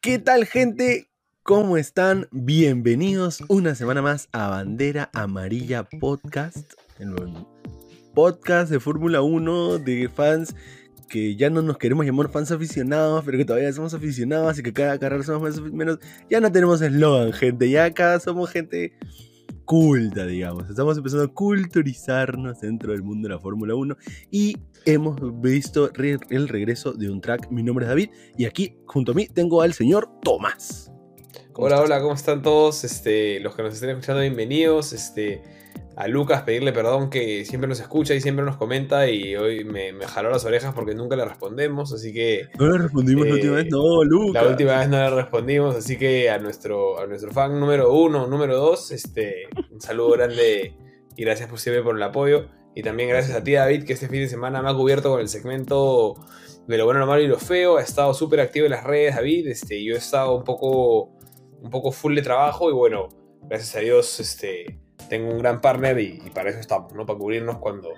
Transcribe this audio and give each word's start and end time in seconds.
¿Qué 0.00 0.18
tal 0.18 0.46
gente? 0.46 1.08
¿Cómo 1.42 1.76
están? 1.76 2.26
Bienvenidos 2.32 3.44
una 3.48 3.74
semana 3.74 4.02
más 4.02 4.28
a 4.32 4.48
Bandera 4.48 5.10
Amarilla 5.12 5.84
Podcast, 5.84 6.72
podcast 8.14 8.70
de 8.70 8.80
Fórmula 8.80 9.22
1 9.22 9.78
de 9.78 10.08
fans 10.08 10.56
que 11.08 11.36
ya 11.36 11.50
no 11.50 11.60
nos 11.60 11.76
queremos 11.76 12.06
llamar 12.06 12.30
fans 12.30 12.50
aficionados, 12.50 13.24
pero 13.24 13.36
que 13.36 13.44
todavía 13.44 13.72
somos 13.72 13.92
aficionados 13.92 14.58
y 14.58 14.62
que 14.62 14.72
cada 14.72 14.98
carrera 14.98 15.22
somos 15.22 15.42
más 15.42 15.72
menos. 15.72 15.98
Ya 16.30 16.40
no 16.40 16.50
tenemos 16.50 16.80
eslogan, 16.80 17.32
gente, 17.32 17.68
ya 17.68 17.84
acá 17.84 18.18
somos 18.20 18.50
gente 18.50 18.94
culta, 19.70 20.26
digamos. 20.26 20.68
Estamos 20.68 20.96
empezando 20.96 21.26
a 21.26 21.28
culturizarnos 21.28 22.60
dentro 22.60 22.90
del 22.90 23.04
mundo 23.04 23.28
de 23.28 23.34
la 23.36 23.40
Fórmula 23.40 23.76
1 23.76 23.96
y 24.32 24.56
hemos 24.84 25.16
visto 25.40 25.92
el 25.94 26.48
regreso 26.48 26.92
de 26.92 27.08
un 27.08 27.20
track. 27.20 27.52
Mi 27.52 27.62
nombre 27.62 27.84
es 27.84 27.88
David 27.88 28.10
y 28.36 28.46
aquí 28.46 28.76
junto 28.86 29.12
a 29.12 29.14
mí 29.14 29.28
tengo 29.28 29.62
al 29.62 29.72
señor 29.72 30.10
Tomás. 30.24 30.90
Hola, 31.54 31.82
hola, 31.82 32.00
¿cómo 32.00 32.14
están 32.14 32.42
todos? 32.42 32.82
Este, 32.82 33.38
los 33.38 33.54
que 33.54 33.62
nos 33.62 33.74
estén 33.74 33.90
escuchando, 33.90 34.22
bienvenidos. 34.22 34.92
Este, 34.92 35.40
a 36.00 36.08
Lucas 36.08 36.42
pedirle 36.42 36.72
perdón 36.72 37.10
que 37.10 37.44
siempre 37.44 37.68
nos 37.68 37.78
escucha 37.78 38.14
y 38.14 38.22
siempre 38.22 38.42
nos 38.42 38.56
comenta 38.56 39.06
y 39.06 39.36
hoy 39.36 39.64
me, 39.64 39.92
jaló 40.06 40.30
las 40.30 40.46
orejas 40.46 40.72
porque 40.74 40.94
nunca 40.94 41.14
le 41.14 41.26
respondemos, 41.26 41.92
así 41.92 42.10
que... 42.10 42.48
No 42.58 42.68
le 42.68 42.78
respondimos 42.78 43.26
la 43.26 43.34
última 43.34 43.56
vez, 43.56 43.66
no, 43.70 44.02
Lucas. 44.02 44.42
La 44.42 44.48
última 44.48 44.78
vez 44.78 44.88
no 44.88 44.96
le 44.96 45.10
respondimos, 45.10 45.76
así 45.76 45.98
que 45.98 46.30
a 46.30 46.38
nuestro, 46.38 46.98
a 46.98 47.06
nuestro 47.06 47.30
fan 47.32 47.60
número 47.60 47.92
uno, 47.92 48.26
número 48.26 48.56
dos, 48.56 48.92
este, 48.92 49.44
un 49.70 49.78
saludo 49.78 50.12
grande 50.12 50.74
y 51.16 51.22
gracias 51.22 51.50
por 51.50 51.58
siempre 51.58 51.82
por 51.82 51.94
el 51.94 52.02
apoyo. 52.02 52.48
Y 52.74 52.82
también 52.82 53.10
gracias 53.10 53.36
a 53.36 53.44
ti, 53.44 53.52
David, 53.52 53.84
que 53.84 53.92
este 53.92 54.08
fin 54.08 54.20
de 54.20 54.28
semana 54.28 54.62
me 54.62 54.70
ha 54.70 54.74
cubierto 54.74 55.10
con 55.10 55.20
el 55.20 55.28
segmento 55.28 56.14
de 56.66 56.78
lo 56.78 56.86
bueno, 56.86 57.00
lo 57.00 57.06
malo 57.08 57.20
y 57.20 57.26
lo 57.26 57.38
feo. 57.38 57.76
Ha 57.76 57.82
estado 57.82 58.14
súper 58.14 58.40
activo 58.40 58.64
en 58.64 58.72
las 58.72 58.84
redes, 58.84 59.16
David. 59.16 59.48
Este, 59.48 59.84
yo 59.84 59.96
he 59.96 59.98
estado 59.98 60.34
un 60.34 60.44
poco, 60.44 61.10
un 61.60 61.68
poco 61.68 61.92
full 61.92 62.14
de 62.14 62.22
trabajo 62.22 62.70
y 62.70 62.72
bueno, 62.72 63.08
gracias 63.42 63.76
a 63.76 63.80
Dios, 63.80 64.18
este, 64.18 64.79
tengo 65.08 65.30
un 65.30 65.38
gran 65.38 65.60
partner 65.60 65.98
y, 65.98 66.18
para 66.34 66.50
eso 66.50 66.60
estamos, 66.60 66.92
¿no? 66.92 67.06
Para 67.06 67.18
cubrirnos 67.18 67.58
cuando, 67.58 67.90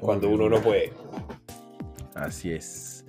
cuando 0.00 0.28
uno 0.28 0.48
no 0.48 0.60
puede. 0.60 0.92
Así 2.14 2.52
es. 2.52 3.04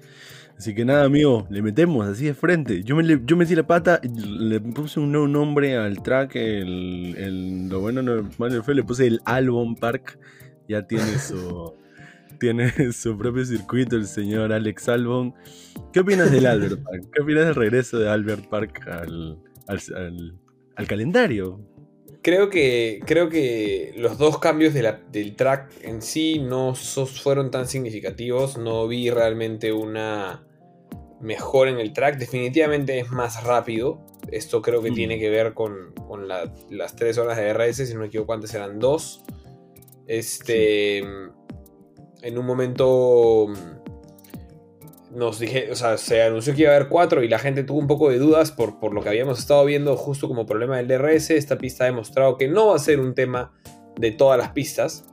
Así 0.58 0.74
que 0.74 0.86
nada, 0.86 1.04
amigo, 1.04 1.46
le 1.50 1.62
metemos 1.62 2.08
así 2.08 2.26
de 2.26 2.34
frente. 2.34 2.82
Yo, 2.84 2.96
me, 2.96 3.22
yo 3.26 3.36
metí 3.36 3.56
la 3.56 3.68
pata, 3.68 4.00
le 4.04 4.62
puse 4.62 5.02
un 5.02 5.12
nuevo 5.12 5.28
nombre 5.28 5.76
al 5.76 6.02
track, 6.02 6.36
el, 6.38 7.68
lo 7.68 7.82
bueno, 7.82 8.02
no, 8.02 8.30
fue, 8.32 8.74
le 8.74 8.84
puse 8.84 9.08
el 9.08 9.20
Album 9.26 9.76
Park. 9.76 10.18
Ya 10.68 10.88
tiene 10.88 11.04
su, 11.20 11.74
tiene 12.40 12.72
su 12.94 13.18
propio 13.18 13.44
circuito 13.46 13.98
el 13.98 14.08
señor 14.08 14.54
Alex 14.54 14.88
Albon. 14.88 15.34
¿Qué 15.92 16.00
opinas 16.00 16.32
del 16.32 16.46
Albert 16.46 16.82
Park? 16.82 17.04
¿Qué 17.12 17.22
opinas 17.22 17.46
del 17.48 17.56
regreso 17.56 18.00
de 18.00 18.10
Albert 18.10 18.48
Park 18.48 18.88
al, 18.88 19.42
al 19.68 20.88
calendario? 20.88 21.75
Creo 22.26 22.50
que, 22.50 23.02
creo 23.06 23.30
que 23.30 23.94
los 23.98 24.18
dos 24.18 24.40
cambios 24.40 24.74
del 24.74 25.36
track 25.36 25.70
en 25.84 26.02
sí 26.02 26.40
no 26.40 26.74
fueron 26.74 27.52
tan 27.52 27.68
significativos. 27.68 28.58
No 28.58 28.88
vi 28.88 29.12
realmente 29.12 29.72
una 29.72 30.44
mejor 31.22 31.68
en 31.68 31.78
el 31.78 31.94
track. 31.94 32.18
Definitivamente 32.18 32.98
es 32.98 33.12
más 33.12 33.44
rápido. 33.44 34.04
Esto 34.32 34.64
creo 34.64 34.82
que 34.82 34.90
mm. 34.90 34.96
tiene 34.96 35.20
que 35.20 35.30
ver 35.30 35.54
con, 35.54 35.94
las 36.72 36.96
tres 36.96 37.20
horas 37.20 37.38
de 37.38 37.54
RS. 37.54 37.88
Si 37.88 37.94
no 37.94 38.00
me 38.00 38.08
equivoco, 38.08 38.34
antes 38.34 38.52
eran 38.56 38.80
dos. 38.80 39.24
Este. 40.08 40.98
En 40.98 42.38
un 42.40 42.46
momento 42.48 43.54
nos 45.16 45.40
dije, 45.40 45.72
o 45.72 45.76
sea, 45.76 45.98
se 45.98 46.22
anunció 46.22 46.54
que 46.54 46.64
iba 46.64 46.72
a 46.72 46.76
haber 46.76 46.90
cuatro 46.90 47.24
y 47.24 47.30
la 47.30 47.40
gente 47.40 47.64
tuvo 47.64 47.80
un 47.80 47.88
poco 47.88 48.10
de 48.10 48.20
dudas 48.20 48.52
por, 48.52 48.80
por 48.80 48.94
lo 48.94 49.02
que 49.02 49.10
habíamos 49.10 49.40
estado 49.40 49.64
viendo 49.66 49.96
justo 49.96 50.28
como 50.28 50.46
problema 50.46 50.78
del 50.78 50.88
DRS. 50.88 51.32
Esta 51.32 51.58
pista 51.58 51.86
ha 51.86 51.88
demostrado 51.88 52.38
que 52.38 52.48
no 52.48 52.68
va 52.68 52.76
a 52.76 52.80
ser 52.80 53.00
un 53.00 53.16
tema 53.16 53.54
de 53.98 54.12
todas 54.12 54.38
las 54.38 54.50
pistas. 54.50 55.06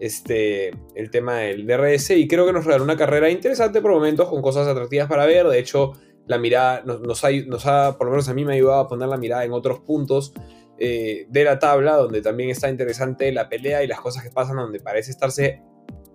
Este, 0.00 0.70
el 0.94 1.10
tema 1.10 1.38
del 1.38 1.66
DRS 1.66 2.10
y 2.10 2.28
creo 2.28 2.46
que 2.46 2.52
nos 2.52 2.64
regaló 2.64 2.84
una 2.84 2.96
carrera 2.96 3.30
interesante 3.30 3.80
por 3.80 3.90
momentos 3.90 4.28
con 4.28 4.42
cosas 4.42 4.68
atractivas 4.68 5.08
para 5.08 5.26
ver. 5.26 5.48
De 5.48 5.58
hecho, 5.58 5.94
la 6.26 6.38
mirada 6.38 6.82
nos, 6.84 7.24
ha, 7.24 7.98
por 7.98 8.06
lo 8.06 8.12
menos 8.12 8.28
a 8.28 8.34
mí 8.34 8.44
me 8.44 8.52
ha 8.52 8.56
ayudado 8.56 8.80
a 8.80 8.88
poner 8.88 9.08
la 9.08 9.16
mirada 9.16 9.44
en 9.44 9.52
otros 9.52 9.80
puntos 9.80 10.34
eh, 10.78 11.26
de 11.28 11.44
la 11.44 11.58
tabla, 11.58 11.96
donde 11.96 12.22
también 12.22 12.50
está 12.50 12.68
interesante 12.68 13.32
la 13.32 13.48
pelea 13.48 13.82
y 13.82 13.88
las 13.88 14.00
cosas 14.00 14.22
que 14.22 14.30
pasan, 14.30 14.56
donde 14.56 14.78
parece 14.78 15.10
estarse 15.10 15.62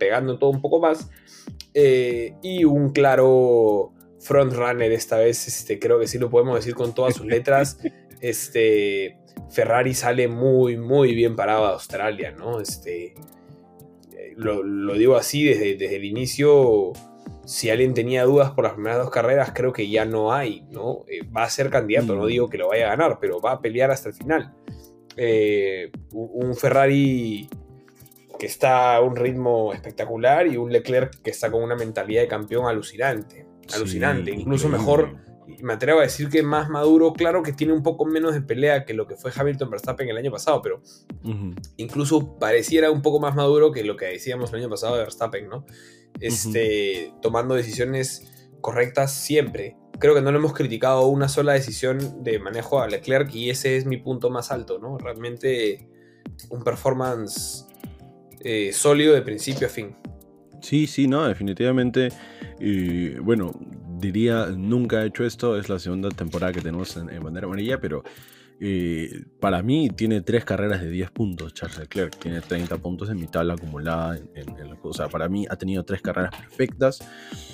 pegando 0.03 0.37
todo 0.37 0.49
un 0.49 0.61
poco 0.61 0.79
más. 0.81 1.09
Eh, 1.73 2.35
y 2.41 2.65
un 2.65 2.91
claro 2.91 3.93
frontrunner 4.19 4.91
esta 4.91 5.17
vez, 5.17 5.47
este, 5.47 5.79
creo 5.79 5.99
que 5.99 6.07
sí 6.07 6.17
lo 6.19 6.29
podemos 6.29 6.55
decir 6.55 6.75
con 6.75 6.93
todas 6.93 7.15
sus 7.15 7.25
letras. 7.25 7.79
Este, 8.23 9.17
Ferrari 9.49 9.93
sale 9.93 10.29
muy, 10.29 10.77
muy 10.77 11.13
bien 11.13 11.35
parado 11.35 11.65
a 11.65 11.71
Australia, 11.71 12.31
¿no? 12.31 12.61
Este, 12.61 13.15
lo, 14.37 14.93
digo 14.93 15.17
así 15.17 15.43
desde, 15.43 15.75
desde, 15.75 15.97
el 15.97 16.05
inicio. 16.05 16.93
Si 17.43 17.69
alguien 17.69 17.93
tenía 17.93 18.23
dudas 18.23 18.51
por 18.51 18.63
las 18.63 18.75
primeras 18.75 18.99
dos 18.99 19.09
carreras, 19.09 19.51
creo 19.53 19.73
que 19.73 19.89
ya 19.89 20.05
no 20.05 20.31
hay, 20.31 20.65
¿no? 20.71 21.03
Eh, 21.09 21.27
va 21.35 21.43
a 21.43 21.49
ser 21.49 21.69
candidato, 21.69 22.15
no 22.15 22.23
mm. 22.23 22.27
digo 22.27 22.49
que 22.49 22.57
lo 22.57 22.69
vaya 22.69 22.85
a 22.85 22.95
ganar, 22.95 23.17
pero 23.19 23.41
va 23.41 23.51
a 23.51 23.61
pelear 23.61 23.91
hasta 23.91 24.07
el 24.07 24.15
final. 24.15 24.53
Eh, 25.17 25.91
un 26.13 26.55
Ferrari 26.55 27.49
que 28.37 28.45
está 28.45 28.95
a 28.95 29.01
un 29.01 29.15
ritmo 29.15 29.73
espectacular 29.73 30.47
y 30.47 30.57
un 30.57 30.71
Leclerc 30.71 31.21
que 31.21 31.29
está 31.29 31.51
con 31.51 31.63
una 31.63 31.75
mentalidad 31.75 32.21
de 32.21 32.27
campeón 32.27 32.65
alucinante. 32.67 33.45
Alucinante, 33.73 34.31
incluso 34.31 34.69
mejor. 34.69 35.21
Me 35.61 35.73
atrevo 35.73 35.99
a 35.99 36.03
decir 36.03 36.29
que 36.29 36.41
más 36.41 36.69
maduro, 36.69 37.13
claro 37.13 37.43
que 37.43 37.53
tiene 37.53 37.73
un 37.73 37.83
poco 37.83 38.05
menos 38.05 38.33
de 38.33 38.41
pelea 38.41 38.85
que 38.85 38.93
lo 38.93 39.07
que 39.07 39.15
fue 39.15 39.31
Hamilton 39.33 39.69
Verstappen 39.69 40.09
el 40.09 40.17
año 40.17 40.31
pasado, 40.31 40.61
pero 40.61 40.81
incluso 41.77 42.37
pareciera 42.37 42.91
un 42.91 43.01
poco 43.01 43.19
más 43.19 43.35
maduro 43.35 43.71
que 43.71 43.83
lo 43.83 43.95
que 43.95 44.05
decíamos 44.05 44.51
el 44.51 44.59
año 44.59 44.69
pasado 44.69 44.95
de 44.95 45.03
Verstappen, 45.03 45.47
¿no? 45.47 45.65
Este, 46.19 47.13
tomando 47.21 47.55
decisiones 47.55 48.49
correctas 48.61 49.13
siempre. 49.13 49.77
Creo 49.99 50.15
que 50.15 50.21
no 50.21 50.31
le 50.31 50.37
hemos 50.37 50.53
criticado 50.53 51.07
una 51.07 51.29
sola 51.29 51.53
decisión 51.53 52.23
de 52.23 52.39
manejo 52.39 52.79
a 52.79 52.87
Leclerc 52.87 53.33
y 53.33 53.49
ese 53.49 53.77
es 53.77 53.85
mi 53.85 53.97
punto 53.97 54.29
más 54.29 54.51
alto, 54.51 54.79
¿no? 54.79 54.97
Realmente 54.97 55.87
un 56.49 56.63
performance 56.63 57.67
eh, 58.43 58.71
sólido 58.73 59.13
de 59.13 59.21
principio 59.21 59.67
a 59.67 59.69
fin. 59.69 59.95
Sí, 60.61 60.87
sí, 60.87 61.07
no, 61.07 61.27
definitivamente. 61.27 62.09
Bueno, 63.21 63.51
diría, 63.99 64.47
nunca 64.47 65.03
he 65.03 65.07
hecho 65.07 65.25
esto, 65.25 65.57
es 65.57 65.69
la 65.69 65.79
segunda 65.79 66.09
temporada 66.09 66.53
que 66.53 66.61
tenemos 66.61 66.95
en, 66.95 67.09
en 67.09 67.21
Bandera 67.21 67.47
Amarilla, 67.47 67.79
pero 67.79 68.03
eh, 68.59 69.25
para 69.39 69.61
mí 69.61 69.89
tiene 69.89 70.21
tres 70.21 70.45
carreras 70.45 70.81
de 70.81 70.89
10 70.89 71.11
puntos 71.11 71.53
Charles 71.53 71.79
Leclerc, 71.79 72.17
tiene 72.17 72.41
30 72.41 72.77
puntos 72.77 73.09
en 73.09 73.19
mi 73.19 73.27
tabla 73.27 73.53
acumulada. 73.53 74.19
O 74.81 74.93
sea, 74.93 75.09
para 75.09 75.27
mí 75.29 75.45
ha 75.49 75.55
tenido 75.55 75.83
tres 75.83 76.01
carreras 76.01 76.31
perfectas. 76.35 76.99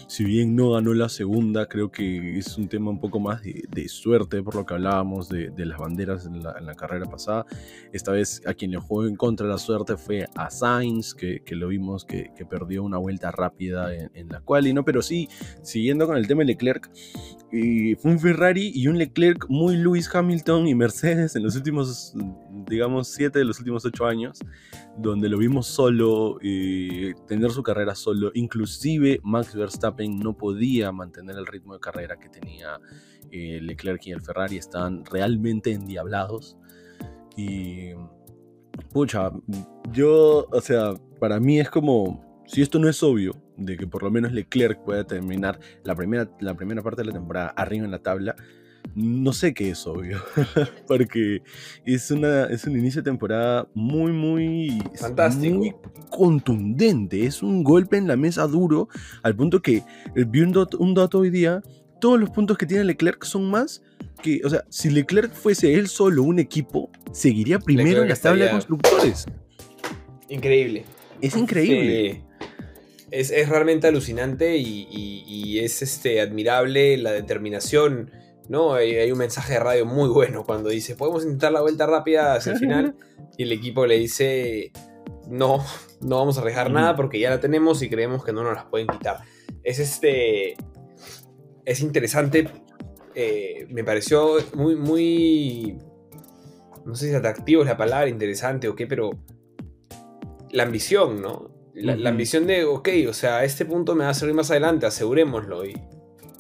Si 0.08 0.24
bien 0.24 0.56
no 0.56 0.72
ganó 0.72 0.94
la 0.94 1.10
segunda, 1.10 1.68
creo 1.68 1.92
que 1.92 2.38
es 2.38 2.58
un 2.58 2.68
tema 2.68 2.90
un 2.90 3.00
poco 3.00 3.20
más 3.20 3.42
de, 3.44 3.88
suerte 3.90 4.42
por 4.44 4.56
lo 4.56 4.66
que 4.66 4.74
hablábamos 4.74 5.30
de, 5.30 5.52
las 5.58 5.78
banderas 5.78 6.26
en 6.26 6.44
la, 6.44 6.76
carrera 6.76 7.06
pasada. 7.06 7.46
Esta 7.92 8.12
vez 8.12 8.42
a 8.46 8.54
quien 8.54 8.72
le 8.72 8.78
jugó 8.78 9.06
en 9.06 9.16
contra 9.16 9.48
la 9.48 9.58
suerte 9.58 9.98
fue 9.98 10.28
a 10.36 10.50
Sainz, 10.50 11.14
que, 11.14 11.42
lo 11.52 11.68
vimos 11.68 12.06
que, 12.06 12.32
perdió 12.50 12.84
una 12.84 12.98
vuelta 12.98 13.32
rápida 13.32 13.94
en, 13.96 14.30
la 14.30 14.42
cual 14.42 14.68
y 14.68 14.74
no, 14.74 14.84
pero 14.86 15.02
sí, 15.02 15.30
siguiendo 15.62 16.08
con 16.08 16.18
el 16.18 16.28
tema 16.28 16.42
de 16.42 16.48
Leclerc, 16.48 16.90
y 17.52 17.96
fue 17.96 18.12
un 18.12 18.20
Ferrari 18.20 18.72
y 18.74 18.88
un 18.88 18.98
Leclerc 18.98 19.48
muy 19.50 19.76
Lewis 19.76 20.10
Hamilton 20.14 20.68
y 20.68 20.76
Mercedes 20.90 21.36
en 21.36 21.44
los 21.44 21.56
últimos, 21.56 22.14
digamos, 22.66 23.10
siete 23.10 23.40
de 23.40 23.46
los 23.46 23.60
últimos 23.60 23.86
ocho 23.86 24.08
años, 24.08 24.40
donde 24.98 25.30
lo 25.30 25.38
vimos 25.38 25.68
solo, 25.68 26.40
y 26.42 27.14
tener 27.28 27.52
su 27.52 27.62
carrera 27.62 27.94
solo. 27.94 28.32
Inclusive 28.34 29.20
Max 29.24 29.54
Verstappen 29.54 30.20
no 30.20 30.36
podía 30.36 30.92
mantener 30.92 31.38
el 31.38 31.46
ritmo 31.46 31.74
de 31.76 31.80
carrera 31.80 32.18
que 32.18 32.30
tenía 32.30 32.80
eh, 33.32 33.60
Leclerc 33.62 34.08
y 34.08 34.12
el 34.12 34.22
Ferrari, 34.22 34.58
estaban 34.58 35.06
realmente 35.06 35.72
endiablados. 35.72 36.58
Y, 37.38 37.92
pucha, 38.92 39.32
yo, 39.92 40.48
o 40.52 40.62
sea, 40.62 40.96
para 41.20 41.40
mí 41.40 41.60
es 41.60 41.70
como, 41.70 42.44
si 42.48 42.64
esto 42.64 42.80
no 42.80 42.90
es 42.90 43.04
obvio, 43.04 43.36
de 43.58 43.78
que 43.78 43.86
por 43.86 44.02
lo 44.02 44.10
menos 44.10 44.32
Leclerc 44.32 44.84
pueda 44.84 45.04
terminar 45.04 45.60
la 45.84 45.94
primera, 45.94 46.32
la 46.40 46.56
primera 46.56 46.82
parte 46.82 47.04
de 47.04 47.10
la 47.10 47.14
temporada 47.14 47.50
arriba 47.50 47.86
en 47.86 47.92
la 47.92 48.02
tabla, 48.02 48.36
no 48.96 49.34
sé 49.34 49.54
qué 49.54 49.72
es 49.72 49.86
obvio, 49.88 50.22
porque 50.88 51.42
es, 51.86 52.12
una, 52.12 52.46
es 52.46 52.66
un 52.66 52.78
inicio 52.78 53.02
de 53.02 53.10
temporada 53.10 53.68
muy, 53.74 54.12
muy, 54.12 54.82
Fantástico. 54.96 55.56
muy 55.56 55.76
contundente, 56.10 57.26
es 57.26 57.44
un 57.44 57.64
golpe 57.64 57.98
en 57.98 58.08
la 58.08 58.16
mesa 58.16 58.48
duro, 58.48 58.90
al 59.24 59.36
punto 59.36 59.62
que 59.62 59.78
eh, 59.78 60.26
vi 60.28 60.42
un, 60.42 60.54
dato, 60.94 61.20
hoy 61.20 61.30
día, 61.30 61.62
todos 62.00 62.20
los 62.20 62.30
puntos 62.30 62.58
que 62.58 62.66
tiene 62.66 62.84
Leclerc 62.84 63.24
son 63.24 63.50
más 63.50 63.82
que, 64.22 64.42
o 64.44 64.50
sea, 64.50 64.66
si 64.70 64.90
Leclerc 64.90 65.34
fuese 65.34 65.74
él 65.74 65.88
solo 65.88 66.24
un 66.24 66.40
equipo, 66.40 66.90
seguiría 67.12 67.60
primero 67.60 68.02
en 68.02 68.10
la 68.10 68.16
tabla 68.16 68.46
de 68.46 68.52
constructores. 68.52 69.26
Increíble. 70.30 70.86
Es 71.22 71.36
increíble. 71.36 72.22
es, 73.12 73.50
realmente 73.50 73.88
alucinante 73.88 74.58
y, 74.58 75.60
es 75.60 75.82
este, 75.82 76.22
admirable 76.22 76.98
la 76.98 77.12
determinación. 77.12 78.12
¿No? 78.50 78.74
Hay, 78.74 79.10
un 79.12 79.18
mensaje 79.18 79.54
de 79.54 79.60
radio 79.60 79.86
muy 79.86 80.10
bueno 80.10 80.44
cuando 80.44 80.70
dice, 80.70 80.96
podemos 80.96 81.24
intentar 81.24 81.52
la 81.52 81.62
vuelta 81.62 81.86
rápida 81.86 82.34
hacia 82.34 82.54
el 82.54 82.58
final. 82.58 82.96
y 83.38 83.44
el 83.44 83.52
equipo 83.52 83.86
le 83.86 83.98
dice, 83.98 84.72
no, 85.30 85.64
no 86.02 86.18
vamos 86.18 86.38
a 86.38 86.42
arriesgar 86.42 86.72
nada 86.72 86.96
porque 86.96 87.20
ya 87.20 87.30
la 87.30 87.40
tenemos 87.40 87.82
y 87.82 87.90
creemos 87.90 88.26
que 88.26 88.34
no 88.34 88.44
nos 88.44 88.56
las 88.56 88.66
pueden 88.66 88.88
quitar. 88.88 89.20
Es 89.64 89.80
este. 89.80 90.58
Es 91.64 91.82
interesante. 91.82 92.50
Eh, 93.14 93.68
me 93.70 93.84
pareció 93.84 94.38
muy, 94.56 94.76
muy. 94.76 95.78
No 96.86 96.96
sé 96.96 97.10
si 97.10 97.14
atractivo 97.14 97.62
es 97.62 97.68
la 97.68 97.78
palabra, 97.78 98.10
interesante 98.10 98.68
o 98.68 98.76
qué, 98.76 98.88
pero. 98.88 99.12
La 100.52 100.64
ambición, 100.64 101.22
¿no? 101.22 101.52
La, 101.76 102.10
ambición 102.10 102.48
de, 102.48 102.66
ok, 102.66 102.90
o 103.08 103.14
sea, 103.14 103.38
a 103.38 103.44
este 103.46 103.64
punto 103.64 103.96
me 103.96 104.04
va 104.04 104.10
a 104.10 104.14
servir 104.16 104.36
más 104.36 104.50
adelante, 104.50 104.88
asegurémoslo. 104.88 105.66
Y 105.66 105.80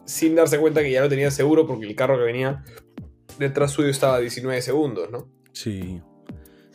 sin 0.09 0.35
darse 0.35 0.57
cuenta 0.57 0.81
que 0.81 0.91
ya 0.91 1.01
lo 1.01 1.09
tenía 1.09 1.29
seguro 1.29 1.67
porque 1.67 1.85
el 1.85 1.95
carro 1.95 2.17
que 2.17 2.23
venía 2.23 2.63
detrás 3.37 3.71
suyo 3.71 3.89
estaba 3.89 4.15
a 4.15 4.19
19 4.19 4.61
segundos, 4.61 5.11
¿no? 5.11 5.29
Sí. 5.53 6.01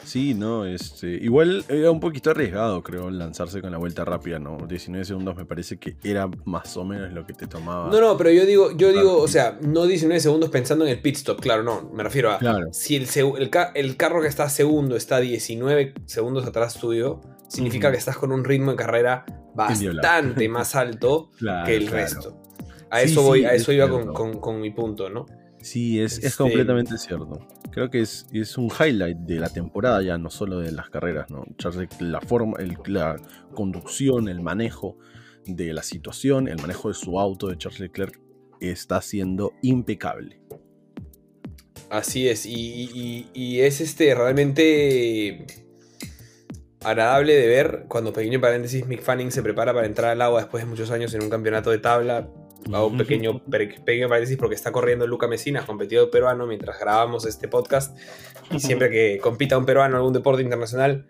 Sí, 0.05 0.35
no, 0.35 0.67
este, 0.67 1.09
igual 1.09 1.65
era 1.69 1.91
un 1.91 1.99
poquito 1.99 2.31
arriesgado, 2.31 2.83
creo, 2.83 3.11
lanzarse 3.11 3.63
con 3.63 3.73
la 3.73 3.79
vuelta 3.79 4.05
rápida, 4.05 4.39
¿no? 4.39 4.59
19 4.69 5.05
segundos 5.07 5.35
me 5.35 5.47
parece 5.47 5.79
que 5.79 5.97
era 6.05 6.29
más 6.45 6.77
o 6.77 6.85
menos 6.85 7.11
lo 7.13 7.27
que 7.27 7.33
te 7.33 7.47
tomaba. 7.47 7.91
No, 7.91 8.01
no, 8.01 8.17
pero 8.19 8.31
yo 8.31 8.45
digo, 8.45 8.77
yo 8.77 8.93
digo, 8.93 9.17
o 9.17 9.29
sea, 9.29 9.59
no 9.63 9.87
19 9.87 10.21
segundos 10.21 10.51
pensando 10.51 10.85
en 10.85 10.93
el 10.93 11.01
pit 11.01 11.17
stop, 11.17 11.41
claro, 11.41 11.63
no, 11.63 11.91
me 11.95 12.03
refiero 12.03 12.31
a 12.31 12.39
si 12.71 12.97
el, 12.97 13.09
el, 13.75 13.97
carro 13.97 14.21
que 14.21 14.29
está 14.29 14.51
segundo 14.51 14.95
está 14.95 15.21
19 15.21 15.95
segundos 16.05 16.47
atrás 16.47 16.79
tuyo, 16.79 17.23
significa 17.49 17.91
que 17.91 17.97
estás 17.97 18.19
con 18.19 18.31
un 18.31 18.45
ritmo 18.45 18.73
de 18.73 18.77
carrera 18.77 19.25
bastante 19.55 20.51
más 20.51 20.75
alto 20.75 21.31
que 21.65 21.77
el 21.77 21.87
resto. 21.87 22.44
A 22.95 23.03
eso 23.03 23.23
voy, 23.23 23.45
a 23.45 23.55
eso 23.55 23.73
iba 23.73 23.89
con, 23.89 24.61
mi 24.61 24.71
punto, 24.71 25.11
¿no? 25.11 25.27
Sí, 25.61 26.01
es, 26.01 26.19
es 26.19 26.25
este, 26.25 26.43
completamente 26.43 26.99
cierto 26.99 27.47
creo 27.75 27.91
que 27.91 28.01
es, 28.01 28.27
es, 28.33 28.57
un 28.57 28.71
highlight 28.71 29.19
de 29.19 29.41
la 29.41 29.49
temporada 29.49 30.01
ya, 30.01 30.17
no 30.17 30.31
solo 30.31 30.61
de 30.61 30.71
las 30.71 30.91
carreras, 30.91 31.29
¿no? 31.29 31.45
la 31.99 32.21
forma, 32.21 32.57
el, 32.61 32.79
la 32.87 33.17
conducción, 33.53 34.29
el 34.29 34.41
manejo 34.41 34.97
de 35.45 35.73
la 35.73 35.83
situación, 35.83 36.47
el 36.47 36.59
manejo 36.59 36.87
de 36.87 36.95
su 36.95 37.19
auto 37.19 37.49
de 37.49 37.59
Charles 37.59 37.81
Leclerc 37.81 38.21
está 38.61 39.03
siendo 39.03 39.55
impecable. 39.63 40.41
Así 41.91 42.29
es, 42.29 42.47
y, 42.47 43.27
es 43.61 43.81
este 43.81 44.15
realmente 44.15 45.45
agradable 46.85 47.35
de 47.35 47.49
ver 47.49 47.87
cuando, 47.89 48.13
pequeño 48.13 48.41
paréntesis, 48.41 48.87
Mick 48.87 49.03
Fanning 49.03 49.33
se 49.33 49.43
prepara 49.43 49.75
para 49.75 49.87
entrar 49.87 50.13
al 50.13 50.23
agua 50.23 50.43
después 50.43 50.63
de 50.63 50.71
muchos 50.71 50.93
años 50.93 51.13
en 51.15 51.25
un 51.25 51.31
campeonato 51.31 51.73
de 51.73 51.79
tabla 51.79 52.29
Hago 52.73 52.87
un 52.87 52.99
pequeño, 52.99 53.45
pequeño 53.45 54.09
paréntesis 54.09 54.37
porque 54.37 54.55
está 54.55 54.73
corriendo 54.73 55.07
Luca 55.07 55.29
Mesinas, 55.29 55.65
competidor 55.65 56.11
peruano, 56.11 56.47
mientras 56.47 56.79
grabamos 56.79 57.27
este 57.27 57.49
podcast. 57.49 57.97
Y 58.51 58.61
siempre 58.61 58.91
que 58.91 59.19
compita 59.21 59.59
un 59.59 59.67
peruano 59.67 59.95
en 59.95 59.99
algún 59.99 60.13
deporte 60.13 60.43
internacional, 60.43 61.07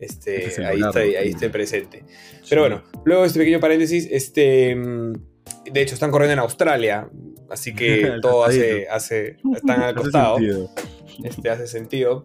este, 0.00 0.64
ahí, 0.64 0.80
estoy, 0.80 1.16
ahí 1.16 1.28
estoy 1.30 1.48
presente. 1.48 2.04
Pero 2.48 2.62
bueno, 2.62 2.84
luego 3.04 3.24
este 3.24 3.38
pequeño 3.38 3.58
paréntesis, 3.60 4.08
este, 4.10 4.74
mm, 4.76 5.12
de 5.72 5.82
hecho 5.82 5.94
están 5.94 6.10
corriendo 6.10 6.34
en 6.34 6.38
Australia, 6.40 7.08
así 7.50 7.74
que 7.74 8.12
todo 8.22 8.44
hace, 8.44 8.88
hace, 8.88 9.38
están 9.54 9.82
al 9.82 9.94
costado. 9.94 10.38
Este, 11.24 11.50
hace 11.50 11.66
sentido. 11.66 12.22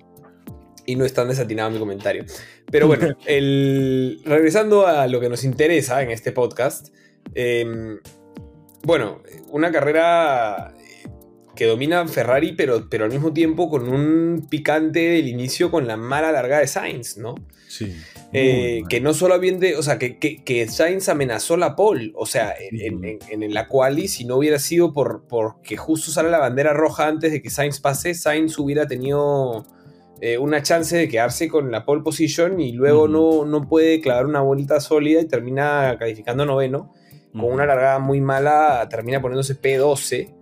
Y 0.86 0.97
no 0.97 1.06
es 1.06 1.13
tan 1.13 1.29
desatinado 1.29 1.71
mi 1.71 1.79
comentario. 1.79 2.25
Pero 2.69 2.88
bueno, 2.88 3.15
el, 3.25 4.21
regresando 4.25 4.86
a 4.86 5.07
lo 5.07 5.21
que 5.21 5.29
nos 5.29 5.45
interesa 5.45 6.03
en 6.03 6.12
este 6.12 6.33
podcast, 6.33 6.89
eh, 7.36 7.65
bueno, 8.83 9.21
una 9.50 9.71
carrera 9.71 10.74
eh, 10.77 11.07
que 11.56 11.65
domina 11.65 12.06
Ferrari, 12.07 12.53
pero, 12.53 12.89
pero 12.89 13.06
al 13.06 13.12
mismo 13.12 13.33
tiempo 13.33 13.69
con 13.69 13.88
un 13.88 14.47
picante 14.50 15.00
del 15.00 15.27
inicio 15.27 15.71
con 15.71 15.88
la 15.88 15.97
mala 15.97 16.31
largada 16.31 16.62
de 16.62 16.68
Sainz, 16.68 17.18
¿no? 17.18 17.35
Sí. 17.69 17.95
Eh, 18.33 18.81
que 18.89 19.00
no 19.00 19.13
solo 19.13 19.35
o 19.35 19.83
sea, 19.83 19.97
que, 20.00 20.18
que, 20.18 20.68
Sainz 20.68 21.07
amenazó 21.07 21.56
la 21.56 21.75
pole, 21.75 22.12
o 22.15 22.25
sea, 22.25 22.53
en, 22.59 23.03
en, 23.03 23.53
la 23.53 23.68
quali, 23.68 24.07
si 24.07 24.25
no 24.25 24.38
hubiera 24.38 24.59
sido 24.59 24.91
por 24.91 25.27
porque 25.27 25.77
justo 25.77 26.12
sale 26.12 26.31
la 26.31 26.39
bandera 26.39 26.74
roja 26.74 27.07
antes 27.07 27.31
de 27.31 27.41
que 27.41 27.51
Sainz 27.51 27.79
pase, 27.79 28.15
Sainz 28.15 28.57
hubiera 28.57 28.88
tenido 28.88 29.65
eh, 30.19 30.38
una 30.39 30.63
chance 30.63 30.97
de 30.97 31.07
quedarse 31.07 31.47
con 31.47 31.71
la 31.71 31.86
pole 31.86 32.01
position 32.01 32.59
y 32.59 32.71
luego 32.71 33.07
no, 33.07 33.45
no 33.45 33.68
puede 33.68 34.01
clavar 34.01 34.25
una 34.25 34.41
vuelta 34.41 34.79
sólida 34.79 35.21
y 35.21 35.27
termina 35.27 35.95
calificando 36.00 36.45
noveno 36.45 36.91
con 37.33 37.45
una 37.45 37.65
largada 37.65 38.00
muy 38.00 38.21
mala, 38.21 38.88
termina 38.89 39.21
poniéndose 39.21 39.59
P12, 39.59 40.33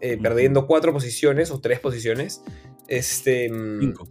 eh, 0.00 0.18
perdiendo 0.20 0.66
cuatro 0.66 0.92
posiciones 0.92 1.50
o 1.50 1.60
tres 1.60 1.78
posiciones. 1.78 2.42
Este. 2.88 3.50
Mm, 3.50 3.80
Cinco. 3.80 4.08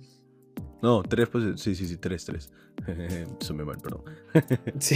No, 0.81 1.03
tres 1.03 1.27
posiciones. 1.27 1.61
Sí, 1.61 1.75
sí, 1.75 1.87
sí, 1.87 1.97
tres, 1.97 2.25
tres. 2.25 2.51
me 3.53 3.65
mal, 3.65 3.77
perdón. 3.77 4.03
sí. 4.79 4.95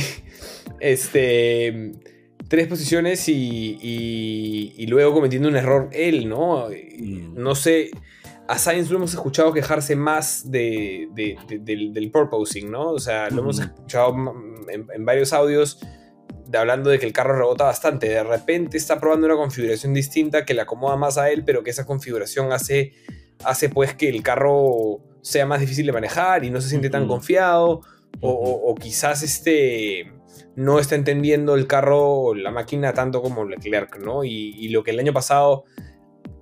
Este. 0.80 1.92
Tres 2.48 2.68
posiciones 2.68 3.28
y, 3.28 3.80
y, 4.78 4.86
luego 4.86 5.16
cometiendo 5.16 5.50
un 5.50 5.56
error 5.56 5.90
él, 5.92 6.30
¿no? 6.30 6.70
Mm. 6.70 7.34
No 7.34 7.56
sé. 7.56 7.90
A 8.48 8.60
Sainz 8.60 8.92
lo 8.92 8.98
hemos 8.98 9.12
escuchado 9.16 9.52
quejarse 9.52 9.96
más 9.96 10.52
de, 10.52 11.10
del, 11.16 11.92
del, 11.92 12.12
purposing, 12.12 12.70
¿no? 12.70 12.92
O 12.92 13.00
sea, 13.00 13.32
lo 13.32 13.42
hemos 13.42 13.60
escuchado 13.60 14.14
en, 14.72 14.86
en 14.94 15.06
varios 15.06 15.34
audios 15.34 15.80
hablando 16.54 16.90
de 16.90 17.00
que 17.00 17.06
el 17.06 17.14
carro 17.14 17.38
rebota 17.38 17.66
bastante. 17.66 18.10
De 18.10 18.24
repente 18.24 18.78
está 18.78 19.00
probando 19.00 19.26
una 19.28 19.36
configuración 19.36 19.94
distinta 19.94 20.46
que 20.46 20.54
le 20.54 20.62
acomoda 20.62 20.96
más 20.96 21.18
a 21.18 21.30
él, 21.30 21.44
pero 21.46 21.64
que 21.64 21.72
esa 21.72 21.86
configuración 21.86 22.52
hace, 22.52 22.94
hace 23.44 23.70
pues 23.70 23.94
que 23.94 24.10
el 24.10 24.22
carro 24.24 25.00
sea 25.22 25.46
más 25.46 25.60
difícil 25.60 25.86
de 25.88 25.92
manejar 25.92 26.46
y 26.46 26.52
no 26.52 26.62
se 26.62 26.70
siente 26.70 26.90
tan 26.90 27.08
confiado. 27.08 27.82
O, 28.22 28.76
quizás 28.80 29.24
este 29.24 30.12
no 30.56 30.80
está 30.80 30.96
entendiendo 30.96 31.56
el 31.56 31.68
carro, 31.68 32.34
la 32.34 32.50
máquina 32.50 32.94
tanto 32.94 33.22
como 33.22 33.44
Leclerc, 33.44 33.98
¿no? 34.00 34.24
Y, 34.24 34.70
lo 34.70 34.84
que 34.84 34.92
el 34.92 35.00
año 35.00 35.12
pasado 35.12 35.66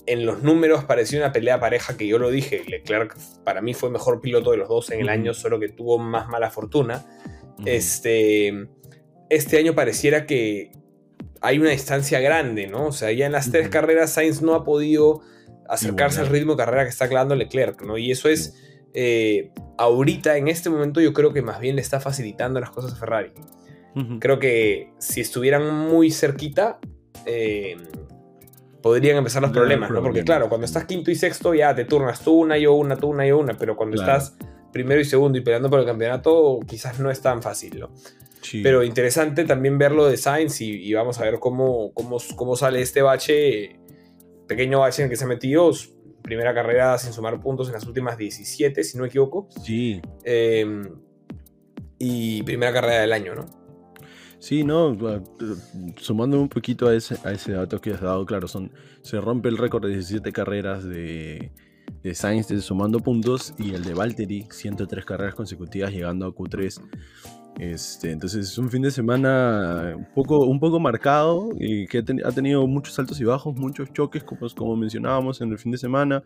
en 0.05 0.25
los 0.25 0.44
números 0.44 0.83
pareció 0.83 1.17
una 1.17 1.31
pelea 1.31 1.59
pareja 1.59 1.97
que 1.97 2.05
yo 2.05 2.19
lo 2.19 2.29
dije. 2.29 2.63
Leclerc 2.67 3.17
para 3.44 3.61
mí 3.61 3.73
fue 3.73 3.89
mejor 3.89 4.21
piloto 4.21 4.51
de 4.51 4.57
los 4.57 4.69
dos 4.69 4.91
en 4.91 5.01
el 5.01 5.09
año, 5.09 5.33
solo 5.33 5.59
que 5.59 5.69
tuvo 5.69 5.97
más 5.97 6.27
mala 6.27 6.51
fortuna. 6.51 7.05
Este 7.65 8.67
este 9.29 9.57
año 9.57 9.75
pareciera 9.75 10.25
que 10.25 10.71
hay 11.41 11.59
una 11.59 11.71
distancia 11.71 12.19
grande, 12.19 12.67
¿no? 12.67 12.88
O 12.88 12.91
sea, 12.91 13.12
ya 13.12 13.25
en 13.25 13.31
las 13.31 13.51
tres 13.51 13.69
carreras 13.69 14.12
Sainz 14.12 14.41
no 14.41 14.55
ha 14.55 14.63
podido 14.63 15.21
acercarse 15.67 16.21
al 16.21 16.27
ritmo 16.27 16.53
de 16.53 16.57
carrera 16.57 16.83
que 16.83 16.89
está 16.89 17.07
clavando 17.09 17.36
Leclerc, 17.36 17.81
¿no? 17.83 17.98
Y 17.98 18.12
eso 18.12 18.29
es, 18.29 18.55
eh, 18.93 19.51
ahorita, 19.77 20.38
en 20.38 20.48
este 20.48 20.69
momento, 20.69 21.01
yo 21.01 21.13
creo 21.13 21.33
que 21.33 21.41
más 21.41 21.59
bien 21.59 21.75
le 21.75 21.81
está 21.81 22.00
facilitando 22.00 22.59
las 22.59 22.69
cosas 22.69 22.93
a 22.93 22.95
Ferrari. 22.95 23.31
Creo 24.19 24.39
que 24.39 24.91
si 24.98 25.21
estuvieran 25.21 25.71
muy 25.71 26.09
cerquita, 26.09 26.79
eh, 27.27 27.77
podrían 28.81 29.17
empezar 29.17 29.41
los 29.41 29.51
problemas, 29.51 29.91
¿no? 29.91 30.01
Porque 30.01 30.24
claro, 30.24 30.50
cuando 30.50 30.65
estás 30.65 30.86
quinto 30.86 31.12
y 31.12 31.15
sexto 31.15 31.53
ya 31.53 31.75
te 31.75 31.86
turnas 31.86 32.21
tú 32.21 32.33
una, 32.33 32.57
yo 32.57 32.74
una, 32.74 32.98
tú 32.98 33.09
una, 33.09 33.25
yo 33.25 33.38
una, 33.38 33.53
pero 33.55 33.75
cuando 33.75 33.95
estás 33.95 34.36
primero 34.74 35.00
y 35.00 35.06
segundo 35.06 35.38
y 35.38 35.42
peleando 35.42 35.70
por 35.70 35.80
el 35.80 35.86
campeonato, 35.86 36.60
quizás 36.68 37.00
no 37.00 37.10
es 37.10 37.22
tan 37.22 37.42
fácil, 37.42 37.80
¿no? 37.80 37.92
Pero 38.62 38.84
interesante 38.84 39.46
también 39.46 39.77
verlo 39.77 40.06
de 40.06 40.18
Sainz 40.18 40.60
y, 40.60 40.94
vamos 40.94 41.20
a 41.20 41.24
ver 41.24 41.39
cómo, 41.39 41.94
cómo, 41.94 42.18
cómo, 42.36 42.58
sale 42.58 42.82
este 42.82 43.01
bache, 43.01 43.80
pequeño 44.48 44.80
bache 44.80 45.01
en 45.01 45.06
el 45.06 45.10
que 45.10 45.15
se 45.15 45.24
ha 45.24 45.27
metido. 45.27 45.72
Primera 46.22 46.53
carrera 46.53 46.98
sin 46.98 47.13
sumar 47.13 47.39
puntos 47.39 47.68
en 47.68 47.74
las 47.74 47.86
últimas 47.86 48.18
17, 48.18 48.84
si 48.84 48.98
no 48.98 49.03
me 49.03 49.08
equivoco. 49.08 49.48
Sí. 49.63 50.01
Em, 50.25 50.89
y 51.98 52.44
primera 52.44 52.74
carrera 52.74 53.01
del 53.01 53.13
año, 53.13 53.36
¿no? 53.36 53.46
Sí, 54.39 54.65
no, 54.65 54.98
sumando 55.98 56.38
un 56.38 56.50
poquito 56.50 56.88
a 56.88 56.96
ese, 56.96 57.15
a 57.24 57.32
ese 57.32 57.53
dato 57.53 57.80
que 57.80 57.92
has 57.92 58.01
dado, 58.01 58.25
claro, 58.25 58.50
son, 58.50 58.74
se 59.01 59.22
rompe 59.22 59.48
el 59.48 59.58
récord 59.58 59.84
de 59.86 59.94
17 59.94 60.34
carreras 60.34 60.84
de, 60.84 61.53
de 62.03 62.13
Sainz 62.13 62.48
sumando 62.63 63.00
puntos 63.00 63.53
y 63.57 63.74
el 63.74 63.83
de 63.83 63.93
Valtteri, 63.93 64.45
103 64.51 65.05
carreras 65.05 65.36
consecutivas 65.36 65.91
llegando 65.91 66.25
a 66.25 66.36
Q3. 66.36 66.81
Este, 67.60 68.12
entonces 68.12 68.50
es 68.50 68.57
un 68.57 68.69
fin 68.69 68.81
de 68.81 68.89
semana 68.89 69.93
un 69.95 70.07
poco, 70.15 70.39
un 70.45 70.60
poco 70.60 70.79
marcado 70.79 71.51
y 71.60 71.86
que 71.88 72.00
ha 72.00 72.31
tenido 72.31 72.65
muchos 72.65 72.98
altos 72.98 73.22
y 73.22 73.25
bajos, 73.25 73.55
muchos 73.55 73.93
choques, 73.93 74.24
como, 74.24 74.48
como 74.55 74.75
mencionábamos 74.75 75.39
en 75.41 75.51
el 75.51 75.60
fin 75.60 75.72
de 75.72 75.77
semana, 75.77 76.24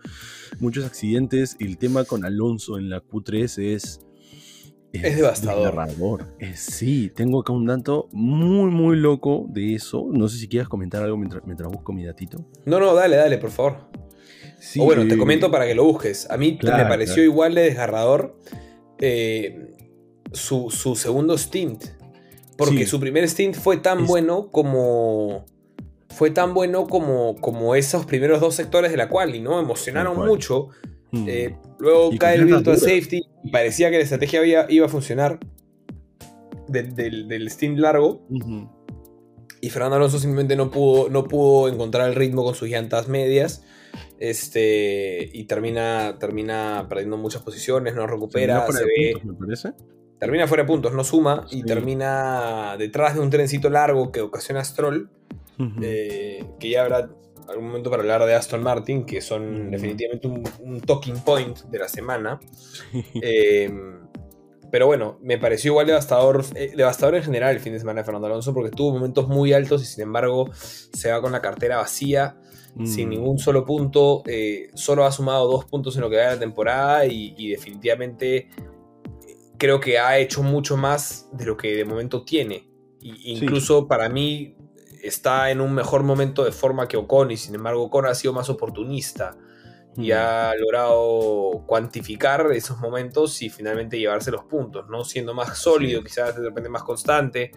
muchos 0.59 0.85
accidentes. 0.85 1.57
El 1.59 1.77
tema 1.77 2.05
con 2.05 2.25
Alonso 2.25 2.77
en 2.77 2.89
la 2.89 3.03
Q3 3.03 3.73
es. 3.73 3.99
Es, 4.93 5.17
devastador. 5.17 6.25
sí, 6.55 7.11
tengo 7.13 7.41
acá 7.41 7.51
un 7.53 7.67
dato 7.67 8.07
muy, 8.13 8.71
muy 8.71 8.95
loco 8.95 9.45
de 9.49 9.75
eso. 9.75 10.07
No 10.11 10.27
sé 10.27 10.37
si 10.37 10.47
quieras 10.47 10.69
comentar 10.69 11.03
algo 11.03 11.17
mientras, 11.17 11.45
mientras 11.45 11.69
busco 11.69 11.93
mi 11.93 12.05
datito. 12.05 12.43
No, 12.65 12.79
no, 12.79 12.95
dale, 12.95 13.17
dale, 13.17 13.37
por 13.37 13.51
favor. 13.51 14.06
O 14.79 14.85
bueno, 14.85 15.07
te 15.07 15.17
comento 15.17 15.49
para 15.51 15.65
que 15.67 15.75
lo 15.75 15.83
busques. 15.83 16.29
A 16.29 16.37
mí 16.37 16.57
me 16.61 16.85
pareció 16.85 17.23
igual 17.23 17.55
de 17.55 17.61
desgarrador. 17.63 18.37
Eh, 18.99 19.73
su, 20.33 20.69
segundo 20.95 21.37
stint. 21.37 21.83
Porque 22.57 22.79
Sí. 22.79 22.85
su 22.87 22.99
primer 22.99 23.27
stint 23.29 23.55
fue 23.55 23.77
tan 23.77 24.01
Es- 24.01 24.07
bueno 24.07 24.49
como. 24.51 25.45
Fue 26.09 26.31
tan 26.31 26.53
bueno 26.55 26.87
como, 26.87 27.35
como 27.35 27.75
esos 27.75 28.05
primeros 28.07 28.41
dos 28.41 28.55
sectores 28.55 28.89
de 28.89 28.97
la 28.97 29.07
quali, 29.09 29.39
¿no? 29.39 29.59
Emocionaron 29.59 30.15
cual. 30.15 30.27
mucho. 30.27 30.69
Mm. 31.11 31.25
Eh, 31.29 31.55
luego 31.77 32.09
cae 32.17 32.35
el 32.35 32.45
Virtual. 32.45 32.77
Safety 32.77 33.21
parecía 33.51 33.91
que 33.91 33.97
la 33.97 34.03
estrategia 34.03 34.39
había- 34.39 34.65
iba 34.69 34.87
a 34.87 34.89
funcionar 34.89 35.39
del, 36.67 36.95
del, 36.95 37.27
del 37.27 37.49
stint 37.51 37.77
largo. 37.77 38.25
Y 39.61 39.69
Fernando 39.69 39.95
Alonso 39.97 40.19
simplemente 40.19 40.55
no 40.55 40.69
pudo, 40.71 41.09
no 41.09 41.23
pudo 41.25 41.67
encontrar 41.67 42.07
el 42.09 42.15
ritmo 42.15 42.43
con 42.43 42.55
sus 42.55 42.69
llantas 42.69 43.07
medias. 43.07 43.63
Este, 44.19 45.29
y 45.33 45.45
termina, 45.45 46.17
termina 46.19 46.85
perdiendo 46.89 47.17
muchas 47.17 47.41
posiciones, 47.41 47.95
no 47.95 48.05
recupera, 48.07 48.61
fuera 48.61 48.79
se 48.79 48.85
ve, 48.85 49.11
puntos, 49.13 49.25
me 49.25 49.33
parece. 49.45 49.73
termina 50.19 50.47
fuera 50.47 50.63
de 50.63 50.67
puntos, 50.67 50.93
no 50.93 51.03
suma 51.03 51.45
y 51.51 51.57
Sí. 51.57 51.63
termina 51.63 52.75
detrás 52.77 53.15
de 53.15 53.21
un 53.21 53.29
trencito 53.29 53.69
largo 53.69 54.11
que 54.11 54.21
ocasiona 54.21 54.63
Stroll, 54.63 55.09
eh, 55.81 56.45
que 56.59 56.69
ya 56.69 56.83
habrá 56.83 57.09
algún 57.47 57.67
momento 57.67 57.89
para 57.89 58.01
hablar 58.01 58.25
de 58.25 58.35
Aston 58.35 58.61
Martin, 58.61 59.05
que 59.05 59.21
son 59.21 59.61
Ujú. 59.61 59.71
definitivamente 59.71 60.27
un, 60.27 60.43
un 60.59 60.81
talking 60.81 61.17
point 61.19 61.57
de 61.61 61.79
la 61.79 61.87
semana. 61.87 62.39
Eh, 63.21 63.71
pero 64.71 64.85
bueno, 64.87 65.17
me 65.21 65.37
pareció 65.37 65.71
igual 65.71 65.87
devastador, 65.87 66.43
eh, 66.55 66.73
devastador 66.75 67.15
en 67.15 67.23
general 67.23 67.53
el 67.55 67.59
fin 67.59 67.73
de 67.73 67.79
semana 67.79 68.01
de 68.01 68.05
Fernando 68.05 68.27
Alonso 68.27 68.53
porque 68.53 68.69
tuvo 68.71 68.91
momentos 68.93 69.27
muy 69.27 69.53
altos 69.53 69.81
y 69.81 69.85
sin 69.85 70.03
embargo 70.03 70.49
se 70.53 71.11
va 71.11 71.21
con 71.21 71.31
la 71.31 71.41
cartera 71.41 71.77
vacía, 71.77 72.37
sin 72.85 73.07
Mm. 73.07 73.09
ningún 73.09 73.39
solo 73.39 73.65
punto. 73.65 74.23
eh, 74.27 74.69
solo 74.75 75.05
ha 75.05 75.11
sumado 75.11 75.47
dos 75.47 75.65
puntos 75.65 75.95
en 75.95 76.01
lo 76.01 76.09
que 76.09 76.17
va 76.17 76.23
de 76.23 76.33
la 76.35 76.39
temporada 76.39 77.05
y, 77.05 77.33
y 77.37 77.49
definitivamente 77.49 78.37
eh, 78.37 78.47
creo 79.57 79.79
que 79.79 79.97
ha 79.99 80.17
hecho 80.19 80.43
mucho 80.43 80.77
más 80.77 81.27
de 81.33 81.45
lo 81.45 81.57
que 81.57 81.75
de 81.75 81.85
momento 81.85 82.23
tiene. 82.23 82.69
Y, 83.01 83.33
incluso 83.33 83.87
para 83.87 84.09
mí 84.09 84.55
está 85.01 85.49
en 85.51 85.61
un 85.61 85.73
mejor 85.73 86.03
momento 86.03 86.43
de 86.43 86.51
forma 86.51 86.87
que 86.87 86.97
Ocon 86.97 87.31
y 87.31 87.37
sin 87.37 87.55
embargo 87.55 87.83
Ocon 87.83 88.05
ha 88.05 88.13
sido 88.15 88.33
más 88.33 88.49
oportunista 88.49 89.37
y 89.97 90.11
ha 90.11 90.53
logrado 90.55 91.63
cuantificar 91.65 92.51
esos 92.51 92.77
momentos 92.79 93.41
y 93.41 93.49
finalmente 93.49 93.97
llevarse 93.99 94.31
los 94.31 94.43
puntos, 94.45 94.87
¿no? 94.89 95.03
Siendo 95.03 95.33
más 95.33 95.57
sólido, 95.57 96.03
quizás 96.03 96.35
de 96.35 96.43
repente 96.43 96.69
más 96.69 96.83
constante. 96.83 97.51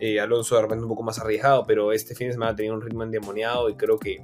eh, 0.00 0.20
Alonso 0.20 0.54
de 0.56 0.62
repente 0.62 0.82
un 0.84 0.88
poco 0.90 1.02
más 1.02 1.18
arriesgado, 1.18 1.64
pero 1.66 1.92
este 1.92 2.14
fin 2.14 2.28
de 2.28 2.34
semana 2.34 2.52
ha 2.52 2.56
tenido 2.56 2.74
un 2.74 2.82
ritmo 2.82 3.02
endemoniado 3.02 3.68
y 3.70 3.76
creo 3.76 3.98
que, 3.98 4.18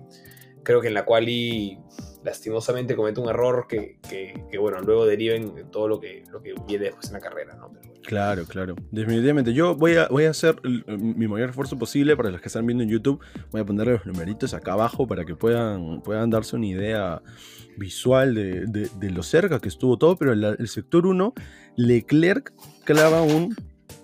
creo 0.63 0.81
que 0.81 0.89
en 0.89 0.95
la 0.95 1.05
cual 1.05 1.29
y 1.29 1.79
lastimosamente 2.25 2.97
comete 2.97 3.21
un 3.21 3.29
error 3.29 3.67
que, 3.69 3.99
que- 4.09 4.59
bueno, 4.59 4.81
luego 4.81 5.05
deriva 5.07 5.35
en 5.35 5.71
todo 5.71 5.87
lo 5.89 6.01
que, 6.01 6.25
lo 6.33 6.41
que 6.43 6.55
viene 6.67 6.87
después 6.87 7.07
en 7.09 7.13
la 7.15 7.21
carrera, 7.21 7.55
¿no? 7.57 7.71
Claro, 8.03 8.45
claro. 8.45 8.75
Definitivamente. 8.91 9.55
Yo 9.55 9.75
voy 9.75 9.97
a, 9.97 10.09
voy 10.09 10.25
a 10.25 10.31
hacer 10.31 10.57
mi 10.87 11.27
mayor 11.27 11.49
esfuerzo 11.51 11.79
posible 11.79 12.17
para 12.17 12.31
los 12.31 12.41
que 12.41 12.49
están 12.49 12.67
viendo 12.67 12.83
en 12.85 12.91
YouTube. 12.91 13.19
Voy 13.51 13.63
a 13.63 13.65
poner 13.65 13.87
los 13.87 14.05
numeritos 14.05 14.53
acá 14.53 14.75
abajo 14.75 15.07
para 15.07 15.25
que 15.25 15.35
puedan, 15.35 16.03
puedan 16.03 16.29
darse 16.29 16.55
una 16.57 16.67
idea 16.67 17.23
visual 17.79 18.35
de, 18.35 18.67
de- 18.67 18.91
de 18.99 19.11
lo 19.11 19.23
cerca 19.23 19.59
que 19.59 19.69
estuvo 19.69 19.97
todo. 19.97 20.17
Pero 20.17 20.33
el, 20.35 20.45
el 20.45 20.69
sector 20.69 21.07
1, 21.07 21.33
Leclerc 21.77 22.53
clava 22.85 23.23
un. 23.23 23.55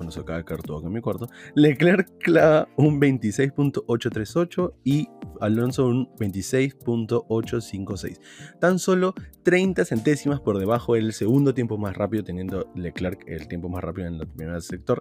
Bueno, 0.01 0.11
se 0.13 0.21
acaba 0.21 0.39
de 0.39 0.45
caer 0.47 0.63
todo 0.63 0.79
acá 0.79 0.87
en 0.87 0.95
mi 0.95 1.03
cuarto. 1.03 1.29
Leclerc 1.55 2.09
clava 2.21 2.67
un 2.79 2.99
26.838 2.99 4.73
y 4.83 5.11
Alonso 5.43 5.89
un 5.89 6.09
26.856. 6.17 8.19
Tan 8.59 8.79
solo 8.79 9.13
30 9.43 9.85
centésimas 9.85 10.41
por 10.41 10.59
debajo 10.59 10.95
del 10.95 11.13
segundo 11.13 11.53
tiempo 11.53 11.77
más 11.77 11.99
rápido, 11.99 12.25
teniendo 12.25 12.73
Leclerc 12.75 13.25
el 13.27 13.47
tiempo 13.47 13.69
más 13.69 13.85
rápido 13.85 14.09
en 14.09 14.15
el 14.15 14.27
primer 14.27 14.63
sector. 14.63 15.01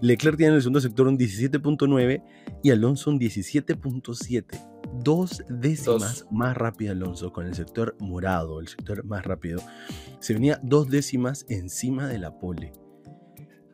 Leclerc 0.00 0.36
tiene 0.36 0.50
en 0.50 0.56
el 0.58 0.62
segundo 0.62 0.80
sector 0.80 1.08
un 1.08 1.18
17.9 1.18 2.22
y 2.62 2.70
Alonso 2.70 3.10
un 3.10 3.18
17.7. 3.18 4.44
Dos 5.02 5.42
décimas 5.48 6.20
Dos. 6.20 6.26
más 6.30 6.56
rápido 6.56 6.92
Alonso 6.92 7.32
con 7.32 7.48
el 7.48 7.54
sector 7.56 7.96
morado, 7.98 8.60
el 8.60 8.68
sector 8.68 9.04
más 9.04 9.24
rápido. 9.24 9.60
Se 10.20 10.34
venía 10.34 10.60
dos 10.62 10.88
décimas 10.88 11.44
encima 11.48 12.06
de 12.06 12.20
la 12.20 12.38
pole. 12.38 12.85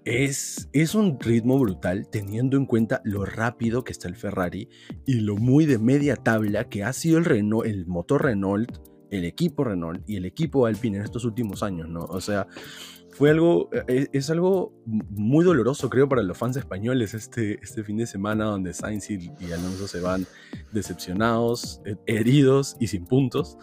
Es, 0.04 0.68
es 0.72 0.96
un 0.96 1.20
ritmo 1.20 1.58
brutal 1.60 2.08
teniendo 2.10 2.56
en 2.56 2.66
cuenta 2.66 3.00
lo 3.04 3.24
rápido 3.24 3.84
que 3.84 3.92
está 3.92 4.08
el 4.08 4.16
Ferrari 4.16 4.68
y 5.06 5.20
lo 5.20 5.36
muy 5.36 5.64
de 5.64 5.78
media 5.78 6.16
tabla 6.16 6.68
que 6.68 6.82
ha 6.82 6.92
sido 6.92 7.18
el, 7.18 7.24
Renault, 7.24 7.66
el 7.66 7.86
motor 7.86 8.24
Renault, 8.24 8.78
el 9.10 9.24
equipo 9.24 9.62
Renault 9.62 10.02
y 10.08 10.16
el 10.16 10.24
equipo 10.24 10.66
Alpine 10.66 10.96
en 10.98 11.04
estos 11.04 11.24
últimos 11.24 11.62
años, 11.62 11.88
¿no? 11.88 12.00
O 12.00 12.20
sea, 12.20 12.48
fue 13.12 13.30
algo, 13.30 13.68
es, 13.86 14.08
es 14.12 14.30
algo 14.30 14.72
muy 14.84 15.44
doloroso 15.44 15.90
creo 15.90 16.08
para 16.08 16.22
los 16.22 16.36
fans 16.36 16.56
españoles 16.56 17.14
este, 17.14 17.58
este 17.62 17.84
fin 17.84 17.98
de 17.98 18.06
semana 18.06 18.46
donde 18.46 18.72
Sainz 18.72 19.10
y, 19.10 19.30
Alonso 19.52 19.86
se 19.86 20.00
van 20.00 20.26
decepcionados, 20.72 21.80
eh, 21.84 21.96
heridos 22.06 22.76
y 22.80 22.86
sin 22.88 23.04
puntos. 23.04 23.58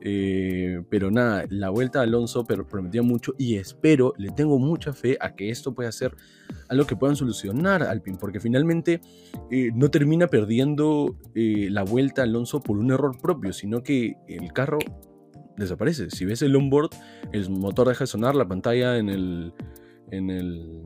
Eh, 0.00 0.82
pero 0.90 1.10
nada, 1.10 1.44
la 1.50 1.70
vuelta 1.70 1.98
de 1.98 2.04
Alonso 2.04 2.44
prometía 2.44 3.02
mucho 3.02 3.34
y 3.36 3.56
espero, 3.56 4.14
le 4.16 4.30
tengo 4.30 4.58
mucha 4.58 4.92
fe 4.92 5.16
a 5.20 5.34
que 5.34 5.50
esto 5.50 5.74
pueda 5.74 5.90
ser 5.90 6.14
algo 6.68 6.86
que 6.86 6.96
puedan 6.96 7.16
solucionar 7.16 7.82
Alpine, 7.82 8.18
porque 8.18 8.40
finalmente 8.40 9.00
eh, 9.50 9.70
no 9.74 9.90
termina 9.90 10.28
perdiendo 10.28 11.16
eh, 11.34 11.68
la 11.70 11.82
vuelta 11.82 12.22
Alonso 12.22 12.60
por 12.60 12.78
un 12.78 12.92
error 12.92 13.18
propio, 13.20 13.52
sino 13.52 13.82
que 13.82 14.16
el 14.28 14.52
carro 14.52 14.78
desaparece. 15.58 16.10
Si 16.10 16.24
ves 16.24 16.42
el 16.42 16.56
onboard, 16.56 16.90
el 17.32 17.48
motor 17.50 17.88
deja 17.88 18.04
de 18.04 18.08
sonar, 18.08 18.34
la 18.34 18.46
pantalla 18.48 18.96
en 18.98 19.08
el, 19.08 19.52
en 20.10 20.30
el, 20.30 20.82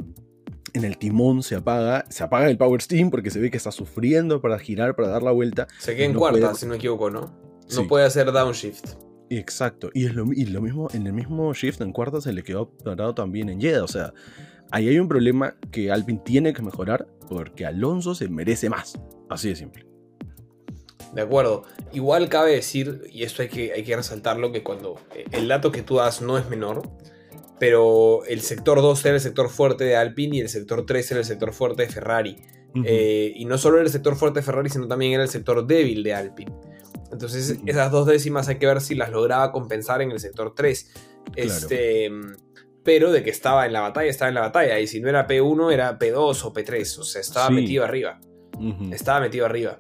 en 0.75 0.85
el 0.85 0.99
timón 0.99 1.43
se 1.43 1.57
apaga, 1.57 2.05
se 2.11 2.25
apaga 2.25 2.49
el 2.51 2.57
power 2.59 2.81
steam 2.83 3.11
porque 3.11 3.31
se 3.31 3.41
ve 3.41 3.51
que 3.51 3.57
está 3.57 3.71
sufriendo 3.73 4.41
para 4.41 4.59
girar, 4.59 4.97
para 4.97 5.09
dar 5.09 5.23
la 5.23 5.31
vuelta. 5.33 5.69
Se 5.79 5.95
queda 5.95 6.07
en 6.07 6.13
No 6.15 6.19
cuarta, 6.19 6.41
puede- 6.41 6.55
si 6.55 6.67
no 6.67 6.71
me 6.71 6.77
equivoco, 6.77 7.11
¿no? 7.11 7.21
No 7.21 7.33
Sí. 7.69 7.83
puede 7.89 8.05
hacer 8.05 8.31
downshift. 8.33 8.95
Exacto, 9.31 9.91
y, 9.95 10.05
es 10.05 10.15
lo, 10.15 10.31
y 10.33 10.45
lo 10.47 10.61
mismo, 10.61 10.89
en 10.93 11.07
el 11.07 11.15
mismo 11.15 11.55
shift 11.55 11.81
en 11.81 11.93
cuarta 11.93 12.21
se 12.21 12.33
le 12.35 12.43
quedó 12.43 12.69
parado 12.71 13.15
también 13.15 13.49
en 13.49 13.59
Jeddah, 13.63 13.83
o 13.83 13.89
sea, 13.89 14.13
ahí 14.71 14.89
hay 14.89 14.99
un 14.99 15.09
problema 15.09 15.55
que 15.71 15.91
Alpine 15.91 16.21
tiene 16.23 16.53
que 16.53 16.61
mejorar 16.61 17.07
porque 17.31 17.65
Alonso 17.65 18.15
se 18.15 18.29
merece 18.29 18.69
más, 18.69 19.01
así 19.31 19.49
de 19.49 19.57
simple. 19.57 19.87
De 21.13 21.23
acuerdo. 21.23 21.65
Igual 21.93 22.29
cabe 22.29 22.53
decir, 22.53 23.03
y 23.11 23.23
esto 23.23 23.43
hay 23.43 23.49
que, 23.49 23.73
hay 23.73 23.83
que 23.85 23.95
resaltarlo, 23.97 24.51
que 24.53 24.63
cuando 24.63 24.97
eh, 25.15 25.25
el 25.33 25.47
dato 25.49 25.71
que 25.71 25.83
tú 25.83 25.97
das 25.97 26.23
no 26.23 26.39
es 26.39 26.49
menor, 26.49 26.83
pero 27.59 28.25
el 28.25 28.41
sector 28.41 28.81
2 28.81 29.05
era 29.05 29.15
el 29.17 29.21
sector 29.21 29.49
fuerte 29.51 29.85
de 29.85 29.95
Alpine 29.97 30.39
y 30.39 30.41
el 30.41 30.49
sector 30.49 30.85
3 30.87 31.11
era 31.11 31.21
el 31.21 31.27
sector 31.27 31.53
fuerte 31.53 31.83
de 31.83 31.89
Ferrari. 31.89 32.37
Eh, 32.85 33.33
y 33.37 33.45
no 33.45 33.59
solo 33.59 33.77
era 33.77 33.85
el 33.85 33.93
sector 33.93 34.17
fuerte 34.17 34.41
de 34.41 34.47
Ferrari, 34.47 34.71
sino 34.71 34.89
también 34.89 35.13
era 35.13 35.23
el 35.23 35.29
sector 35.29 35.67
débil 35.67 36.03
de 36.03 36.15
Alpine. 36.15 36.53
Entonces, 37.13 37.59
esas 37.67 37.91
dos 37.93 38.07
décimas 38.07 38.49
hay 38.49 38.57
que 38.57 38.67
ver 38.67 38.81
si 38.81 38.95
las 38.95 39.11
lograba 39.11 39.53
compensar 39.53 40.01
en 40.01 40.11
el 40.11 40.19
sector 40.19 40.55
3. 40.57 40.93
Este, 41.37 42.11
pero 42.83 43.13
de 43.13 43.23
que 43.23 43.29
estaba 43.31 43.67
en 43.67 43.75
la 43.75 43.83
batalla, 43.83 44.09
estaba 44.09 44.31
en 44.31 44.35
la 44.37 44.41
batalla. 44.41 44.81
Y 44.81 44.87
si 44.87 45.01
no 45.01 45.09
era 45.11 45.27
P1, 45.29 45.73
era 45.73 45.99
P2 45.99 46.45
o 46.45 46.53
P3. 46.55 46.99
O 46.99 47.05
sea, 47.05 47.21
estaba 47.21 47.49
Sí. 47.49 47.53
metido 47.55 47.85
arriba. 47.85 48.19
Estaba 48.91 49.21
metido 49.21 49.45
arriba. 49.45 49.79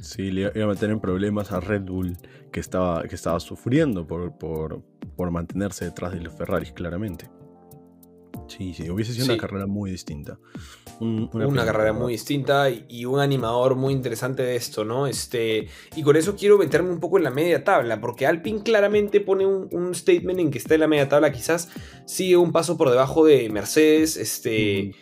Sí, 0.00 0.30
le 0.30 0.50
iba 0.54 0.64
a 0.64 0.68
meter 0.68 0.90
en 0.90 1.00
problemas 1.00 1.52
a 1.52 1.60
Red 1.60 1.82
Bull 1.82 2.16
que 2.50 2.60
estaba, 2.60 3.02
que 3.04 3.14
estaba 3.14 3.38
sufriendo 3.40 4.06
por, 4.06 4.36
por, 4.38 4.82
por 5.16 5.30
mantenerse 5.30 5.84
detrás 5.84 6.12
de 6.12 6.20
los 6.20 6.34
Ferraris, 6.34 6.72
claramente. 6.72 7.28
Sí, 8.48 8.74
sí, 8.74 8.90
hubiese 8.90 9.12
sido 9.12 9.26
Sí. 9.26 9.32
una 9.32 9.40
carrera 9.40 9.66
muy 9.66 9.90
distinta. 9.90 10.38
Un- 11.00 11.30
una, 11.32 11.64
carrera 11.64 11.92
muy 11.92 12.12
distinta 12.12 12.68
y, 12.70 12.84
y 12.88 13.04
un 13.06 13.18
animador 13.20 13.76
muy 13.76 13.92
interesante 13.92 14.42
de 14.42 14.56
esto, 14.56 14.84
¿no? 14.84 15.06
Este, 15.06 15.68
y 15.96 16.02
con 16.02 16.16
eso 16.16 16.34
quiero 16.36 16.58
meterme 16.58 16.90
un 16.90 17.00
poco 17.00 17.18
en 17.18 17.24
la 17.24 17.30
media 17.30 17.64
tabla, 17.64 18.00
porque 18.00 18.26
Alpine 18.26 18.62
claramente 18.62 19.20
pone 19.20 19.46
un, 19.46 19.68
un 19.72 19.94
statement 19.94 20.38
en 20.40 20.50
que 20.50 20.58
está 20.58 20.74
en 20.74 20.80
la 20.80 20.88
media 20.88 21.08
tabla, 21.08 21.32
quizás 21.32 21.70
sigue 22.06 22.36
un 22.36 22.52
paso 22.52 22.76
por 22.76 22.90
debajo 22.90 23.24
de 23.24 23.48
Mercedes, 23.50 24.16
este... 24.16 24.94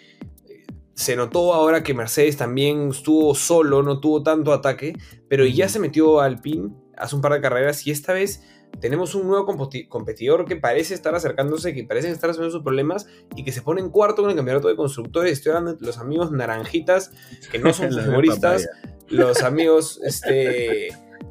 Se 1.00 1.16
notó 1.16 1.54
ahora 1.54 1.82
que 1.82 1.94
Mercedes 1.94 2.36
también 2.36 2.90
estuvo 2.90 3.34
solo, 3.34 3.82
no 3.82 4.00
tuvo 4.00 4.22
tanto 4.22 4.52
ataque, 4.52 4.92
pero 5.30 5.46
ya 5.46 5.66
se 5.66 5.78
metió 5.78 6.20
Alpine 6.20 6.74
hace 6.94 7.16
un 7.16 7.22
par 7.22 7.32
de 7.32 7.40
carreras 7.40 7.86
y 7.86 7.90
esta 7.90 8.12
vez 8.12 8.42
tenemos 8.80 9.14
un 9.14 9.26
nuevo 9.26 9.46
competidor 9.88 10.44
que 10.44 10.56
parece 10.56 10.92
estar 10.92 11.14
acercándose, 11.14 11.72
que 11.72 11.84
parece 11.84 12.10
estar 12.10 12.28
resolviendo 12.28 12.58
sus 12.58 12.62
problemas 12.62 13.06
y 13.34 13.44
que 13.44 13.50
se 13.50 13.62
pone 13.62 13.80
en 13.80 13.88
cuarto 13.88 14.20
con 14.20 14.30
el 14.30 14.36
campeonato 14.36 14.68
de 14.68 14.76
constructores. 14.76 15.32
Estoy 15.32 15.52
hablando 15.52 15.72
de 15.72 15.86
los 15.86 15.96
amigos 15.96 16.32
naranjitas, 16.32 17.12
que 17.50 17.58
no 17.58 17.72
son 17.72 17.88
de 17.96 18.06
humoristas, 18.06 18.68
los 19.08 19.42
amigos 19.42 20.02
este, 20.04 20.90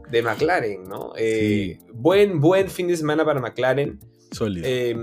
de 0.09 0.21
McLaren, 0.23 0.85
¿no? 0.85 1.13
Eh, 1.15 1.77
Buen, 1.93 2.39
buen 2.39 2.71
fin 2.71 2.87
de 2.87 2.97
semana 2.97 3.23
para 3.23 3.39
McLaren, 3.39 3.99
Sólido. 4.31 4.65
eh, 4.67 4.95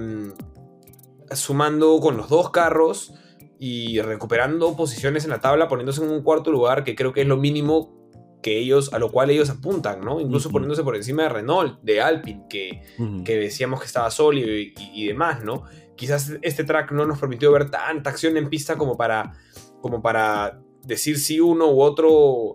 sumando 1.31 2.01
con 2.01 2.17
los 2.17 2.29
dos 2.29 2.51
carros 2.51 3.13
y 3.59 4.01
recuperando 4.01 4.77
posiciones 4.77 5.25
en 5.25 5.31
la 5.31 5.41
tabla, 5.41 5.69
poniéndose 5.69 6.03
en 6.05 6.11
un 6.11 6.23
cuarto 6.23 6.51
lugar, 6.51 6.85
que 6.85 6.95
creo 6.95 7.13
que 7.13 7.23
es 7.23 7.27
lo 7.27 7.37
mínimo 7.37 7.95
que 8.43 8.59
ellos, 8.59 8.93
a 8.93 8.99
lo 8.99 9.11
cual 9.11 9.31
ellos 9.31 9.51
apuntan, 9.51 10.03
¿no? 10.03 10.21
Incluso 10.21 10.51
poniéndose 10.51 10.83
por 10.85 10.95
encima 10.95 11.25
de 11.25 11.29
Renault, 11.31 11.81
de 11.83 12.01
Alpine, 12.03 12.45
que, 12.49 12.83
que 13.25 13.37
decíamos 13.37 13.81
que 13.81 13.87
estaba 13.87 14.11
sólido 14.11 14.49
y, 14.55 14.73
y- 14.79 15.05
y 15.05 15.07
demás, 15.07 15.43
¿no? 15.43 15.65
Quizás 15.97 16.33
este 16.43 16.63
track 16.63 16.93
no 16.93 17.07
nos 17.07 17.19
permitió 17.19 17.51
ver 17.51 17.71
tanta 17.71 18.11
acción 18.11 18.37
en 18.37 18.49
pista 18.51 18.77
como 18.77 18.97
para 18.97 19.33
como 19.81 20.03
para 20.03 20.61
decir 20.85 21.19
si 21.19 21.41
uno 21.41 21.71
u 21.73 21.81
otro 21.81 22.53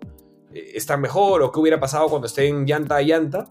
eh, 0.54 0.72
está 0.74 0.96
mejor 0.96 1.42
o 1.42 1.50
qué 1.50 1.58
hubiera 1.60 1.80
pasado 1.80 2.08
cuando 2.08 2.26
estén 2.26 2.64
llanta 2.66 2.96
a 2.96 3.02
llanta, 3.02 3.48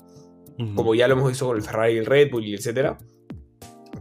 como 0.75 0.95
ya 0.95 1.07
lo 1.07 1.15
hemos 1.15 1.29
visto 1.29 1.45
con 1.47 1.57
el 1.57 1.63
Ferrari, 1.63 1.97
el 1.97 2.05
Red 2.05 2.31
Bull, 2.31 2.45
etc. 2.53 2.95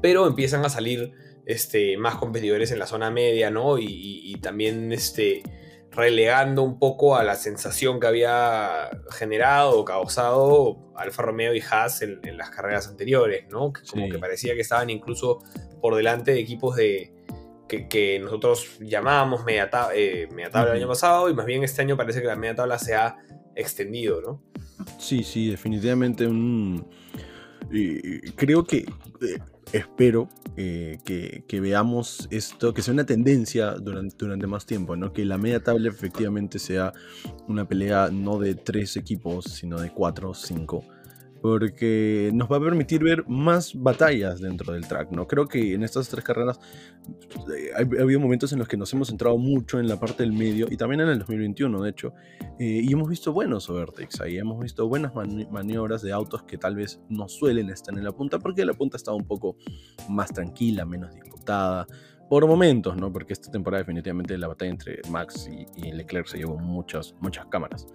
Pero 0.00 0.26
empiezan 0.26 0.64
a 0.64 0.68
salir 0.68 1.12
este, 1.46 1.96
más 1.96 2.16
competidores 2.16 2.70
en 2.72 2.78
la 2.78 2.86
zona 2.86 3.10
media, 3.10 3.50
¿no? 3.50 3.78
Y, 3.78 4.36
también 4.42 4.92
este, 4.92 5.42
relegando 5.90 6.62
un 6.62 6.78
poco 6.78 7.16
a 7.16 7.24
la 7.24 7.36
sensación 7.36 8.00
que 8.00 8.06
había 8.06 8.90
generado 9.10 9.78
o 9.78 9.84
causado 9.84 10.92
Alfa 10.96 11.22
Romeo 11.22 11.54
y 11.54 11.60
Haas 11.60 12.02
en, 12.02 12.20
las 12.36 12.50
carreras 12.50 12.88
anteriores, 12.88 13.46
¿no? 13.50 13.72
Como 13.90 14.08
que 14.08 14.18
parecía 14.18 14.54
que 14.54 14.60
estaban 14.60 14.90
incluso 14.90 15.42
por 15.80 15.94
delante 15.94 16.32
de 16.32 16.40
equipos 16.40 16.76
de, 16.76 17.12
que, 17.88 18.18
nosotros 18.20 18.78
llamábamos 18.80 19.44
media, 19.44 19.70
eh, 19.94 20.28
tabla 20.50 20.72
el 20.72 20.78
año 20.78 20.88
pasado 20.88 21.30
y 21.30 21.34
más 21.34 21.46
bien 21.46 21.62
este 21.62 21.82
año 21.82 21.96
parece 21.96 22.20
que 22.20 22.26
la 22.26 22.36
media 22.36 22.54
tabla 22.54 22.78
se 22.78 22.94
ha 22.94 23.18
extendido, 23.54 24.20
¿no? 24.20 24.42
Sí, 24.98 25.22
sí, 25.22 25.50
definitivamente 25.50 26.26
un... 26.26 26.88
creo 28.36 28.64
que... 28.64 28.78
Eh, 29.22 29.38
espero 29.72 30.28
eh, 30.56 30.98
que, 31.04 31.60
veamos 31.60 32.28
esto, 32.30 32.74
que 32.74 32.82
sea 32.82 32.94
una 32.94 33.06
tendencia 33.06 33.72
durante, 33.72 34.16
durante 34.18 34.46
más 34.46 34.66
tiempo, 34.66 34.96
¿no? 34.96 35.12
Que 35.12 35.24
la 35.24 35.38
media 35.38 35.62
tabla 35.62 35.88
efectivamente 35.88 36.58
sea 36.58 36.92
una 37.48 37.66
pelea 37.66 38.10
no 38.12 38.38
de 38.38 38.54
tres 38.54 38.96
equipos, 38.96 39.44
sino 39.44 39.80
de 39.80 39.90
cuatro 39.90 40.30
o 40.30 40.34
cinco 40.34 40.84
porque 41.40 42.30
nos 42.34 42.50
va 42.50 42.56
a 42.56 42.60
permitir 42.60 43.02
ver 43.02 43.24
más 43.26 43.72
batallas 43.74 44.40
dentro 44.40 44.72
del 44.72 44.86
track, 44.86 45.10
¿no? 45.10 45.26
Creo 45.26 45.46
que 45.46 45.74
en 45.74 45.82
estas 45.82 46.08
tres 46.08 46.24
carreras 46.24 46.60
eh, 47.56 47.70
ha, 47.74 48.02
habido 48.02 48.20
momentos 48.20 48.52
en 48.52 48.58
los 48.58 48.68
que 48.68 48.76
nos 48.76 48.92
hemos 48.92 49.08
centrado 49.08 49.38
mucho 49.38 49.80
en 49.80 49.88
la 49.88 49.98
parte 49.98 50.22
del 50.22 50.32
medio 50.32 50.66
y 50.70 50.76
también 50.76 51.00
en 51.00 51.08
el 51.08 51.18
2021, 51.18 51.82
de 51.82 51.90
hecho, 51.90 52.12
eh, 52.58 52.80
y 52.82 52.92
hemos 52.92 53.08
visto 53.08 53.32
buenos 53.32 53.70
overtakes 53.70 54.22
ahí, 54.22 54.38
hemos 54.38 54.60
visto 54.60 54.86
buenas 54.88 55.12
maniobras 55.14 56.02
de 56.02 56.12
autos 56.12 56.42
que 56.42 56.58
tal 56.58 56.76
vez 56.76 57.00
no 57.08 57.28
suelen 57.28 57.70
estar 57.70 57.96
en 57.96 58.04
la 58.04 58.12
punta, 58.12 58.38
porque 58.38 58.64
la 58.64 58.74
punta 58.74 58.96
estaba 58.96 59.16
un 59.16 59.26
poco 59.26 59.56
más 60.08 60.32
tranquila, 60.32 60.84
menos 60.84 61.14
disputada, 61.14 61.86
por 62.28 62.46
momentos, 62.46 62.96
¿no? 62.96 63.12
Porque 63.12 63.32
esta 63.32 63.50
temporada 63.50 63.82
definitivamente 63.82 64.38
la 64.38 64.46
batalla 64.46 64.70
entre 64.70 65.00
Max 65.10 65.50
y, 65.50 65.66
y 65.76 65.90
Leclerc 65.90 66.28
se 66.28 66.38
llevó 66.38 66.58
muchas, 66.58 67.14
muchas 67.20 67.46
cámaras. 67.46 67.88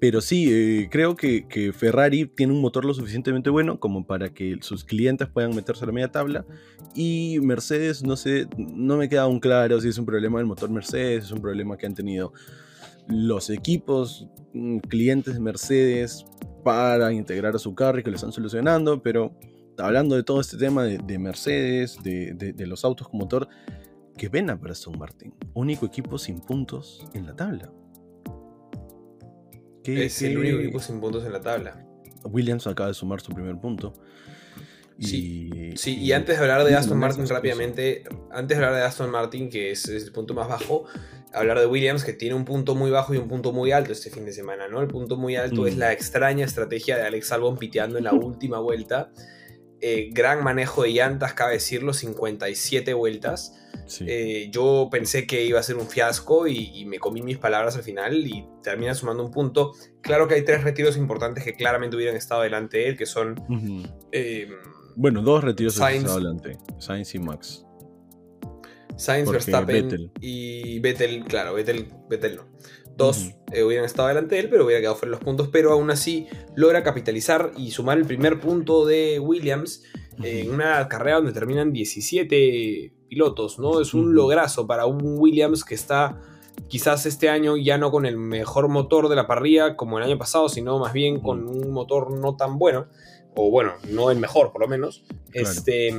Pero 0.00 0.22
sí, 0.22 0.48
eh, 0.50 0.88
creo 0.90 1.14
que, 1.14 1.72
Ferrari 1.76 2.24
tiene 2.24 2.54
un 2.54 2.62
motor 2.62 2.86
lo 2.86 2.94
suficientemente 2.94 3.50
bueno 3.50 3.78
como 3.78 4.06
para 4.06 4.30
que 4.32 4.56
sus 4.62 4.82
clientes 4.82 5.28
puedan 5.28 5.54
meterse 5.54 5.84
a 5.84 5.86
la 5.88 5.92
media 5.92 6.10
tabla. 6.10 6.46
Y 6.94 7.38
Mercedes, 7.42 8.02
no 8.02 8.16
sé, 8.16 8.48
no 8.56 8.96
me 8.96 9.10
queda 9.10 9.22
aún 9.22 9.40
claro 9.40 9.78
si 9.78 9.88
es 9.88 9.98
un 9.98 10.06
problema 10.06 10.38
del 10.38 10.46
motor 10.46 10.70
Mercedes, 10.70 11.24
es 11.24 11.30
un 11.30 11.42
problema 11.42 11.76
que 11.76 11.84
han 11.84 11.94
tenido 11.94 12.32
los 13.08 13.50
equipos, 13.50 14.26
mm, 14.54 14.78
clientes 14.78 15.34
de 15.34 15.40
Mercedes 15.40 16.24
para 16.64 17.12
integrar 17.12 17.54
a 17.54 17.58
su 17.58 17.74
carro 17.74 17.98
y 17.98 18.02
que 18.02 18.10
lo 18.10 18.16
están 18.16 18.32
solucionando. 18.32 19.02
Pero 19.02 19.36
hablando 19.76 20.16
de 20.16 20.22
todo 20.22 20.40
este 20.40 20.56
tema 20.56 20.84
de, 20.84 21.18
Mercedes, 21.18 21.98
de, 22.02 22.54
los 22.66 22.86
autos 22.86 23.06
con 23.08 23.18
motor, 23.18 23.48
que 24.16 24.30
pena 24.30 24.58
para 24.58 24.72
Aston 24.72 24.98
Martin. 24.98 25.34
Único 25.52 25.84
equipo 25.84 26.16
sin 26.16 26.40
puntos 26.40 27.06
en 27.12 27.26
la 27.26 27.36
tabla 27.36 27.70
es 29.84 30.22
el 30.22 30.38
único 30.38 30.58
equipo 30.58 30.80
sin 30.80 31.00
puntos 31.00 31.24
en 31.24 31.32
la 31.32 31.40
tabla. 31.40 31.84
Williams 32.24 32.66
acaba 32.66 32.88
de 32.88 32.94
sumar 32.94 33.20
su 33.20 33.32
primer 33.32 33.56
punto. 33.58 33.94
Sí, 35.00 35.72
sí, 35.76 35.96
y, 35.96 36.12
antes 36.12 36.36
de 36.36 36.42
hablar 36.42 36.62
de 36.64 36.74
Aston 36.74 36.98
Martin 36.98 37.26
rápidamente, 37.26 38.04
antes 38.30 38.58
de 38.58 38.64
hablar 38.64 38.78
de 38.78 38.86
Aston 38.86 39.10
Martin, 39.10 39.48
que 39.48 39.70
es, 39.70 39.88
el 39.88 40.12
punto 40.12 40.34
más 40.34 40.46
bajo, 40.46 40.84
hablar 41.32 41.58
de 41.58 41.64
Williams, 41.66 42.04
que 42.04 42.12
tiene 42.12 42.34
un 42.34 42.44
punto 42.44 42.74
muy 42.74 42.90
bajo 42.90 43.14
y 43.14 43.16
un 43.16 43.26
punto 43.26 43.52
muy 43.52 43.72
alto 43.72 43.92
este 43.92 44.10
fin 44.10 44.26
de 44.26 44.32
semana, 44.32 44.68
¿no? 44.68 44.82
El 44.82 44.88
punto 44.88 45.16
muy 45.16 45.36
alto 45.36 45.66
es 45.66 45.76
mm. 45.76 45.78
la 45.78 45.92
extraña 45.92 46.44
estrategia 46.44 46.98
de 46.98 47.04
Alex 47.04 47.32
Albon 47.32 47.56
piteando 47.56 47.96
en 47.96 48.04
la 48.04 48.12
última 48.12 48.58
vuelta. 48.58 49.10
Eh, 49.82 50.10
gran 50.12 50.44
manejo 50.44 50.82
de 50.82 50.92
llantas, 50.92 51.32
cabe 51.32 51.54
decirlo, 51.54 51.92
57 51.92 52.92
vueltas. 52.94 53.56
Eh, 54.00 54.48
yo 54.52 54.88
pensé 54.90 55.26
que 55.26 55.44
iba 55.44 55.58
a 55.58 55.62
ser 55.62 55.76
un 55.76 55.86
fiasco 55.86 56.46
y, 56.46 56.84
me 56.84 56.98
comí 56.98 57.22
mis 57.22 57.38
palabras 57.38 57.76
al 57.76 57.82
final 57.82 58.26
y 58.26 58.46
termina 58.62 58.94
sumando 58.94 59.24
un 59.24 59.30
punto. 59.30 59.72
Claro 60.00 60.28
que 60.28 60.34
hay 60.34 60.44
tres 60.44 60.62
retiros 60.62 60.96
importantes 60.96 61.44
que 61.44 61.54
claramente 61.54 61.96
hubieran 61.96 62.16
estado 62.16 62.42
delante 62.42 62.78
de 62.78 62.88
él, 62.88 62.96
que 62.96 63.06
son... 63.06 63.36
Eh, 64.12 64.48
bueno, 64.96 65.22
dos 65.22 65.42
retiros 65.42 65.74
Sainz, 65.74 66.04
estado 66.04 66.18
delante. 66.18 66.58
Sainz 66.78 67.14
y 67.14 67.18
Max. 67.18 67.64
Sainz, 68.96 69.30
Verstappen 69.30 70.12
y 70.20 70.78
Vettel, 70.80 71.24
claro, 71.24 71.54
Vettel, 71.54 71.88
Vettel 72.08 72.36
no. 72.36 72.44
Dos 72.96 73.34
eh, 73.52 73.62
hubieran 73.62 73.84
estado 73.84 74.08
delante 74.08 74.34
de 74.34 74.42
él, 74.42 74.48
pero 74.50 74.64
hubiera 74.64 74.80
quedado 74.80 74.96
fuera 74.96 75.10
los 75.10 75.20
puntos, 75.20 75.48
pero 75.48 75.72
aún 75.72 75.90
así 75.90 76.26
logra 76.54 76.82
capitalizar 76.82 77.52
y 77.56 77.70
sumar 77.70 77.98
el 77.98 78.04
primer 78.04 78.40
punto 78.40 78.84
de 78.84 79.18
Williams 79.18 79.82
en 80.22 80.52
una 80.52 80.86
carrera 80.88 81.16
donde 81.16 81.32
terminan 81.32 81.72
17 81.72 82.92
pilotos, 83.08 83.58
¿no? 83.58 83.80
Es 83.80 83.94
un 83.94 84.14
lograzo 84.14 84.66
para 84.66 84.86
un 84.86 85.18
Williams 85.18 85.64
que 85.64 85.74
está 85.74 86.20
quizás 86.68 87.06
este 87.06 87.28
año 87.28 87.56
ya 87.56 87.78
no 87.78 87.90
con 87.90 88.06
el 88.06 88.16
mejor 88.16 88.68
motor 88.68 89.08
de 89.08 89.16
la 89.16 89.26
parrilla 89.26 89.76
como 89.76 89.98
el 89.98 90.04
año 90.04 90.18
pasado, 90.18 90.48
sino 90.48 90.78
más 90.78 90.92
bien 90.92 91.20
con 91.20 91.48
un 91.48 91.72
motor 91.72 92.12
no 92.12 92.36
tan 92.36 92.58
bueno, 92.58 92.86
o 93.34 93.50
bueno, 93.50 93.72
no 93.88 94.10
el 94.10 94.18
mejor 94.18 94.52
por 94.52 94.60
lo 94.62 94.68
menos. 94.68 95.04
Este, 95.32 95.92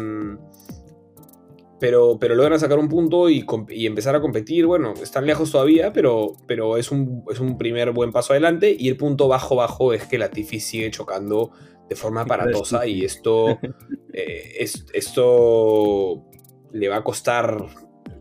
pero, 1.82 2.20
pero 2.20 2.36
logran 2.36 2.60
sacar 2.60 2.78
un 2.78 2.88
punto 2.88 3.28
y, 3.28 3.44
empezar 3.88 4.16
a 4.16 4.22
competir. 4.22 4.68
Bueno, 4.68 4.94
están 5.02 5.26
lejos 5.26 5.52
todavía, 5.52 5.92
pero, 5.92 6.36
pero 6.46 6.78
es, 6.78 6.92
un, 6.92 7.24
es 7.32 7.40
un 7.40 7.58
primer 7.58 7.90
buen 7.90 8.12
paso 8.12 8.34
adelante. 8.34 8.76
Y 8.78 8.88
el 8.88 8.98
punto 8.98 9.28
bajo 9.28 9.56
bajo 9.56 9.92
es 9.92 10.06
que 10.06 10.20
la 10.20 10.30
Tiffy 10.30 10.60
sigue 10.60 10.92
chocando 10.92 11.50
de 11.90 11.96
forma 11.96 12.22
aparatosa 12.22 12.86
y 12.86 13.04
esto, 13.04 13.58
eh, 14.14 14.58
es, 14.60 14.86
esto 14.94 16.24
le 16.72 16.88
va 16.88 16.98
a 16.98 17.04
costar 17.04 17.66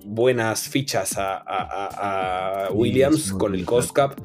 buenas 0.07 0.67
fichas 0.67 1.17
a, 1.19 2.71
Williams 2.73 3.35
con 3.35 3.55
el 3.55 3.67
cost 3.67 3.93
cap. 3.93 4.19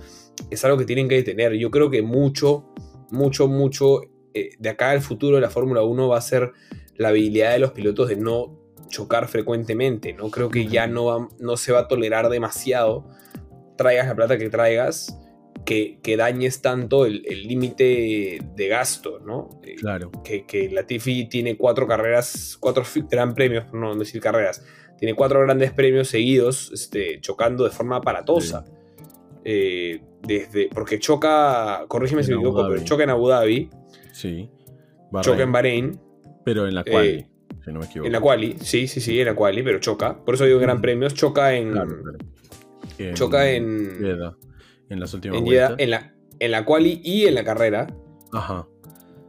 Es 0.49 0.63
algo 0.63 0.77
que 0.77 0.85
tienen 0.85 1.09
que 1.09 1.21
tener. 1.23 1.51
Yo 1.55 1.71
creo 1.71 1.89
que 1.89 2.01
mucho, 2.01 2.73
mucho, 3.11 3.49
mucho 3.49 3.99
eh, 4.33 4.51
de 4.59 4.69
acá 4.69 4.91
al 4.91 5.01
futuro 5.01 5.35
de 5.35 5.41
la 5.41 5.49
Fórmula 5.49 5.83
1 5.83 6.07
va 6.07 6.19
a 6.19 6.21
ser 6.21 6.53
la 6.95 7.09
habilidad 7.09 7.51
de 7.51 7.59
los 7.59 7.71
pilotos 7.71 8.07
de 8.07 8.15
no 8.15 8.63
chocar 8.87 9.27
frecuentemente. 9.27 10.13
No 10.13 10.29
creo 10.29 10.49
que 10.49 10.67
ya 10.67 10.87
no, 10.87 11.29
no 11.39 11.57
se 11.57 11.71
va 11.71 11.79
a 11.79 11.87
tolerar 11.87 12.29
demasiado. 12.29 13.05
Traigas 13.77 14.07
la 14.07 14.15
plata 14.15 14.37
que 14.37 14.49
traigas 14.49 15.19
que, 15.65 16.15
dañes 16.17 16.61
tanto 16.61 17.05
el 17.05 17.23
límite 17.47 18.39
de 18.55 18.67
gasto, 18.67 19.19
¿no? 19.19 19.49
Eh, 19.63 19.75
claro. 19.75 20.11
Que, 20.23 20.45
que 20.45 20.69
Latifi 20.69 21.27
tiene 21.27 21.57
cuatro 21.57 21.87
carreras, 21.87 22.57
cuatro 22.59 22.83
gran 23.09 23.33
premios, 23.33 23.65
por 23.65 23.79
no 23.79 23.95
decir 23.95 24.21
carreras, 24.21 24.63
tiene 24.97 25.15
cuatro 25.15 25.41
grandes 25.41 25.73
premios 25.73 26.07
seguidos 26.07 26.71
este, 26.73 27.19
chocando 27.19 27.63
de 27.63 27.71
forma 27.71 27.97
aparatosa. 27.97 28.65
Eh, 29.43 30.01
desde, 30.21 30.69
porque 30.73 30.99
choca, 30.99 31.85
corrígeme 31.87 32.23
si 32.23 32.31
me 32.31 32.37
equivoco, 32.37 32.67
pero 32.67 32.83
choca 32.83 33.03
en 33.03 33.09
Abu 33.09 33.27
Dhabi. 33.27 33.69
Sí. 34.13 34.49
Choca 35.21 35.43
en 35.43 35.51
Bahrein. 35.51 35.99
Pero 36.43 36.67
en 36.67 36.75
la 36.75 36.83
quali, 36.83 37.09
eh, 37.09 37.27
si 37.65 37.71
no 37.71 37.79
me 37.79 37.87
equivoco. 37.87 38.05
En 38.05 38.13
la 38.13 38.21
quali, 38.21 38.55
sí, 38.61 38.87
sí, 38.87 39.01
sí, 39.01 39.19
en 39.19 39.25
la 39.25 39.35
quali, 39.35 39.63
pero 39.63 39.79
choca. 39.79 40.23
Por 40.23 40.35
eso 40.35 40.45
digo 40.45 40.59
gran 40.59 40.81
premios. 40.81 41.13
Choca 41.15 41.53
en. 41.53 41.73
choca 43.15 43.49
en. 43.49 43.97
En 44.89 44.99
las 44.99 45.13
últimas 45.13 45.39
en. 45.39 45.79
En 45.79 45.89
la, 45.89 46.13
en 46.39 46.51
la 46.51 46.63
quali 46.63 47.01
y 47.03 47.25
en 47.25 47.35
la 47.35 47.43
carrera. 47.43 47.87
Ajá. 48.31 48.67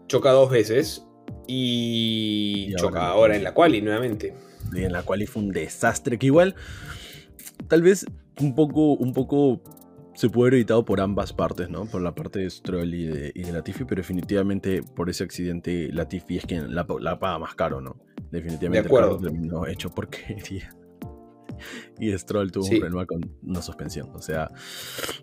Choca 0.06 0.30
dos 0.32 0.50
veces. 0.50 1.06
Y, 1.48 2.74
choca 2.76 3.08
ahora, 3.08 3.36
en 3.36 3.44
la 3.44 3.54
quali 3.54 3.80
nuevamente. 3.80 4.34
Y 4.72 4.82
en 4.82 4.92
la 4.92 5.02
quali 5.02 5.26
fue 5.26 5.42
un 5.42 5.52
desastre. 5.52 6.18
Que 6.18 6.26
igual. 6.26 6.54
Tal 7.68 7.82
vez 7.82 8.06
un 8.40 8.54
poco. 8.54 8.92
Un 8.92 9.14
poco 9.14 9.62
se 10.14 10.30
puede 10.30 10.48
haber 10.48 10.54
evitado 10.54 10.84
por 10.84 11.00
ambas 11.00 11.32
partes, 11.32 11.70
¿no? 11.70 11.86
Por 11.86 12.02
la 12.02 12.14
parte 12.14 12.40
de 12.40 12.50
Stroll 12.50 12.94
y 12.94 13.06
de, 13.06 13.32
y 13.34 13.42
de 13.42 13.52
Latifi, 13.52 13.84
pero 13.84 14.00
definitivamente 14.00 14.82
por 14.82 15.10
ese 15.10 15.24
accidente 15.24 15.90
Latifi 15.92 16.38
es 16.38 16.46
quien 16.46 16.74
la, 16.74 16.86
la 17.00 17.18
paga 17.18 17.38
más 17.38 17.54
caro, 17.54 17.82
¿no? 17.82 17.96
Definitivamente 18.30 18.88
de 18.88 18.94
acuerdo. 18.94 19.18
terminó 19.18 19.66
hecho 19.68 19.90
porquería. 19.90 20.70
y 21.98 22.16
Stroll 22.16 22.52
tuvo 22.52 22.66
un 22.66 22.78
problema 22.78 23.06
con 23.06 23.20
una 23.42 23.62
suspensión. 23.62 24.10
O 24.14 24.20
sea, 24.20 24.50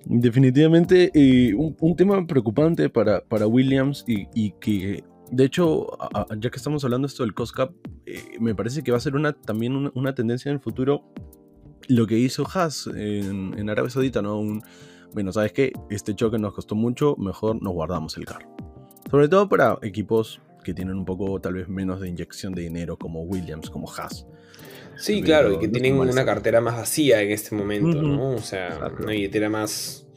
definitivamente 0.05 1.11
eh, 1.13 1.53
un, 1.55 1.95
tema 1.95 2.25
preocupante 2.25 2.89
para, 2.89 3.21
para 3.21 3.47
Williams 3.47 4.03
y, 4.07 4.51
que, 4.53 5.03
de 5.31 5.45
hecho, 5.45 5.87
ya 6.37 6.49
que 6.49 6.57
estamos 6.57 6.83
hablando 6.83 7.07
esto 7.07 7.23
del 7.23 7.33
cost 7.33 7.55
cap, 7.55 7.71
eh, 8.05 8.37
me 8.39 8.55
parece 8.55 8.83
que 8.83 8.91
va 8.91 8.97
a 8.97 9.01
ser 9.01 9.15
una, 9.15 9.33
también 9.33 9.91
una, 9.93 10.15
tendencia 10.15 10.49
en 10.49 10.55
el 10.55 10.61
futuro 10.61 11.03
lo 11.87 12.07
que 12.07 12.17
hizo 12.17 12.45
Haas 12.53 12.87
en, 12.87 13.69
Arabia 13.69 13.89
Saudita, 13.89 14.21
¿no? 14.21 14.41
bueno, 15.13 15.31
¿sabes 15.31 15.51
qué? 15.51 15.73
Este 15.89 16.15
choque 16.15 16.39
nos 16.39 16.53
costó 16.53 16.75
mucho, 16.75 17.15
mejor 17.17 17.61
nos 17.61 17.73
guardamos 17.73 18.17
el 18.17 18.25
carro. 18.25 18.47
Sobre 19.11 19.27
todo 19.27 19.47
para 19.47 19.77
equipos 19.83 20.41
que 20.63 20.73
tienen 20.73 20.95
un 20.95 21.05
poco 21.05 21.39
tal 21.39 21.55
vez 21.55 21.67
menos 21.67 21.99
de 21.99 22.09
inyección 22.09 22.53
de 22.53 22.63
dinero 22.63 22.97
como 22.97 23.23
Williams, 23.23 23.69
como 23.69 23.91
Haas. 23.91 24.25
Sí, 24.95 25.21
claro, 25.21 25.53
y 25.53 25.59
que 25.59 25.67
tienen 25.67 25.97
una 25.97 26.25
cartera 26.25 26.61
más 26.61 26.75
vacía 26.75 27.21
en 27.21 27.31
este 27.31 27.55
momento, 27.55 28.01
¿no? 28.01 28.31
O 28.31 28.41
sea, 28.41 28.91
una 28.99 29.11
billetera 29.11 29.49
más, 29.49 30.07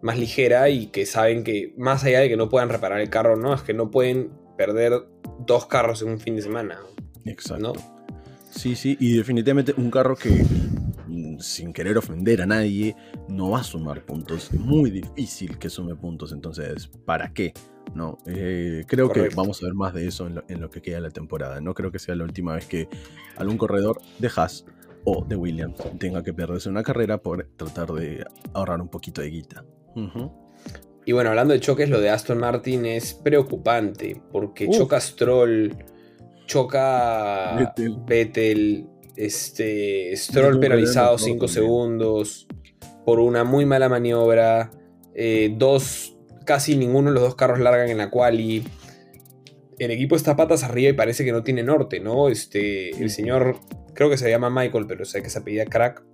más 0.00 0.18
ligera 0.18 0.68
y 0.68 0.86
que 0.86 1.06
saben 1.06 1.44
que, 1.44 1.74
más 1.76 2.04
allá 2.04 2.20
de 2.20 2.28
que 2.28 2.36
no 2.36 2.48
puedan 2.48 2.68
reparar 2.68 3.00
el 3.00 3.10
carro, 3.10 3.36
¿no? 3.36 3.52
Es 3.52 3.62
que 3.62 3.74
no 3.74 3.90
pueden 3.90 4.30
perder 4.56 4.92
dos 5.46 5.66
carros 5.66 6.02
en 6.02 6.10
un 6.10 6.20
fin 6.20 6.36
de 6.36 6.42
semana. 6.42 6.78
Exacto. 7.24 7.72
Sí, 8.50 8.76
sí, 8.76 8.96
y 9.00 9.14
definitivamente 9.16 9.74
un 9.76 9.90
carro 9.90 10.14
que, 10.14 10.44
mm, 11.08 11.38
sin 11.40 11.72
querer 11.72 11.96
ofender 11.98 12.42
a 12.42 12.46
nadie, 12.46 12.94
no 13.28 13.50
va 13.50 13.60
a 13.60 13.64
sumar 13.64 14.04
puntos. 14.04 14.52
Es 14.52 14.60
muy 14.60 14.90
difícil 14.90 15.58
que 15.58 15.70
sume 15.70 15.96
puntos, 15.96 16.32
entonces, 16.32 16.86
¿para 17.04 17.32
qué? 17.32 17.54
No, 17.94 18.18
eh, 18.26 18.84
creo 18.86 19.10
que 19.10 19.28
vamos 19.34 19.62
a 19.62 19.66
ver 19.66 19.74
más 19.74 19.92
de 19.92 20.06
eso 20.06 20.26
en 20.26 20.60
lo, 20.60 20.70
que 20.70 20.80
queda 20.80 20.96
de 20.96 21.02
la 21.02 21.10
temporada. 21.10 21.60
No 21.60 21.74
creo 21.74 21.90
que 21.90 21.98
sea 21.98 22.14
la 22.14 22.24
última 22.24 22.54
vez 22.54 22.66
que 22.66 22.88
algún 23.36 23.58
corredor 23.58 24.00
de 24.18 24.30
Haas 24.34 24.64
o 25.04 25.24
de 25.24 25.36
Williams 25.36 25.76
tenga 25.98 26.22
que 26.22 26.32
perderse 26.32 26.68
una 26.68 26.82
carrera 26.82 27.18
por 27.18 27.44
tratar 27.56 27.92
de 27.92 28.24
ahorrar 28.54 28.80
un 28.80 28.88
poquito 28.88 29.20
de 29.20 29.30
guita. 29.30 29.64
Y 31.04 31.12
bueno, 31.12 31.30
hablando 31.30 31.52
de 31.52 31.60
choques, 31.60 31.90
lo 31.90 32.00
de 32.00 32.10
Aston 32.10 32.38
Martin 32.38 32.86
es 32.86 33.14
preocupante 33.14 34.22
porque 34.30 34.70
choca 34.70 35.00
Stroll, 35.00 35.76
choca 36.46 37.74
Vettel, 38.06 38.86
este, 39.16 40.16
Stroll 40.16 40.60
penalizado 40.60 41.18
5 41.18 41.48
segundos 41.48 42.46
por 43.04 43.18
una 43.18 43.44
muy 43.44 43.66
mala 43.66 43.88
maniobra, 43.88 44.70
eh, 45.14 45.54
dos, 45.56 46.11
casi 46.44 46.76
ninguno 46.76 47.10
de 47.10 47.14
los 47.14 47.22
dos 47.22 47.34
carros 47.34 47.60
largan 47.60 47.88
en 47.88 47.98
la 47.98 48.10
quali. 48.10 48.64
El 49.78 49.90
equipo 49.90 50.16
está 50.16 50.36
patas 50.36 50.62
arriba 50.62 50.90
y 50.90 50.94
parece 50.94 51.24
que 51.24 51.32
no 51.32 51.42
tiene 51.42 51.62
norte, 51.62 52.00
¿no? 52.00 52.28
Este, 52.28 52.90
el 52.90 53.10
señor, 53.10 53.58
creo 53.94 54.10
que 54.10 54.16
se 54.16 54.30
llama 54.30 54.50
Michael, 54.50 54.86
pero 54.86 55.04
sé 55.04 55.22
que 55.22 55.30
se 55.30 55.38
apellida 55.38 55.64
Crack. 55.64 56.04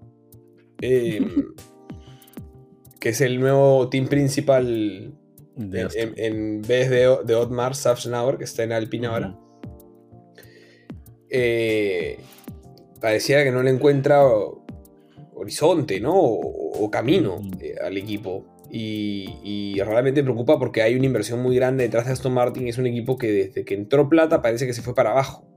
Eh, 0.81 1.21
que 3.01 3.09
es 3.11 3.21
el 3.21 3.41
nuevo 3.41 3.89
team 3.89 4.07
principal 4.07 5.15
en, 5.57 6.63
vez 6.63 6.91
de, 6.91 7.19
de 7.25 7.35
Otmar 7.35 7.75
Safnauer, 7.75 8.39
que 8.39 8.45
está 8.45 8.63
en 8.63 8.73
Alpine 8.73 9.09
ahora. 9.09 9.39
Eh, 11.31 12.19
pareciera 13.01 13.45
que 13.45 13.51
no 13.51 13.63
le 13.63 13.71
encuentra 13.71 14.23
horizonte, 15.35 16.01
¿no? 16.01 16.15
O, 16.15 16.91
camino 16.91 17.41
eh, 17.61 17.77
al 17.81 17.97
equipo. 17.97 18.45
Y, 18.71 19.81
realmente 19.81 20.23
preocupa 20.23 20.59
porque 20.59 20.83
hay 20.83 20.95
una 20.97 21.07
inversión 21.07 21.41
muy 21.41 21.57
grande 21.57 21.85
detrás 21.85 22.07
de 22.07 22.13
Aston 22.13 22.35
Martin. 22.35 22.69
Es 22.69 22.79
un 22.79 22.87
equipo 22.87 23.17
que 23.17 23.31
desde 23.31 23.65
que 23.65 23.75
entró 23.75 24.09
plata 24.09 24.43
parece 24.43 24.67
que 24.67 24.73
se 24.73 24.83
fue 24.83 24.95
para 24.95 25.13
abajo. 25.13 25.49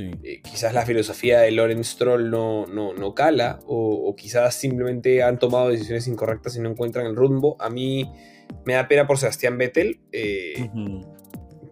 Eh, 0.00 0.42
quizás 0.42 0.74
la 0.74 0.84
filosofía 0.84 1.40
de 1.40 1.50
Lorenz 1.50 1.88
Stroll 1.88 2.30
no, 2.30 2.66
no, 2.66 3.14
cala, 3.14 3.60
o, 3.66 4.14
quizás 4.16 4.54
simplemente 4.54 5.22
han 5.22 5.38
tomado 5.38 5.70
decisiones 5.70 6.06
incorrectas 6.08 6.56
y 6.56 6.60
no 6.60 6.70
encuentran 6.70 7.06
el 7.06 7.16
rumbo. 7.16 7.56
A 7.60 7.70
mí 7.70 8.10
me 8.64 8.74
da 8.74 8.86
pena 8.86 9.06
por 9.06 9.18
Sebastián 9.18 9.58
Vettel, 9.58 10.00
eh, 10.12 10.70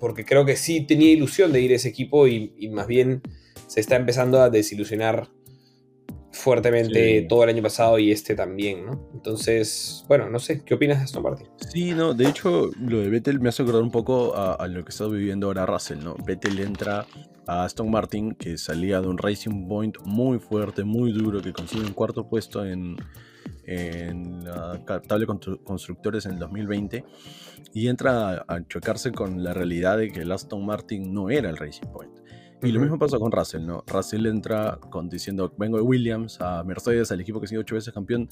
porque 0.01 0.25
creo 0.25 0.45
que 0.45 0.57
sí 0.57 0.81
tenía 0.81 1.11
ilusión 1.13 1.53
de 1.53 1.61
ir 1.61 1.73
a 1.73 1.77
ese 1.77 1.89
equipo 1.89 2.27
y, 2.27 2.69
más 2.73 2.87
bien 2.87 3.23
se 3.67 3.81
está 3.81 3.97
empezando 3.97 4.41
a 4.41 4.49
desilusionar 4.49 5.29
fuertemente 6.37 7.23
todo 7.29 7.45
el 7.45 7.51
año 7.51 7.63
pasado 7.63 7.99
y 7.99 8.13
este 8.13 8.35
también, 8.35 8.87
¿no? 8.87 9.09
Entonces, 9.15 10.05
bueno, 10.09 10.29
no 10.29 10.39
sé, 10.39 10.63
¿qué 10.65 10.75
opinas 10.75 10.99
de 10.99 11.05
Aston 11.05 11.23
Martin? 11.23 11.49
Sí, 11.73 11.93
no, 11.93 12.15
de 12.15 12.29
hecho, 12.29 12.71
lo 12.81 13.01
de 13.01 13.09
Vettel 13.09 13.41
me 13.41 13.49
hace 13.49 13.63
acordar 13.63 13.83
un 13.83 13.91
poco 13.91 14.37
a, 14.37 14.55
a 14.55 14.69
lo 14.69 14.85
que 14.85 14.91
está 14.91 15.07
viviendo 15.07 15.47
ahora 15.47 15.67
Russell, 15.67 15.99
¿no? 16.03 16.15
Vettel 16.25 16.59
entra 16.61 17.07
a 17.47 17.65
Aston 17.65 17.91
Martin, 17.91 18.35
que 18.35 18.59
salía 18.59 19.01
de 19.01 19.09
un 19.09 19.19
Racing 19.19 19.67
Point 19.67 19.99
muy 20.05 20.39
fuerte, 20.39 20.85
muy 20.85 21.13
duro, 21.13 21.41
que 21.41 21.53
consigue 21.53 21.85
un 21.85 21.93
cuarto 21.93 22.29
puesto 22.29 22.65
en, 22.65 22.97
en 23.65 24.45
la 24.45 24.81
tabla 24.85 25.27
de 25.27 25.59
constructores 25.65 26.27
en 26.27 26.33
el 26.33 26.39
2020 26.39 27.05
y 27.73 27.89
entra 27.89 28.45
a, 28.49 28.67
chocarse 28.67 29.13
con 29.13 29.43
la 29.43 29.53
realidad 29.53 29.99
de 29.99 30.11
que 30.11 30.21
el 30.21 30.33
Aston 30.33 30.65
Martin 30.65 31.13
no 31.13 31.31
era 31.31 31.51
el 31.51 31.57
Racing 31.57 31.89
Point. 31.93 32.26
Y 32.67 32.73
lo 32.73 32.81
mismo 32.81 32.99
pasó 32.99 33.21
con 33.21 33.33
Russell, 33.33 33.65
¿no? 33.65 33.85
Russell 33.87 34.27
entra 34.27 34.79
con, 34.91 35.09
diciendo, 35.09 35.53
vengo 35.57 35.77
de 35.77 35.83
Williams 35.83 36.41
a 36.41 36.65
Mercedes, 36.65 37.13
al 37.13 37.21
equipo 37.21 37.41
que 37.41 37.47
ha 37.47 37.49
sido 37.49 37.61
ocho 37.61 37.77
veces 37.77 37.95
campeón, 37.95 38.29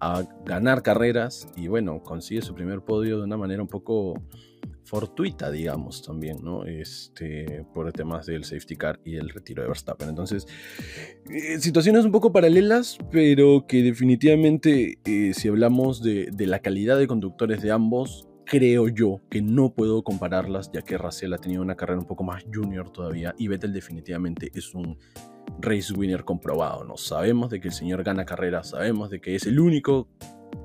a 0.00 0.22
ganar 0.44 0.82
carreras 0.82 1.48
y 1.56 1.68
bueno, 1.68 2.02
consigue 2.02 2.42
su 2.42 2.54
primer 2.54 2.82
podio 2.82 3.18
de 3.18 3.24
una 3.24 3.36
manera 3.36 3.62
un 3.62 3.68
poco 3.68 4.22
fortuita, 4.88 5.50
digamos, 5.50 6.02
también, 6.02 6.38
¿no? 6.42 6.64
Este, 6.64 7.64
por 7.74 7.92
temas 7.92 8.26
del 8.26 8.44
safety 8.44 8.76
car 8.76 8.98
y 9.04 9.16
el 9.16 9.28
retiro 9.28 9.62
de 9.62 9.68
Verstappen. 9.68 10.08
Entonces, 10.08 10.46
eh, 11.30 11.58
situaciones 11.60 12.06
un 12.06 12.12
poco 12.12 12.32
paralelas, 12.32 12.96
pero 13.10 13.66
que 13.68 13.82
definitivamente, 13.82 14.98
eh, 15.04 15.34
si 15.34 15.48
hablamos 15.48 16.02
de, 16.02 16.32
la 16.38 16.60
calidad 16.60 16.98
de 16.98 17.06
conductores 17.06 17.60
de 17.60 17.70
ambos, 17.70 18.27
creo 18.48 18.88
yo 18.88 19.20
que 19.28 19.42
no 19.42 19.74
puedo 19.74 20.02
compararlas, 20.02 20.72
ya 20.72 20.80
que 20.80 20.96
Russell 20.96 21.34
ha 21.34 21.38
tenido 21.38 21.60
una 21.60 21.76
carrera 21.76 22.00
un 22.00 22.06
poco 22.06 22.24
más 22.24 22.44
junior 22.52 22.90
todavía 22.90 23.34
y 23.36 23.46
Vettel 23.46 23.74
definitivamente 23.74 24.50
es 24.54 24.74
un 24.74 24.98
race 25.60 25.92
winner 25.92 26.24
comprobado, 26.24 26.82
¿no? 26.84 26.96
Sabemos 26.96 27.50
de 27.50 27.60
que 27.60 27.68
el 27.68 27.74
señor 27.74 28.02
gana 28.02 28.24
carreras, 28.24 28.70
sabemos 28.70 29.10
de 29.10 29.20
que 29.20 29.34
es 29.34 29.46
el 29.46 29.60
único 29.60 30.08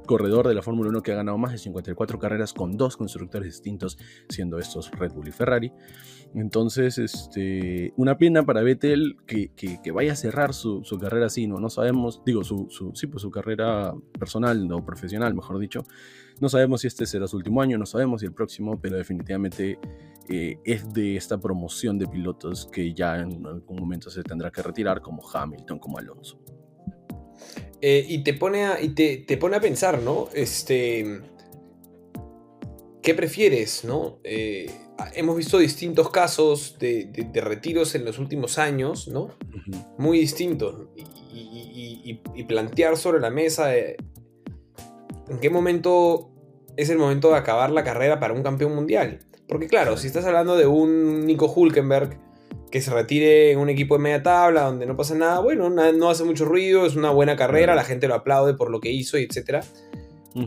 corredor 0.06 0.48
de 0.48 0.54
la 0.54 0.62
Fórmula 0.62 0.90
1 0.90 1.02
que 1.02 1.12
ha 1.12 1.16
ganado 1.16 1.38
más 1.38 1.52
de 1.52 1.58
54 1.58 2.20
carreras 2.20 2.54
con 2.54 2.78
dos 2.78 2.98
constructores 2.98 3.54
distintos, 3.54 3.98
siendo 4.30 4.60
estos 4.60 4.92
Red 4.92 5.14
Bull 5.14 5.28
y 5.28 5.32
Ferrari. 5.32 5.72
Entonces, 6.36 6.98
este, 6.98 7.94
una 7.96 8.18
pena 8.18 8.44
para 8.44 8.62
Vettel 8.62 9.18
que, 9.26 9.92
vaya 9.92 10.14
a 10.14 10.16
cerrar 10.16 10.54
su, 10.54 10.84
carrera 11.00 11.28
así, 11.28 11.48
¿no? 11.48 11.60
No 11.60 11.70
sabemos, 11.70 12.22
digo, 12.26 12.44
su, 12.44 12.68
su, 12.70 12.92
sí, 12.96 13.08
pues 13.08 13.22
su 13.22 13.32
carrera 13.32 13.94
personal 14.18 14.72
o 14.72 14.84
profesional, 14.84 15.34
mejor 15.34 15.60
dicho. 15.60 15.84
No 16.42 16.50
sabemos 16.50 16.82
si 16.82 16.88
este 16.88 17.06
será 17.06 17.28
su 17.28 17.38
último 17.38 17.62
año, 17.62 17.78
no 17.78 17.86
sabemos 17.86 18.22
si 18.22 18.26
el 18.26 18.34
próximo, 18.34 18.80
pero 18.82 18.98
definitivamente 18.98 19.80
eh, 20.28 20.58
es 20.64 20.92
de 20.94 21.16
esta 21.16 21.38
promoción 21.38 22.00
de 22.00 22.08
pilotos 22.08 22.68
que 22.72 22.94
ya 22.94 23.20
en 23.20 23.46
algún 23.46 23.78
momento 23.78 24.10
se 24.10 24.24
tendrá 24.24 24.50
que 24.52 24.62
retirar, 24.64 25.02
como 25.02 25.22
Hamilton, 25.28 25.80
como 25.80 26.00
Alonso. 26.00 26.40
Eh, 27.86 28.06
y 28.08 28.20
te 28.20 28.34
pone 28.34 28.66
a, 28.66 28.82
y 28.82 28.96
te, 28.96 29.38
pone 29.38 29.58
a 29.58 29.60
pensar, 29.60 30.02
¿no? 30.02 30.30
Este. 30.34 31.20
¿Qué 33.02 33.14
prefieres, 33.14 33.84
no? 33.84 34.20
Eh, 34.24 34.72
hemos 35.16 35.36
visto 35.36 35.58
distintos 35.58 36.10
casos 36.10 36.78
de, 36.80 37.12
retiros 37.34 37.94
en 37.96 38.06
los 38.06 38.20
últimos 38.20 38.58
años, 38.58 39.10
¿no? 39.10 39.32
Muy 39.98 40.18
distintos. 40.18 40.88
Y, 40.96 42.22
plantear 42.48 42.96
sobre 42.96 43.20
la 43.20 43.30
mesa 43.30 43.76
en 43.76 43.98
qué 45.42 45.50
momento 45.50 46.30
es 46.78 46.90
el 46.90 46.98
momento 46.98 47.32
de 47.32 47.38
acabar 47.38 47.70
la 47.72 47.84
carrera 47.84 48.18
para 48.18 48.34
un 48.34 48.44
campeón 48.44 48.76
mundial. 48.76 49.20
Porque 49.46 49.68
claro, 49.68 49.98
si 49.98 50.08
estás 50.08 50.24
hablando 50.24 50.56
de 50.56 50.68
un 50.68 51.26
Nico 51.26 51.52
Hulkenberg 51.54 52.18
que 52.74 52.82
se 52.82 52.92
retire 52.92 53.52
en 53.52 53.60
un 53.60 53.70
equipo 53.70 53.98
de 53.98 54.02
media 54.02 54.24
tabla 54.24 54.64
donde 54.64 54.88
no 54.88 54.98
pasa 54.98 55.14
nada, 55.14 55.40
bueno, 55.42 55.70
no, 55.70 56.10
hace 56.10 56.24
mucho 56.24 56.44
ruido, 56.44 56.88
es 56.88 56.96
una 56.96 57.12
buena 57.12 57.36
carrera, 57.36 57.76
la 57.76 57.84
gente 57.84 58.08
lo 58.08 58.16
aplaude 58.16 58.56
por 58.56 58.72
lo 58.72 58.80
que 58.80 58.90
hizo 58.90 59.20
y 59.20 59.22
etc. 59.22 59.64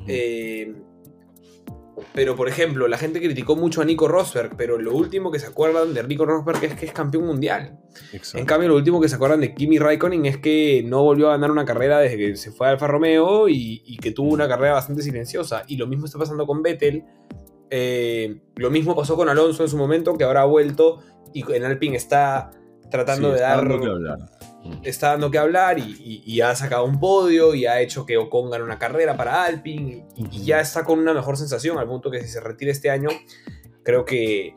Eh, 0.08 0.74
pero, 2.12 2.34
por 2.34 2.48
ejemplo, 2.48 2.88
la 2.88 2.98
gente 2.98 3.20
criticó 3.20 3.54
mucho 3.54 3.80
a 3.80 3.84
Nico 3.84 4.08
Rosberg, 4.08 4.56
pero 4.56 4.76
lo 4.76 4.92
último 4.92 5.30
que 5.30 5.38
se 5.38 5.46
acuerdan 5.46 5.94
de 5.94 6.02
Nico 6.02 6.26
Rosberg 6.26 6.64
es 6.64 6.74
que 6.74 6.86
es 6.86 6.92
campeón 6.92 7.26
mundial. 7.26 7.78
En 8.34 8.44
cambio, 8.44 8.70
lo 8.70 8.74
último 8.74 9.00
que 9.00 9.08
se 9.08 9.14
acuerdan 9.14 9.40
de 9.40 9.54
Kimi 9.54 9.78
Raikkonen 9.78 10.26
es 10.26 10.38
que 10.38 10.82
no 10.84 11.04
volvió 11.04 11.28
a 11.28 11.34
ganar 11.34 11.52
una 11.52 11.64
carrera 11.64 12.00
desde 12.00 12.16
que 12.16 12.34
se 12.34 12.50
fue 12.50 12.66
a 12.66 12.70
Alfa 12.70 12.88
Romeo 12.88 13.48
y, 13.48 13.98
que 14.02 14.10
tuvo 14.10 14.30
una 14.30 14.48
carrera 14.48 14.72
bastante 14.72 15.02
silenciosa. 15.02 15.62
Y 15.68 15.76
lo 15.76 15.86
mismo 15.86 16.06
está 16.06 16.18
pasando 16.18 16.44
con 16.44 16.60
Vettel. 16.60 17.04
Eh, 17.70 18.40
lo 18.56 18.70
mismo 18.70 18.96
pasó 18.96 19.14
con 19.14 19.28
Alonso 19.28 19.62
en 19.62 19.68
su 19.68 19.76
momento, 19.76 20.18
que 20.18 20.24
ahora 20.24 20.42
ha 20.42 20.46
vuelto 20.46 20.98
y 21.36 21.44
en 21.52 21.64
Alpine 21.64 21.96
está 21.96 22.50
tratando 22.90 23.32
de 23.32 23.40
dar... 23.40 23.58
Dando 23.58 23.80
que 23.80 23.86
hablar. 23.86 24.18
Mm. 24.64 24.72
Está 24.82 25.08
dando 25.10 25.30
que 25.30 25.38
hablar 25.38 25.78
y, 25.78 26.40
ha 26.40 26.54
sacado 26.54 26.84
un 26.84 26.98
podio 26.98 27.54
y 27.54 27.66
ha 27.66 27.80
hecho 27.80 28.06
que 28.06 28.16
Ocon 28.16 28.50
gane 28.50 28.64
una 28.64 28.78
carrera 28.78 29.16
para 29.16 29.44
Alpine 29.44 30.06
y, 30.16 30.44
ya 30.44 30.60
está 30.60 30.84
con 30.84 30.98
una 30.98 31.14
mejor 31.14 31.36
sensación 31.36 31.78
al 31.78 31.86
punto 31.86 32.10
que 32.10 32.22
si 32.22 32.28
se 32.28 32.40
retira 32.40 32.72
este 32.72 32.90
año, 32.90 33.10
creo 33.82 34.04
que... 34.04 34.54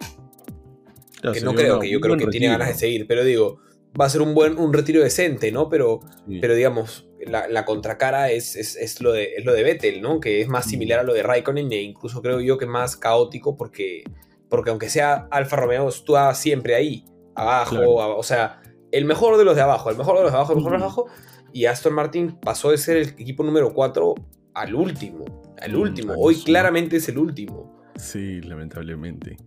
no 1.43 1.53
creo, 1.53 1.79
que 1.79 1.89
yo 1.89 1.99
creo 1.99 2.17
que 2.17 2.27
tiene 2.27 2.47
ganas 2.47 2.69
de 2.69 2.73
seguir, 2.75 3.07
pero 3.07 3.23
digo, 3.23 3.59
va 3.99 4.05
a 4.05 4.09
ser 4.09 4.21
un 4.21 4.33
buen 4.33 4.57
un 4.57 4.73
retiro 4.73 5.03
decente, 5.03 5.51
¿no? 5.51 5.69
Pero, 5.69 5.99
pero 6.41 6.55
digamos, 6.55 7.07
la, 7.25 7.65
contracara 7.65 8.31
es, 8.31 8.55
es, 8.55 9.01
lo 9.01 9.11
de, 9.11 9.35
es 9.37 9.45
lo 9.45 9.53
de 9.53 9.63
Vettel, 9.63 10.01
¿no? 10.01 10.19
Que 10.19 10.41
es 10.41 10.47
más 10.47 10.65
similar 10.65 10.99
a 10.99 11.03
lo 11.03 11.13
de 11.13 11.23
Raikkonen 11.23 11.71
e 11.71 11.81
incluso 11.81 12.21
creo 12.21 12.39
yo 12.39 12.57
que 12.57 12.65
más 12.65 12.95
caótico 12.95 13.57
porque 13.57 14.03
porque 14.49 14.69
aunque 14.71 14.89
sea 14.89 15.27
Alfa 15.31 15.55
Romeo, 15.55 15.89
estaba 15.89 16.33
siempre 16.35 16.75
ahí, 16.75 17.05
abajo, 17.35 17.95
o 18.17 18.23
sea, 18.23 18.61
el 18.91 19.05
mejor 19.05 19.37
de 19.37 19.45
los 19.45 19.55
de 19.55 19.61
abajo, 19.61 19.89
el 19.89 19.97
mejor 19.97 20.17
de 20.17 20.23
los 20.23 20.31
de 20.31 20.37
abajo, 20.37 20.53
el 20.53 20.57
mejor 20.57 20.71
de 20.71 20.77
los 20.77 20.81
de 20.81 20.85
abajo. 20.85 21.07
Y 21.51 21.65
Aston 21.65 21.93
Martin 21.93 22.37
pasó 22.39 22.71
de 22.71 22.77
ser 22.77 22.97
el 22.97 23.09
equipo 23.09 23.43
número 23.43 23.73
4 23.73 24.15
al 24.53 24.75
último. 24.75 25.25
Al 25.61 25.73
mm, 25.73 25.81
último. 25.81 26.13
Hoy 26.17 26.35
claramente 26.35 26.97
es 26.97 27.09
el 27.09 27.17
último. 27.17 27.81
Sí, 27.95 28.41
lamentablemente. 28.41 29.37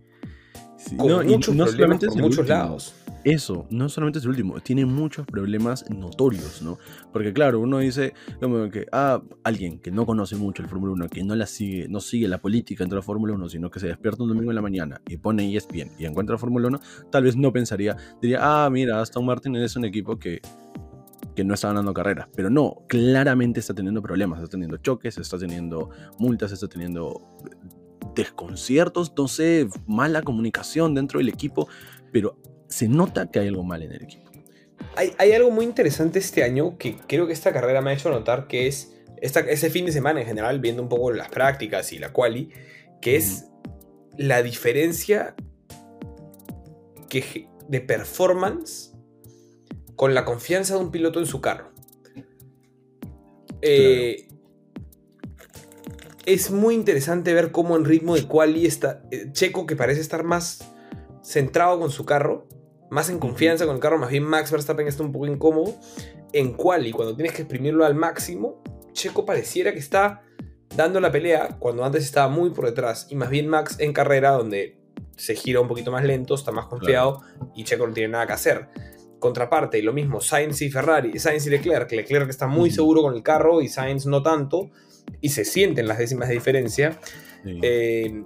Con 0.97 1.25
muchos 1.27 1.55
problemas 1.55 2.03
por 2.03 2.17
muchos 2.17 2.47
lados. 2.47 2.95
Eso, 3.23 3.67
no 3.69 3.89
solamente 3.89 4.19
es 4.19 4.25
el 4.25 4.31
último, 4.31 4.59
tiene 4.59 4.85
muchos 4.85 5.25
problemas 5.25 5.89
notorios, 5.89 6.61
¿no? 6.61 6.77
Porque 7.11 7.33
claro, 7.33 7.59
uno 7.59 7.79
dice 7.79 8.13
como 8.41 8.69
que, 8.69 8.85
ah, 8.91 9.21
alguien 9.43 9.79
que 9.79 9.91
no 9.91 10.05
conoce 10.05 10.35
mucho 10.35 10.61
el 10.61 10.69
Fórmula 10.69 10.93
1, 10.93 11.09
que 11.09 11.23
no 11.23 11.35
la 11.35 11.45
sigue, 11.45 11.87
no 11.87 11.99
sigue 11.99 12.27
la 12.27 12.39
política 12.39 12.83
dentro 12.83 12.97
de 12.97 13.01
la 13.01 13.05
Fórmula 13.05 13.33
1, 13.33 13.49
sino 13.49 13.69
que 13.69 13.79
se 13.79 13.87
despierta 13.87 14.23
un 14.23 14.29
domingo 14.29 14.51
en 14.51 14.55
la 14.55 14.61
mañana 14.61 15.01
y 15.07 15.17
pone 15.17 15.55
ESPN 15.55 15.91
y 15.97 16.05
encuentra 16.05 16.37
Fórmula 16.37 16.67
1, 16.67 16.79
tal 17.11 17.23
vez 17.23 17.35
no 17.35 17.51
pensaría, 17.53 17.95
diría, 18.21 18.39
ah, 18.41 18.69
mira, 18.69 19.01
Aston 19.01 19.25
Martin 19.25 19.55
es 19.55 19.75
un 19.75 19.85
equipo 19.85 20.17
que 20.17 20.41
que 21.35 21.43
no 21.43 21.55
está 21.55 21.69
ganando 21.69 21.93
carreras. 21.93 22.27
Pero 22.35 22.51
no, 22.51 22.83
claramente 22.87 23.59
está 23.59 23.73
teniendo 23.73 24.03
problemas, 24.03 24.39
está 24.39 24.51
teniendo 24.51 24.77
choques, 24.77 25.17
está 25.17 25.37
teniendo 25.39 25.89
multas, 26.19 26.51
está 26.51 26.67
teniendo 26.67 27.21
desconciertos, 28.15 29.13
no 29.17 29.27
sé, 29.27 29.67
mala 29.87 30.21
comunicación 30.21 30.93
dentro 30.93 31.19
del 31.19 31.29
equipo, 31.29 31.67
pero 32.11 32.37
se 32.73 32.87
nota 32.87 33.29
que 33.29 33.37
hay 33.37 33.49
algo 33.49 33.63
mal 33.63 33.83
en 33.83 33.91
el 33.91 34.03
equipo. 34.03 34.31
Hay, 34.95 35.31
algo 35.31 35.51
muy 35.51 35.63
interesante 35.63 36.17
este 36.17 36.43
año 36.43 36.77
que 36.77 36.97
creo 37.07 37.27
que 37.27 37.33
esta 37.33 37.53
carrera 37.53 37.81
me 37.81 37.91
ha 37.91 37.93
hecho 37.93 38.09
notar, 38.09 38.47
que 38.47 38.67
es 38.67 38.93
esta, 39.21 39.41
ese 39.41 39.69
fin 39.69 39.85
de 39.85 39.91
semana 39.91 40.21
en 40.21 40.27
general, 40.27 40.59
viendo 40.59 40.81
un 40.81 40.89
poco 40.89 41.11
las 41.11 41.29
prácticas 41.29 41.93
y 41.93 41.99
la 41.99 42.11
quali, 42.11 42.49
que 42.99 43.15
es 43.15 43.45
la 44.17 44.41
diferencia 44.41 45.35
que, 47.09 47.47
de 47.67 47.81
performance 47.81 48.93
con 49.95 50.15
la 50.15 50.25
confianza 50.25 50.73
de 50.75 50.79
un 50.81 50.91
piloto 50.91 51.19
en 51.19 51.27
su 51.27 51.41
carro. 51.41 51.71
Eh, 53.61 54.27
es 56.25 56.49
muy 56.49 56.73
interesante 56.73 57.33
ver 57.33 57.51
cómo 57.51 57.77
en 57.77 57.85
ritmo 57.85 58.15
de 58.15 58.27
quali 58.27 58.65
está 58.65 59.03
eh, 59.11 59.27
Checo, 59.31 59.67
que 59.67 59.75
parece 59.75 60.01
estar 60.01 60.23
más 60.23 60.73
centrado 61.23 61.79
con 61.79 61.89
su 61.89 62.05
carro, 62.05 62.47
más 62.93 63.09
en 63.09 63.19
confianza 63.19 63.65
con 63.65 63.75
el 63.75 63.81
carro, 63.81 63.97
más 63.97 64.09
bien 64.09 64.23
Max 64.23 64.51
Verstappen 64.51 64.87
está 64.87 65.03
un 65.03 65.11
poco 65.11 65.25
incómodo. 65.25 65.75
En 66.31 66.53
quali, 66.53 66.91
cuando 66.91 67.15
tienes 67.15 67.33
que 67.33 67.41
exprimirlo 67.41 67.85
al 67.85 67.95
máximo, 67.95 68.61
Checo 68.93 69.25
pareciera 69.25 69.73
que 69.73 69.79
está 69.79 70.21
dando 70.75 70.99
la 70.99 71.11
pelea 71.11 71.57
cuando 71.59 71.83
antes 71.83 72.03
estaba 72.03 72.27
muy 72.27 72.51
por 72.51 72.65
detrás. 72.65 73.07
Y 73.09 73.15
más 73.15 73.29
bien 73.29 73.47
Max 73.47 73.75
en 73.79 73.93
carrera, 73.93 74.31
donde 74.31 74.77
se 75.15 75.35
gira 75.35 75.59
un 75.59 75.67
poquito 75.67 75.91
más 75.91 76.03
lento, 76.03 76.35
está 76.35 76.51
más 76.51 76.67
confiado 76.67 77.21
y 77.55 77.63
Checo 77.63 77.87
no 77.87 77.93
tiene 77.93 78.09
nada 78.09 78.27
que 78.27 78.33
hacer. 78.33 78.69
Contraparte, 79.19 79.81
lo 79.81 79.93
mismo, 79.93 80.21
Sainz 80.21 80.61
y 80.61 80.69
Ferrari, 80.69 81.17
Sainz 81.17 81.47
y 81.47 81.49
Leclerc. 81.49 81.91
Leclerc 81.91 82.29
está 82.29 82.47
muy 82.47 82.71
seguro 82.71 83.01
con 83.01 83.15
el 83.15 83.23
carro 83.23 83.61
y 83.61 83.69
Sainz 83.69 84.05
no 84.05 84.21
tanto, 84.21 84.69
y 85.21 85.29
se 85.29 85.45
sienten 85.45 85.87
las 85.87 85.97
décimas 85.97 86.27
de 86.27 86.33
diferencia. 86.33 86.99
Eh, 87.45 88.23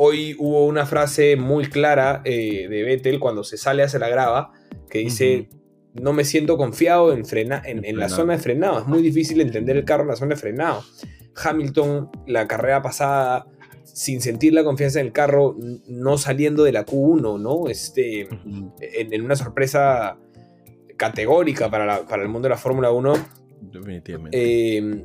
hoy 0.00 0.36
hubo 0.38 0.64
una 0.64 0.86
frase 0.86 1.34
muy 1.34 1.66
clara 1.66 2.22
eh, 2.24 2.68
de 2.68 2.82
Vettel 2.84 3.18
cuando 3.18 3.42
se 3.42 3.56
sale 3.56 3.82
hacia 3.82 3.98
la 3.98 4.08
grava, 4.08 4.52
que 4.88 5.00
dice, 5.00 5.48
no 5.92 6.12
me 6.12 6.24
siento 6.24 6.56
confiado 6.56 7.12
en, 7.12 7.26
frena 7.26 7.60
en, 7.64 7.98
la 7.98 8.08
zona 8.08 8.34
de 8.34 8.38
frenado, 8.38 8.78
es 8.78 8.86
muy 8.86 9.02
difícil 9.02 9.40
entender 9.40 9.76
el 9.76 9.84
carro 9.84 10.04
en 10.04 10.10
la 10.10 10.16
zona 10.16 10.36
de 10.36 10.40
frenado. 10.40 10.84
Hamilton, 11.34 12.10
la 12.28 12.46
carrera 12.46 12.80
pasada, 12.80 13.48
sin 13.82 14.20
sentir 14.20 14.54
la 14.54 14.62
confianza 14.62 15.00
en 15.00 15.06
el 15.06 15.12
carro, 15.12 15.56
no 15.88 16.16
saliendo 16.16 16.62
de 16.62 16.70
la 16.70 16.86
Q1, 16.86 17.40
¿no? 17.40 17.68
Este, 17.68 18.28
en, 18.80 19.24
una 19.24 19.34
sorpresa 19.34 20.16
categórica 20.96 21.68
para, 21.70 22.22
el 22.22 22.28
mundo 22.28 22.46
de 22.46 22.50
la 22.50 22.56
Fórmula 22.56 22.92
1. 22.92 23.14
Definitivamente. 23.62 24.78
Eh, 24.78 25.04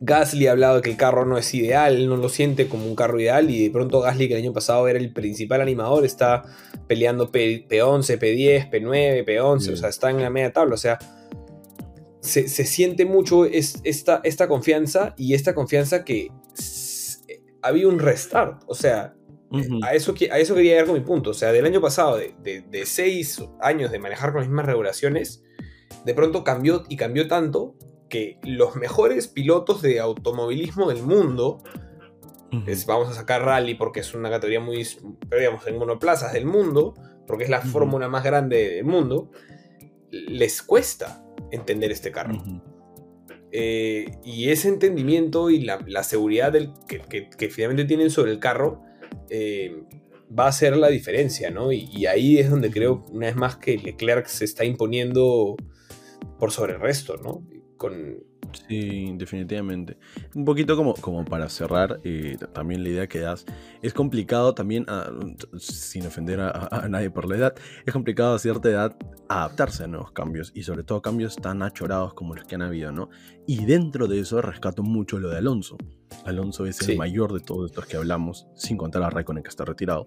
Gasly 0.00 0.46
ha 0.46 0.52
hablado 0.52 0.76
de 0.76 0.82
que 0.82 0.90
el 0.90 0.96
carro 0.96 1.26
no 1.26 1.36
es 1.36 1.52
ideal, 1.54 2.08
no 2.08 2.16
lo 2.16 2.30
siente 2.30 2.68
como 2.68 2.86
un 2.86 2.96
carro 2.96 3.20
ideal 3.20 3.50
y 3.50 3.64
de 3.64 3.70
pronto 3.70 4.00
Gasly 4.00 4.28
que 4.28 4.34
el 4.34 4.40
año 4.40 4.52
pasado 4.54 4.88
era 4.88 4.98
el 4.98 5.12
principal 5.12 5.60
animador 5.60 6.06
está 6.06 6.42
peleando 6.88 7.30
P 7.30 7.66
11 7.82 8.18
P10, 8.18 8.70
P9, 8.70 9.26
P11, 9.26 9.72
o 9.72 9.76
sea, 9.76 9.90
está 9.90 10.10
en 10.10 10.22
la 10.22 10.30
media 10.30 10.52
tabla, 10.52 10.74
o 10.74 10.78
sea, 10.78 10.98
se, 12.20 12.48
siente 12.48 13.04
mucho 13.04 13.44
esta, 13.44 14.20
esta 14.24 14.48
confianza 14.48 15.14
y 15.18 15.34
esta 15.34 15.54
confianza 15.54 16.04
que 16.04 16.30
había 17.62 17.86
un 17.86 17.98
restart, 17.98 18.62
o 18.66 18.74
sea, 18.74 19.14
a, 19.82 19.94
eso, 19.94 20.14
a 20.30 20.38
eso 20.38 20.54
quería 20.54 20.72
llegar 20.72 20.86
con 20.86 20.94
mi 20.94 21.00
punto. 21.00 21.30
O 21.30 21.34
sea, 21.34 21.50
del 21.52 21.66
año 21.66 21.80
pasado, 21.80 22.16
de, 22.16 22.62
de, 22.62 22.86
seis 22.86 23.42
años 23.60 23.90
de 23.90 23.98
manejar 23.98 24.30
con 24.30 24.40
las 24.40 24.48
mismas 24.48 24.66
regulaciones, 24.66 25.42
de 26.04 26.14
pronto 26.14 26.44
cambió 26.44 26.84
y 26.88 26.96
cambió 26.96 27.26
tanto 27.26 27.74
que 28.10 28.38
los 28.42 28.76
mejores 28.76 29.28
pilotos 29.28 29.80
de 29.80 30.00
automovilismo 30.00 30.90
del 30.90 31.02
mundo, 31.02 31.62
vamos 32.86 33.08
a 33.08 33.14
sacar 33.14 33.42
rally 33.42 33.74
porque 33.74 34.00
es 34.00 34.12
una 34.12 34.28
categoría 34.28 34.60
muy, 34.60 34.86
digamos, 35.30 35.66
en 35.66 35.78
monoplazas 35.78 36.34
del 36.34 36.44
mundo, 36.44 36.94
porque 37.26 37.44
es 37.44 37.50
la 37.50 37.62
fórmula 37.62 38.08
más 38.08 38.24
grande 38.24 38.70
del 38.74 38.84
mundo, 38.84 39.30
les 40.10 40.62
cuesta 40.62 41.24
entender 41.50 41.90
este 41.90 42.10
carro. 42.10 42.42
Eh, 43.52 44.06
y 44.24 44.50
ese 44.50 44.68
entendimiento 44.68 45.50
y 45.50 45.60
la, 45.62 46.02
seguridad 46.02 46.52
del, 46.52 46.72
que, 46.86 47.50
finalmente 47.50 47.84
tienen 47.84 48.10
sobre 48.10 48.32
el 48.32 48.38
carro 48.38 48.82
eh, 49.28 49.82
va 50.36 50.46
a 50.46 50.52
ser 50.52 50.76
la 50.76 50.88
diferencia, 50.88 51.50
¿no? 51.50 51.72
Y, 51.72 52.06
ahí 52.06 52.38
es 52.38 52.50
donde 52.50 52.70
creo, 52.70 53.04
una 53.10 53.26
vez 53.26 53.36
más, 53.36 53.56
que 53.56 53.78
Leclerc 53.78 54.26
se 54.26 54.44
está 54.44 54.64
imponiendo 54.64 55.56
por 56.38 56.52
sobre 56.52 56.74
el 56.74 56.80
resto, 56.80 57.16
¿no? 57.16 57.42
Con... 57.80 58.22
Sí, 58.68 59.14
definitivamente. 59.16 59.96
Un 60.34 60.44
poquito 60.44 60.76
como, 60.76 60.92
como 60.92 61.24
para 61.24 61.48
cerrar, 61.48 61.98
eh, 62.04 62.36
también 62.52 62.82
la 62.82 62.90
idea 62.90 63.06
que 63.06 63.20
das, 63.20 63.46
es 63.80 63.94
complicado 63.94 64.52
también, 64.52 64.84
sin 65.56 66.06
ofender 66.06 66.40
a, 66.40 66.86
nadie 66.90 67.08
por 67.08 67.26
la 67.26 67.36
edad, 67.36 67.54
es 67.86 67.92
complicado 67.94 68.34
a 68.34 68.38
cierta 68.38 68.68
edad 68.68 68.96
adaptarse 69.30 69.84
a 69.84 69.86
nuevos 69.86 70.12
cambios 70.12 70.52
y 70.54 70.64
sobre 70.64 70.82
todo 70.82 71.00
cambios 71.00 71.36
tan 71.36 71.62
achorados 71.62 72.12
como 72.12 72.34
los 72.34 72.44
que 72.44 72.56
han 72.56 72.62
habido, 72.62 72.92
¿no? 72.92 73.08
Y 73.46 73.64
dentro 73.64 74.08
de 74.08 74.20
eso 74.20 74.42
rescato 74.42 74.82
mucho 74.82 75.18
lo 75.18 75.30
de 75.30 75.38
Alonso. 75.38 75.78
Alonso 76.26 76.66
es 76.66 76.86
el 76.86 76.98
mayor 76.98 77.32
de 77.32 77.40
todos 77.40 77.70
estos 77.70 77.86
que 77.86 77.96
hablamos, 77.96 78.46
sin 78.56 78.76
contar 78.76 79.04
a 79.04 79.08
Raikkonen 79.08 79.42
que 79.42 79.48
está 79.48 79.64
retirado. 79.64 80.06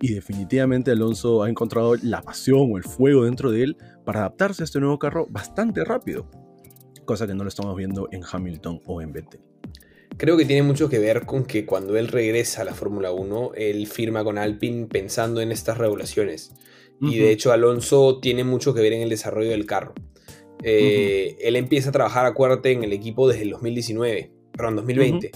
Y 0.00 0.14
definitivamente 0.14 0.92
Alonso 0.92 1.42
ha 1.42 1.50
encontrado 1.50 1.94
la 2.02 2.22
pasión 2.22 2.70
o 2.72 2.78
el 2.78 2.84
fuego 2.84 3.24
dentro 3.24 3.50
de 3.50 3.64
él 3.64 3.76
para 4.06 4.20
adaptarse 4.20 4.62
a 4.62 4.64
este 4.64 4.80
nuevo 4.80 4.98
carro 4.98 5.26
bastante 5.28 5.84
rápido, 5.84 6.26
cosa 7.06 7.26
que 7.26 7.34
no 7.34 7.44
lo 7.44 7.48
estamos 7.48 7.74
viendo 7.76 8.08
en 8.12 8.22
Hamilton 8.30 8.82
o 8.84 9.00
en 9.00 9.12
Vettel. 9.12 9.40
Creo 10.18 10.36
que 10.36 10.44
tiene 10.44 10.62
mucho 10.62 10.88
que 10.88 10.98
ver 10.98 11.24
con 11.24 11.44
que 11.44 11.64
cuando 11.64 11.96
él 11.96 12.08
regresa 12.08 12.62
a 12.62 12.64
la 12.64 12.74
Fórmula 12.74 13.12
1, 13.12 13.52
él 13.54 13.86
firma 13.86 14.22
con 14.24 14.36
Alpine 14.36 14.86
pensando 14.86 15.40
en 15.40 15.52
estas 15.52 15.78
regulaciones. 15.78 16.52
Y 17.00 17.18
de 17.18 17.30
hecho 17.30 17.52
Alonso 17.52 18.20
tiene 18.20 18.44
mucho 18.44 18.72
que 18.74 18.80
ver 18.80 18.94
en 18.94 19.02
el 19.02 19.08
desarrollo 19.08 19.50
del 19.50 19.66
carro. 19.66 19.94
Eh, 20.62 21.36
él 21.40 21.56
empieza 21.56 21.90
a 21.90 21.92
trabajar, 21.92 22.26
acuérdate, 22.26 22.72
en 22.72 22.84
el 22.84 22.92
equipo 22.92 23.28
desde 23.28 23.42
el 23.42 23.50
2019 23.50 24.36
perdón, 24.56 24.76
2020, 24.76 25.30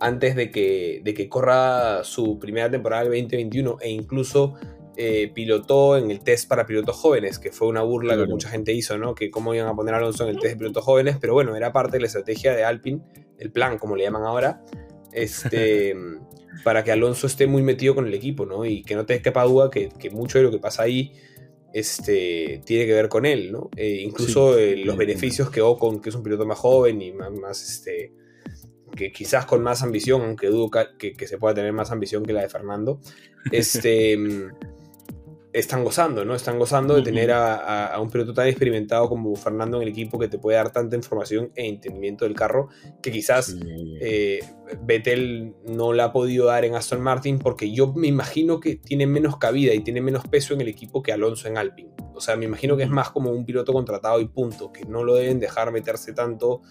antes 0.00 0.34
de 0.34 0.50
que, 0.50 1.00
de 1.04 1.14
que 1.14 1.28
corra 1.28 2.02
su 2.04 2.38
primera 2.38 2.70
temporada 2.70 3.02
del 3.04 3.12
2021 3.12 3.78
e 3.80 3.90
incluso 3.90 4.54
eh, 5.00 5.30
pilotó 5.32 5.96
en 5.96 6.10
el 6.10 6.18
test 6.20 6.48
para 6.48 6.66
pilotos 6.66 6.96
jóvenes, 6.96 7.38
que 7.38 7.52
fue 7.52 7.68
una 7.68 7.82
burla 7.82 8.16
que 8.16 8.26
mucha 8.26 8.48
gente 8.48 8.72
hizo, 8.72 8.98
¿no? 8.98 9.14
Que 9.14 9.30
cómo 9.30 9.54
iban 9.54 9.68
a 9.68 9.74
poner 9.76 9.94
a 9.94 9.98
Alonso 9.98 10.24
en 10.24 10.30
el 10.30 10.40
test 10.40 10.54
de 10.54 10.58
pilotos 10.58 10.84
jóvenes, 10.84 11.18
pero 11.20 11.34
bueno, 11.34 11.54
era 11.54 11.72
parte 11.72 11.98
de 11.98 12.00
la 12.00 12.06
estrategia 12.08 12.52
de 12.52 12.64
Alpine, 12.64 13.00
el 13.38 13.52
plan, 13.52 13.78
como 13.78 13.94
le 13.94 14.02
llaman 14.02 14.24
ahora, 14.24 14.64
este, 15.12 15.94
para 16.64 16.82
que 16.82 16.90
Alonso 16.90 17.28
esté 17.28 17.46
muy 17.46 17.62
metido 17.62 17.94
con 17.94 18.08
el 18.08 18.14
equipo, 18.14 18.44
¿no? 18.44 18.64
Y 18.64 18.82
que 18.82 18.96
no 18.96 19.06
te 19.06 19.22
quepa 19.22 19.44
duda 19.44 19.70
que, 19.70 19.88
que 19.88 20.10
mucho 20.10 20.38
de 20.38 20.44
lo 20.44 20.50
que 20.50 20.58
pasa 20.58 20.82
ahí 20.82 21.12
este, 21.72 22.60
tiene 22.64 22.86
que 22.86 22.94
ver 22.94 23.08
con 23.08 23.24
él, 23.24 23.52
¿no? 23.52 23.70
Eh, 23.76 24.00
incluso 24.02 24.58
eh, 24.58 24.76
los 24.84 24.96
beneficios 24.96 25.48
que 25.48 25.60
Ocon, 25.60 26.00
que 26.00 26.08
es 26.08 26.14
un 26.14 26.24
piloto 26.24 26.44
más 26.44 26.58
joven 26.58 27.00
y 27.02 27.12
más, 27.12 27.30
más 27.30 27.62
este, 27.62 28.12
que 28.96 29.12
quizás 29.12 29.46
con 29.46 29.62
más 29.62 29.82
ambición, 29.82 30.22
aunque 30.22 30.48
dudo 30.48 30.70
que, 30.98 31.14
se 31.26 31.38
pueda 31.38 31.54
tener 31.54 31.72
más 31.72 31.90
ambición 31.90 32.24
que 32.24 32.32
la 32.32 32.42
de 32.42 32.48
Fernando, 32.48 33.00
este, 33.52 34.18
están 35.52 35.82
gozando, 35.84 36.24
¿no? 36.24 36.34
Están 36.34 36.58
gozando 36.58 36.94
de 36.94 37.02
tener 37.02 37.30
a, 37.32 37.96
un 38.00 38.10
piloto 38.10 38.34
tan 38.34 38.48
experimentado 38.48 39.08
como 39.08 39.34
Fernando 39.34 39.78
en 39.78 39.84
el 39.84 39.88
equipo 39.88 40.18
que 40.18 40.28
te 40.28 40.38
puede 40.38 40.56
dar 40.56 40.72
tanta 40.72 40.96
información 40.96 41.50
e 41.54 41.66
entendimiento 41.66 42.24
del 42.24 42.34
carro 42.34 42.68
que 43.02 43.10
quizás 43.10 43.56
eh, 44.00 44.40
Vettel 44.82 45.54
no 45.66 45.92
la 45.92 46.04
ha 46.04 46.12
podido 46.12 46.46
dar 46.46 46.64
en 46.64 46.74
Aston 46.74 47.00
Martin 47.00 47.38
porque 47.38 47.72
yo 47.72 47.92
me 47.94 48.08
imagino 48.08 48.60
que 48.60 48.76
tiene 48.76 49.06
menos 49.06 49.38
cabida 49.38 49.72
y 49.74 49.80
tiene 49.80 50.00
menos 50.00 50.26
peso 50.28 50.54
en 50.54 50.60
el 50.60 50.68
equipo 50.68 51.02
que 51.02 51.12
Alonso 51.12 51.48
en 51.48 51.56
Alpine. 51.56 51.90
O 52.14 52.20
sea, 52.20 52.36
me 52.36 52.44
imagino 52.44 52.76
que 52.76 52.82
es 52.82 52.90
más 52.90 53.10
como 53.10 53.30
un 53.30 53.44
piloto 53.44 53.72
contratado 53.72 54.20
y 54.20 54.26
punto, 54.26 54.72
que 54.72 54.84
no 54.84 55.04
lo 55.04 55.14
deben 55.14 55.40
dejar 55.40 55.72
meterse 55.72 56.12
tanto 56.12 56.62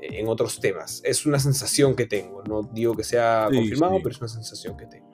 en 0.00 0.28
otros 0.28 0.60
temas. 0.60 1.00
Es 1.04 1.26
una 1.26 1.38
sensación 1.38 1.96
que 1.96 2.06
tengo, 2.06 2.42
no 2.42 2.62
digo 2.62 2.94
que 2.94 3.04
sea 3.04 3.48
confirmado, 3.52 3.96
pero 3.98 4.10
es 4.10 4.18
una 4.20 4.28
sensación 4.28 4.76
que 4.76 4.86
tengo. 4.86 5.05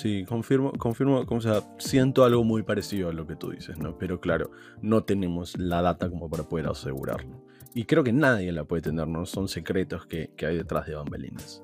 Sí, 0.00 0.24
confirmo, 0.26 0.72
confirmo, 0.72 1.26
o 1.28 1.40
sea, 1.42 1.62
siento 1.76 2.24
algo 2.24 2.42
muy 2.42 2.62
parecido 2.62 3.10
a 3.10 3.12
lo 3.12 3.26
que 3.26 3.36
tú 3.36 3.50
dices, 3.50 3.76
¿no? 3.76 3.98
Pero 3.98 4.18
claro, 4.18 4.50
no 4.80 5.04
tenemos 5.04 5.58
la 5.58 5.82
data 5.82 6.08
como 6.08 6.30
para 6.30 6.44
poder 6.44 6.68
asegurarlo. 6.68 7.44
Y 7.74 7.84
creo 7.84 8.02
que 8.02 8.10
nadie 8.10 8.50
la 8.50 8.64
puede 8.64 8.80
tener, 8.80 9.06
¿no? 9.06 9.26
Son 9.26 9.46
secretos 9.46 10.06
que, 10.06 10.30
hay 10.38 10.56
detrás 10.56 10.86
de 10.86 10.94
bambalinas. 10.94 11.62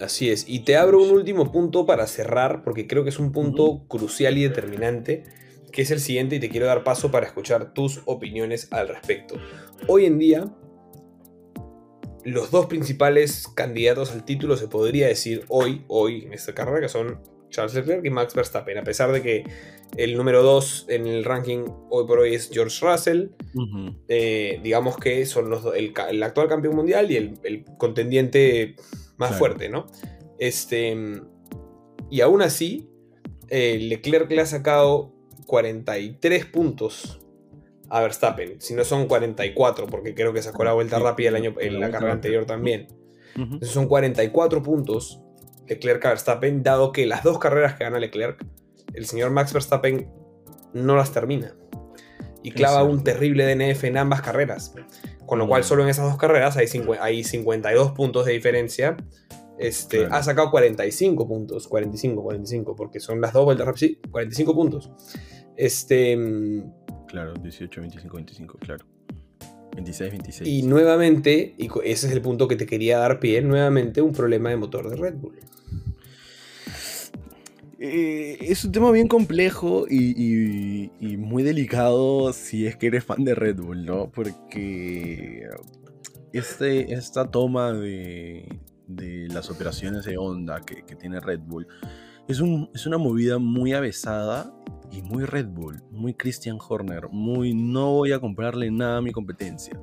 Así 0.00 0.30
es, 0.30 0.48
y 0.48 0.64
te 0.64 0.76
abro 0.76 1.00
un 1.00 1.12
último 1.12 1.52
punto 1.52 1.86
para 1.86 2.08
cerrar, 2.08 2.64
porque 2.64 2.88
creo 2.88 3.04
que 3.04 3.10
es 3.10 3.20
un 3.20 3.30
punto 3.30 3.84
crucial 3.86 4.36
y 4.36 4.42
determinante, 4.42 5.22
que 5.70 5.82
es 5.82 5.92
el 5.92 6.00
siguiente 6.00 6.34
y 6.34 6.40
te 6.40 6.48
quiero 6.48 6.66
dar 6.66 6.82
paso 6.82 7.12
para 7.12 7.26
escuchar 7.26 7.72
tus 7.72 8.02
opiniones 8.06 8.66
al 8.72 8.88
respecto. 8.88 9.36
Hoy 9.86 10.06
en 10.06 10.18
día, 10.18 10.52
los 12.24 12.50
dos 12.50 12.66
principales 12.66 13.46
candidatos 13.46 14.10
al 14.10 14.24
título 14.24 14.56
se 14.56 14.66
podría 14.66 15.06
decir 15.06 15.44
hoy, 15.48 15.84
hoy 15.86 16.24
en 16.24 16.32
esta 16.32 16.52
carrera, 16.52 16.80
que 16.80 16.88
son 16.88 17.32
Charles 17.54 17.74
Leclerc 17.74 18.04
y 18.04 18.10
Max 18.10 18.34
Verstappen, 18.34 18.76
a 18.78 18.82
pesar 18.82 19.12
de 19.12 19.22
que 19.22 19.44
el 19.96 20.16
número 20.16 20.42
2 20.42 20.86
en 20.88 21.06
el 21.06 21.24
ranking 21.24 21.64
hoy 21.88 22.04
por 22.06 22.18
hoy 22.18 22.34
es 22.34 22.50
George 22.52 22.84
Russell, 22.84 23.28
eh, 24.08 24.58
digamos 24.62 24.96
que 24.96 25.24
son 25.24 25.50
los, 25.50 25.64
el, 25.74 25.94
el, 26.10 26.22
actual 26.22 26.48
campeón 26.48 26.74
mundial 26.74 27.10
y 27.12 27.16
el, 27.16 27.64
contendiente 27.78 28.74
más 29.16 29.38
fuerte, 29.38 29.68
¿no? 29.68 29.86
Este, 30.38 30.96
y 32.10 32.20
aún 32.20 32.42
así, 32.42 32.88
eh, 33.48 33.78
Leclerc 33.78 34.30
le 34.32 34.40
ha 34.40 34.46
sacado 34.46 35.12
43 35.46 36.46
puntos 36.46 37.20
a 37.88 38.00
Verstappen, 38.00 38.60
si 38.60 38.74
no 38.74 38.82
son 38.82 39.06
44, 39.06 39.86
porque 39.86 40.14
creo 40.14 40.32
que 40.32 40.42
sacó 40.42 40.64
la 40.64 40.72
vuelta 40.72 40.98
rápida 40.98 41.28
el 41.28 41.36
año, 41.36 41.54
en 41.60 41.78
la 41.78 41.92
carrera 41.92 42.14
anterior 42.14 42.46
también. 42.46 42.88
Entonces 43.36 43.70
son 43.70 43.86
44 43.86 44.62
puntos 44.62 45.23
Leclerc 45.68 46.04
a 46.04 46.08
Verstappen, 46.10 46.62
dado 46.62 46.92
que 46.92 47.06
las 47.06 47.22
dos 47.22 47.38
carreras 47.38 47.74
que 47.74 47.84
gana 47.84 47.98
Leclerc, 47.98 48.44
el 48.92 49.06
señor 49.06 49.30
Max 49.30 49.52
Verstappen 49.52 50.08
no 50.72 50.96
las 50.96 51.12
termina. 51.12 51.54
Y 52.42 52.50
clava 52.50 52.82
un 52.82 53.02
terrible 53.02 53.46
DNF 53.46 53.84
en 53.84 53.96
ambas 53.96 54.20
carreras. 54.20 54.74
Con 55.24 55.38
lo 55.38 55.48
cual, 55.48 55.64
solo 55.64 55.82
en 55.82 55.88
esas 55.88 56.04
dos 56.04 56.18
carreras 56.18 56.58
hay, 56.58 56.66
hay 57.00 57.24
52 57.24 57.92
puntos 57.92 58.26
de 58.26 58.32
diferencia. 58.32 58.96
Este, 59.58 60.04
Ha 60.10 60.22
sacado 60.22 60.50
45 60.50 61.26
puntos. 61.26 61.66
45, 61.68 62.22
45, 62.22 62.76
porque 62.76 63.00
son 63.00 63.22
las 63.22 63.32
dos 63.32 63.46
vueltas. 63.46 63.66
Sí, 63.80 63.98
45 64.10 64.54
puntos. 64.54 64.90
Este. 65.56 66.18
Claro, 67.08 67.32
18, 67.34 67.80
25, 67.80 68.14
25, 68.14 68.58
claro. 68.58 68.84
26, 69.74 70.10
26. 70.10 70.48
Y 70.48 70.62
nuevamente, 70.62 71.54
y 71.58 71.68
ese 71.84 72.06
es 72.06 72.12
el 72.12 72.20
punto 72.20 72.48
que 72.48 72.56
te 72.56 72.66
quería 72.66 72.98
dar 72.98 73.20
pie, 73.20 73.42
nuevamente 73.42 74.00
un 74.00 74.12
problema 74.12 74.50
de 74.50 74.56
motor 74.56 74.88
de 74.88 74.96
Red 74.96 75.14
Bull. 75.14 75.38
Eh, 77.86 78.38
es 78.40 78.64
un 78.64 78.72
tema 78.72 78.90
bien 78.92 79.08
complejo 79.08 79.86
y, 79.86 80.90
muy 81.18 81.42
delicado 81.42 82.32
si 82.32 82.66
es 82.66 82.76
que 82.76 82.86
eres 82.86 83.04
fan 83.04 83.24
de 83.24 83.34
Red 83.34 83.56
Bull, 83.56 83.84
¿no? 83.84 84.10
Porque 84.10 85.46
este, 86.32 86.94
esta 86.94 87.30
toma 87.30 87.72
de, 87.72 88.48
las 89.28 89.50
operaciones 89.50 90.06
de 90.06 90.16
onda 90.16 90.60
que, 90.64 90.82
tiene 90.96 91.20
Red 91.20 91.40
Bull 91.40 91.66
es, 92.28 92.40
es 92.74 92.86
una 92.86 92.98
movida 92.98 93.38
muy 93.38 93.72
avesada 93.72 94.54
y 94.90 95.02
muy 95.02 95.24
Red 95.24 95.48
Bull, 95.48 95.82
muy 95.90 96.14
Christian 96.14 96.58
Horner, 96.66 97.08
muy 97.10 97.54
no 97.54 97.92
voy 97.92 98.12
a 98.12 98.20
comprarle 98.20 98.70
nada 98.70 98.98
a 98.98 99.02
mi 99.02 99.12
competencia. 99.12 99.78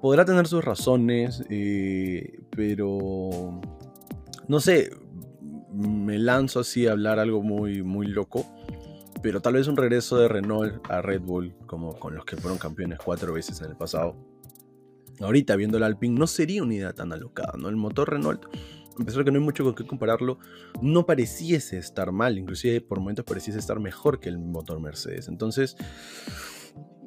Podrá 0.00 0.24
tener 0.24 0.46
sus 0.46 0.64
razones, 0.64 1.44
eh, 1.50 2.40
pero 2.50 3.60
no 4.48 4.60
sé, 4.60 4.90
me 5.72 6.18
lanzo 6.18 6.60
así 6.60 6.86
a 6.86 6.92
hablar 6.92 7.18
algo 7.18 7.42
muy, 7.42 7.82
muy 7.82 8.06
loco. 8.06 8.46
Pero 9.22 9.42
tal 9.42 9.54
vez 9.54 9.68
un 9.68 9.76
regreso 9.76 10.16
de 10.16 10.28
Renault 10.28 10.90
a 10.90 11.02
Red 11.02 11.20
Bull, 11.20 11.54
como 11.66 11.98
con 11.98 12.14
los 12.14 12.24
que 12.24 12.38
fueron 12.38 12.58
campeones 12.58 12.98
cuatro 13.04 13.34
veces 13.34 13.60
en 13.60 13.68
el 13.68 13.76
pasado. 13.76 14.16
Ahorita 15.20 15.56
viendo 15.56 15.76
el 15.76 15.82
Alpine 15.82 16.18
no 16.18 16.26
sería 16.26 16.62
una 16.62 16.74
idea 16.74 16.94
tan 16.94 17.12
alocada, 17.12 17.52
¿no? 17.58 17.68
El 17.68 17.76
motor 17.76 18.10
Renault 18.10 18.46
a 19.00 19.04
pesar 19.04 19.20
de 19.20 19.24
que 19.24 19.30
no 19.30 19.38
hay 19.38 19.44
mucho 19.44 19.64
con 19.64 19.74
qué 19.74 19.86
compararlo, 19.86 20.38
no 20.82 21.06
pareciese 21.06 21.78
estar 21.78 22.12
mal, 22.12 22.38
inclusive 22.38 22.80
por 22.80 23.00
momentos 23.00 23.24
pareciese 23.24 23.58
estar 23.58 23.80
mejor 23.80 24.20
que 24.20 24.28
el 24.28 24.38
motor 24.38 24.80
Mercedes. 24.80 25.28
Entonces, 25.28 25.76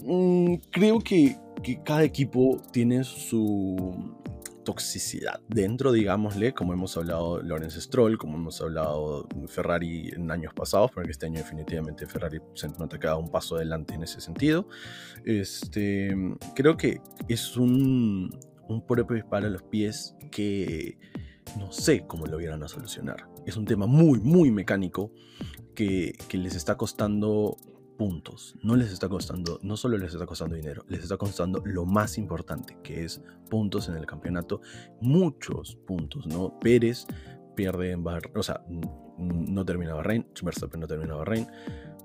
mm, 0.01 0.55
creo 0.71 0.99
que, 0.99 1.37
cada 1.85 2.03
equipo 2.03 2.61
tiene 2.73 3.05
su 3.05 4.17
toxicidad 4.65 5.39
dentro, 5.47 5.93
digámosle, 5.93 6.53
como 6.53 6.73
hemos 6.73 6.97
hablado 6.97 7.41
Lorenz 7.41 7.75
Stroll, 7.75 8.17
como 8.17 8.37
hemos 8.37 8.59
hablado 8.59 9.27
Ferrari 9.47 10.09
en 10.09 10.29
años 10.29 10.53
pasados, 10.53 10.91
porque 10.91 11.11
este 11.11 11.27
año 11.27 11.37
definitivamente 11.37 12.05
Ferrari 12.05 12.39
se 12.53 12.67
nota 12.67 12.99
que 12.99 13.07
un 13.07 13.29
paso 13.29 13.55
adelante 13.55 13.93
en 13.93 14.03
ese 14.03 14.19
sentido. 14.19 14.67
Este, 15.23 16.13
creo 16.53 16.75
que 16.75 16.99
es 17.29 17.55
un, 17.55 18.37
un 18.67 18.85
propio 18.85 19.25
para 19.29 19.49
los 19.49 19.63
pies 19.63 20.15
que 20.31 20.97
no 21.57 21.71
sé 21.71 22.05
cómo 22.07 22.25
lo 22.25 22.37
vieran 22.37 22.63
a 22.63 22.67
solucionar. 22.67 23.27
Es 23.45 23.57
un 23.57 23.65
tema 23.65 23.85
muy, 23.85 24.19
muy 24.19 24.51
mecánico 24.51 25.11
que, 25.75 26.15
les 26.31 26.55
está 26.55 26.77
costando 26.77 27.57
puntos. 27.97 28.55
No 28.61 28.75
les 28.75 28.91
está 28.91 29.09
costando, 29.09 29.59
no 29.61 29.77
solo 29.77 29.97
les 29.97 30.13
está 30.13 30.25
costando 30.25 30.55
dinero, 30.55 30.85
les 30.87 31.03
está 31.03 31.17
costando 31.17 31.61
lo 31.65 31.85
más 31.85 32.17
importante, 32.17 32.77
que 32.83 33.03
es 33.03 33.21
puntos 33.49 33.89
en 33.89 33.95
el 33.95 34.05
campeonato. 34.05 34.61
Muchos 35.01 35.75
puntos, 35.87 36.27
¿no? 36.27 36.59
Pérez 36.59 37.05
pierde 37.55 37.91
en 37.91 38.03
Bahrein, 38.03 38.35
o 38.35 38.43
sea, 38.43 38.63
no 39.17 39.65
termina 39.65 39.93
Bahrein, 39.93 40.25
Verstappen 40.41 40.79
no 40.79 40.87
termina 40.87 41.15
Bahrein. 41.15 41.47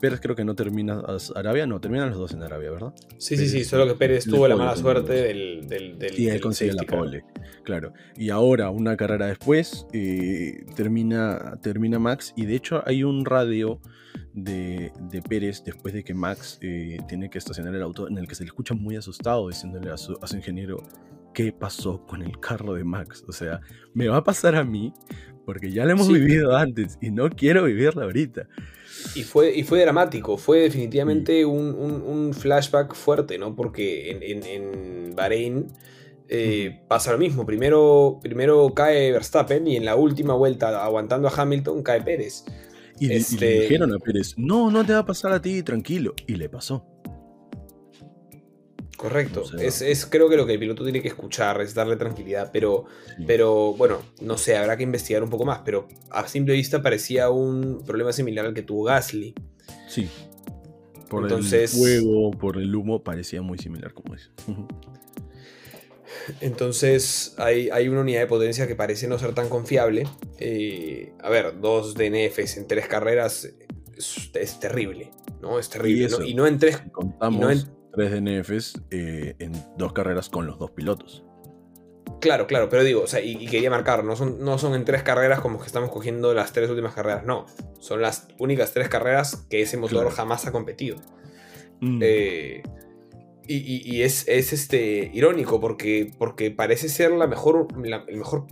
Pérez 0.01 0.21
creo 0.21 0.37
que 0.37 0.45
no 0.45 0.55
termina 0.55 1.03
Arabia, 1.35 1.67
no, 1.67 1.81
terminan 1.81 2.11
los 2.11 2.19
dos 2.19 2.33
en 2.33 2.43
Arabia, 2.43 2.71
¿verdad? 2.71 2.95
Sí, 3.19 3.37
sí, 3.37 3.49
sí, 3.49 3.65
solo 3.65 3.87
que 3.87 3.95
Pérez 3.95 4.25
tuvo 4.25 4.47
la 4.47 4.57
mala 4.57 4.77
suerte 4.77 5.13
del, 5.13 5.67
del, 5.67 5.99
Y 6.17 6.29
él 6.29 6.41
consigue 6.41 6.73
la 6.73 6.85
pole, 6.85 7.25
claro. 7.65 7.93
Y 8.17 8.31
ahora, 8.31 8.71
una 8.71 8.97
carrera 8.97 9.27
después, 9.27 9.87
eh, 9.93 10.65
termina, 10.77 11.59
termina 11.63 11.99
Max, 11.99 12.33
y 12.37 12.47
de 12.47 12.55
hecho 12.55 12.83
hay 12.87 13.03
un 13.03 13.25
radio 13.25 13.81
de, 14.35 14.93
Pérez 15.29 15.65
después 15.65 15.93
de 15.93 16.05
que 16.05 16.15
Max 16.15 16.59
eh, 16.63 16.99
tiene 17.09 17.29
que 17.29 17.39
estacionar 17.39 17.75
el 17.75 17.83
auto 17.83 18.09
en 18.09 18.19
el 18.19 18.29
que 18.29 18.37
se 18.37 18.45
le 18.45 18.49
escucha 18.49 18.75
muy 18.75 18.97
asustado 18.97 19.49
diciéndole 19.49 19.91
a 19.91 19.97
su, 19.97 20.17
a 20.23 20.27
su 20.29 20.37
ingeniero 20.37 20.79
qué 21.35 21.53
pasó 21.53 22.05
con 22.07 22.23
el 22.23 22.39
carro 22.39 22.75
de 22.75 22.85
Max. 22.85 23.25
O 23.29 23.33
sea, 23.33 23.61
me 23.95 24.09
va 24.09 24.19
a 24.19 24.25
pasar 24.25 24.55
a 24.55 24.65
mí 24.65 24.93
porque 25.49 25.71
ya 25.71 25.87
lo 25.87 25.93
hemos 25.93 26.09
vivido 26.13 26.55
antes 26.55 26.99
y 27.01 27.11
no 27.11 27.31
quiero 27.31 27.65
vivirla 27.65 28.05
ahorita. 28.05 28.49
Y 29.15 29.23
fue, 29.23 29.57
y 29.57 29.63
fue 29.63 29.81
dramático, 29.81 30.37
fue 30.37 30.59
definitivamente 30.59 31.47
un, 31.47 32.35
flashback 32.35 32.95
fuerte, 32.95 33.39
¿no? 33.39 33.57
Porque 33.57 34.11
en, 34.11 34.43
en, 34.43 35.17
Bahrein 35.17 35.69
eh, 36.29 36.83
pasa 36.87 37.13
lo 37.13 37.19
mismo. 37.19 37.47
Primero, 37.47 38.19
primero 38.21 38.75
cae 38.75 39.11
Verstappen 39.11 39.67
y 39.67 39.77
en 39.77 39.87
la 39.87 39.97
última 39.97 40.35
vuelta, 40.35 40.85
aguantando 40.85 41.29
a 41.29 41.33
Hamilton, 41.35 41.83
cae 41.83 42.03
Pérez. 42.03 42.45
Y, 43.01 43.07
y 43.07 43.09
le 43.09 43.17
este 43.17 43.61
dijeron 43.61 43.95
a 43.95 43.99
Pérez, 43.99 44.35
no, 44.37 44.71
no 44.71 44.85
te 44.85 44.93
va 44.93 44.99
a 44.99 45.07
pasar 45.07 45.33
a 45.33 45.41
ti, 45.41 45.63
tranquilo. 45.63 46.13
Y 46.27 46.35
le 46.35 46.51
pasó. 46.51 46.85
Correcto. 48.99 49.45
es, 49.61 50.07
creo 50.07 50.29
que 50.29 50.37
lo 50.37 50.45
que 50.45 50.55
el 50.55 50.59
piloto 50.59 50.83
tiene 50.83 51.01
que 51.01 51.07
escuchar, 51.07 51.61
es 51.61 51.73
darle 51.73 51.95
tranquilidad, 51.95 52.51
pero, 52.53 52.87
pero 53.29 53.73
bueno, 53.75 54.03
no 54.21 54.37
sé, 54.37 54.57
habrá 54.57 54.77
que 54.77 54.83
investigar 54.83 55.23
un 55.23 55.31
poco 55.31 55.45
más, 55.45 55.61
pero 55.65 55.87
a 56.11 56.27
simple 56.27 56.55
vista 56.55 56.83
parecía 56.83 57.31
un 57.31 57.81
problema 57.87 58.13
similar 58.13 58.47
al 58.47 58.55
que 58.55 58.63
tuvo 58.63 58.83
Gasly. 58.83 59.37
Sí. 59.87 60.09
Por 61.09 61.23
Entonces, 61.23 61.75
el 61.75 61.79
fuego, 61.79 62.33
por 62.33 62.57
el 62.57 62.75
humo, 62.75 63.05
parecía 63.05 63.41
muy 63.41 63.57
similar 63.59 63.95
como 63.95 64.17
es. 64.17 64.33
Entonces 66.41 67.37
hay, 67.39 67.71
hay, 67.71 67.87
una 67.89 68.01
unidad 68.01 68.23
de 68.23 68.27
potencia 68.27 68.67
que 68.67 68.75
parece 68.75 69.07
no 69.07 69.17
ser 69.17 69.33
tan 69.33 69.49
confiable. 69.49 70.09
Eh, 70.41 71.13
a 71.23 71.31
ver, 71.31 71.61
dos 71.61 71.95
DNFs 71.95 72.57
en 72.57 72.67
tres 72.67 72.89
carreras 72.89 73.49
es, 73.97 74.59
terrible, 74.59 75.13
¿no? 75.41 75.61
Es 75.61 75.69
terrible. 75.69 76.09
Y, 76.27 76.35
¿no? 76.35 76.49
en 76.49 76.59
tres... 76.59 76.83
Contamos 76.91 77.69
tres 77.99 78.13
DNFs 78.13 78.81
eh, 78.91 79.35
en 79.39 79.53
dos 79.77 79.93
carreras 79.93 80.29
con 80.29 80.47
los 80.47 80.59
dos 80.59 80.71
pilotos. 80.71 81.25
Claro, 82.21 82.47
claro, 82.47 82.69
pero 82.69 82.83
digo, 82.83 83.03
o 83.03 83.07
sea, 83.07 83.21
y, 83.21 83.47
quería 83.47 83.71
marcar, 83.71 84.05
no 84.05 84.17
son, 84.17 84.43
no 84.45 84.59
son 84.59 84.75
en 84.75 84.85
tres 84.85 85.03
carreras 85.03 85.41
como 85.41 85.61
que 85.61 85.67
estamos 85.67 85.91
cogiendo 85.91 86.33
las 86.35 86.53
tres 86.53 86.71
últimas 86.71 86.95
carreras, 86.95 87.25
no. 87.25 87.47
Son 87.81 88.01
las 88.01 88.29
únicas 88.39 88.73
tres 88.73 88.89
carreras 88.89 89.47
que 89.51 89.63
ese 89.63 89.77
motor 89.77 90.11
jamás 90.11 90.47
ha 90.47 90.53
competido. 90.53 90.97
Mm. 91.81 92.01
Eh, 92.03 92.63
y, 93.47 94.03
es, 94.03 94.29
este, 94.29 95.11
irónico 95.15 95.59
porque, 95.61 96.13
porque 96.19 96.51
parece 96.51 96.89
ser 96.89 97.13
la 97.13 97.27
mejor, 97.27 97.69
el 98.09 98.17
mejor 98.17 98.47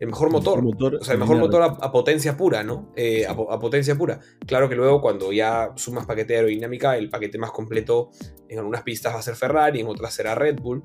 el 0.00 0.08
mejor 0.08 0.30
motor, 0.30 0.64
o 0.64 1.04
sea, 1.04 1.14
el 1.14 1.20
mejor 1.20 1.38
motor 1.38 1.62
a, 1.62 1.92
potencia 1.92 2.36
pura, 2.36 2.62
¿no? 2.64 2.92
Eh, 2.96 3.26
a, 3.26 3.58
potencia 3.58 3.96
pura. 3.96 4.20
Claro 4.46 4.68
que 4.68 4.74
luego 4.74 5.00
cuando 5.00 5.32
ya 5.32 5.72
sumas 5.76 6.04
paquete 6.04 6.32
de 6.32 6.38
aerodinámica, 6.40 6.96
el 6.96 7.10
paquete 7.10 7.38
más 7.38 7.52
completo 7.52 8.10
en 8.48 8.58
algunas 8.58 8.82
pistas 8.82 9.14
va 9.14 9.20
a 9.20 9.22
ser 9.22 9.36
Ferrari, 9.36 9.80
en 9.80 9.86
otras 9.86 10.12
será 10.12 10.34
Red 10.34 10.60
Bull, 10.60 10.82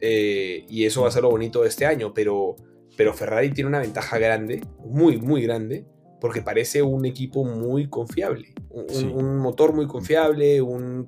eh, 0.00 0.64
y 0.68 0.84
eso 0.84 1.02
va 1.02 1.08
a 1.08 1.10
ser 1.10 1.22
lo 1.22 1.30
bonito 1.30 1.62
de 1.62 1.68
este 1.68 1.86
año, 1.86 2.14
pero, 2.14 2.56
pero 2.96 3.12
Ferrari 3.14 3.50
tiene 3.50 3.68
una 3.68 3.80
ventaja 3.80 4.18
grande, 4.18 4.62
muy, 4.78 5.18
muy 5.18 5.42
grande, 5.42 5.84
porque 6.20 6.40
parece 6.40 6.82
un 6.82 7.04
equipo 7.04 7.44
muy 7.44 7.88
confiable, 7.88 8.54
un, 8.70 9.38
motor 9.38 9.74
muy 9.74 9.86
confiable, 9.86 10.62
un, 10.62 11.06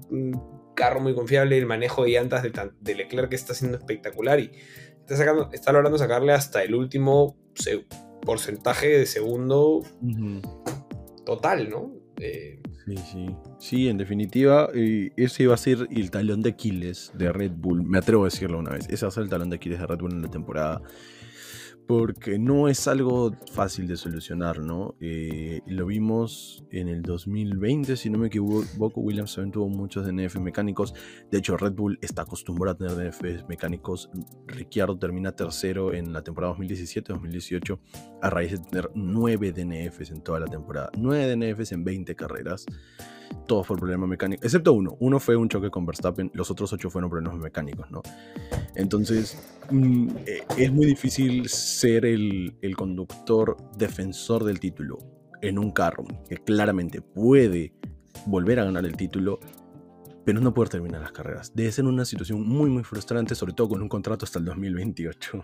carro 0.74 1.00
muy 1.00 1.14
confiable, 1.14 1.58
el 1.58 1.66
manejo 1.66 2.04
de 2.04 2.10
llantas 2.10 2.42
de, 2.42 2.52
de 2.80 2.94
Leclerc 2.94 3.30
que 3.30 3.36
está 3.36 3.52
siendo 3.52 3.78
espectacular 3.78 4.38
y 4.38 4.52
está, 5.08 5.72
logrando 5.72 5.98
sacarle 5.98 6.32
hasta 6.32 6.62
el 6.62 6.74
último 6.74 7.36
porcentaje 8.22 8.88
de 8.98 9.06
segundo 9.06 9.82
total, 11.24 11.70
¿no? 11.70 11.92
Eh, 12.18 12.60
Sí, 12.88 12.96
sí. 12.96 13.36
Sí, 13.58 13.88
en 13.88 13.98
definitiva, 13.98 14.70
eh, 14.74 15.10
ese 15.16 15.42
iba 15.42 15.52
a 15.52 15.58
ser 15.58 15.88
el 15.90 16.10
talón 16.10 16.40
de 16.40 16.50
Aquiles 16.50 17.12
de 17.14 17.30
Red 17.30 17.52
Bull. 17.54 17.82
Me 17.82 17.98
atrevo 17.98 18.22
a 18.22 18.26
decirlo 18.26 18.58
una 18.58 18.70
vez. 18.70 18.88
Ese 18.88 19.04
va 19.04 19.08
a 19.08 19.12
ser 19.12 19.24
el 19.24 19.28
talón 19.28 19.50
de 19.50 19.56
Aquiles 19.56 19.78
de 19.78 19.86
Red 19.86 19.98
Bull 19.98 20.12
en 20.12 20.22
la 20.22 20.30
temporada 20.30 20.80
porque 21.88 22.38
no 22.38 22.68
es 22.68 22.86
algo 22.86 23.32
fácil 23.50 23.88
de 23.88 23.96
solucionar, 23.96 24.60
¿no? 24.60 24.94
Eh, 25.00 25.62
lo 25.66 25.86
vimos 25.86 26.62
en 26.70 26.86
el 26.86 27.00
2020, 27.00 27.96
si 27.96 28.10
no 28.10 28.18
me 28.18 28.26
equivoco, 28.26 29.00
Williams 29.00 29.34
también 29.34 29.52
tuvo 29.52 29.70
muchos 29.70 30.04
DNF 30.04 30.36
mecánicos. 30.36 30.92
De 31.30 31.38
hecho, 31.38 31.56
Red 31.56 31.72
Bull 31.72 31.98
está 32.02 32.22
acostumbrado 32.22 32.74
a 32.74 32.76
tener 32.76 32.94
DNF 32.94 33.48
mecánicos. 33.48 34.10
Ricciardo 34.46 34.98
termina 34.98 35.32
tercero 35.32 35.94
en 35.94 36.12
la 36.12 36.22
temporada 36.22 36.54
2017-2018 36.56 37.78
a 38.20 38.28
raíz 38.28 38.52
de 38.52 38.58
tener 38.58 38.90
9 38.94 39.52
DNFs 39.52 40.10
en 40.10 40.20
toda 40.20 40.40
la 40.40 40.46
temporada. 40.46 40.90
9 40.94 41.36
DNFs 41.36 41.72
en 41.72 41.84
20 41.84 42.14
carreras 42.14 42.66
todos 43.46 43.66
por 43.66 43.78
problemas 43.78 44.08
mecánicos, 44.08 44.44
excepto 44.44 44.72
uno. 44.72 44.96
Uno 45.00 45.18
fue 45.18 45.36
un 45.36 45.48
choque 45.48 45.70
con 45.70 45.86
Verstappen, 45.86 46.30
los 46.34 46.50
otros 46.50 46.72
ocho 46.72 46.90
fueron 46.90 47.10
problemas 47.10 47.38
mecánicos, 47.38 47.90
¿no? 47.90 48.02
Entonces, 48.74 49.38
mm, 49.70 50.08
eh, 50.26 50.44
es 50.56 50.72
muy 50.72 50.86
difícil 50.86 51.48
ser 51.48 52.04
el, 52.04 52.54
conductor 52.76 53.56
defensor 53.76 54.44
del 54.44 54.60
título 54.60 54.98
en 55.42 55.58
un 55.58 55.72
carro 55.72 56.04
que 56.28 56.36
claramente 56.36 57.00
puede 57.00 57.72
volver 58.26 58.60
a 58.60 58.64
ganar 58.64 58.84
el 58.84 58.96
título, 58.96 59.40
pero 60.24 60.40
no 60.40 60.54
poder 60.54 60.68
terminar 60.68 61.00
las 61.00 61.12
carreras. 61.12 61.52
Debe 61.54 61.72
ser 61.72 61.86
una 61.86 62.04
situación 62.04 62.46
muy, 62.46 62.70
muy 62.70 62.84
frustrante, 62.84 63.34
sobre 63.34 63.54
todo 63.54 63.70
con 63.70 63.82
un 63.82 63.88
contrato 63.88 64.24
hasta 64.24 64.38
el 64.38 64.44
2028. 64.44 65.42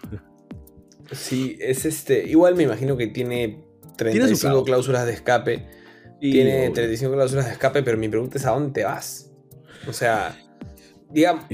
Sí, 1.13 1.57
es 1.61 1.85
este. 1.85 2.27
Igual 2.29 2.55
me 2.55 2.65
imagino 2.65 2.97
que 2.97 3.09
tiene 3.09 3.65
35 3.97 4.65
cláusulas 4.65 5.07
de 5.07 5.13
escape 5.13 5.84
tiene 6.21 6.71
35 6.71 7.13
cláusulas 7.13 7.47
de 7.47 7.53
escape, 7.53 7.83
pero 7.83 7.99
mi 7.99 8.09
pregunta 8.09 8.39
es 8.39 8.47
¿a 8.47 8.51
dónde 8.51 8.73
te 8.73 8.85
vas? 8.85 9.33
O 9.87 9.93
sea, 9.93 10.37
digamos, 11.11 11.45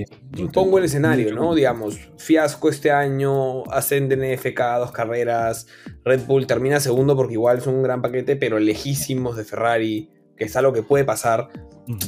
pongo 0.53 0.79
el 0.79 0.85
escenario, 0.85 1.35
¿no? 1.35 1.55
Digamos, 1.55 1.99
fiasco 2.17 2.69
este 2.69 2.91
año, 2.91 3.65
DNF 3.65 4.55
cada 4.55 4.79
dos 4.79 4.93
carreras, 4.93 5.67
Red 6.05 6.23
Bull 6.27 6.47
termina 6.47 6.81
segundo 6.81 7.17
porque 7.17 7.35
igual 7.35 7.61
son 7.61 7.75
un 7.75 7.83
gran 7.83 8.01
paquete, 8.01 8.37
pero 8.37 8.59
lejísimos 8.59 9.37
de 9.37 9.45
Ferrari, 9.45 10.11
que 10.37 10.45
es 10.45 10.57
algo 10.57 10.73
que 10.73 10.83
puede 10.83 11.05
pasar, 11.05 11.49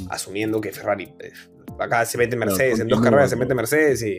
asumiendo 0.09 0.61
que 0.61 0.73
Ferrari 0.73 1.13
eh, 1.19 1.33
acá 1.79 2.05
se 2.05 2.17
mete 2.17 2.37
Mercedes, 2.37 2.81
en 2.81 2.89
dos 2.89 3.01
carreras 3.01 3.31
se 3.31 3.37
mete 3.37 3.55
Mercedes 3.55 4.03
y, 4.03 4.19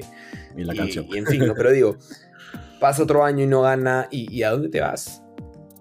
y 0.56 0.64
la 0.64 0.76
canción. 0.76 1.08
Y, 1.10 1.18
en 1.18 1.26
fin, 1.26 1.52
pero 1.56 1.72
digo, 1.72 1.98
pasa 2.80 3.04
otro 3.04 3.24
año 3.24 3.44
y 3.44 3.48
no 3.48 3.62
gana, 3.62 4.08
¿y, 4.12 4.32
y 4.32 4.44
a 4.44 4.52
dónde 4.52 4.70
te 4.70 4.82
vas? 4.82 5.24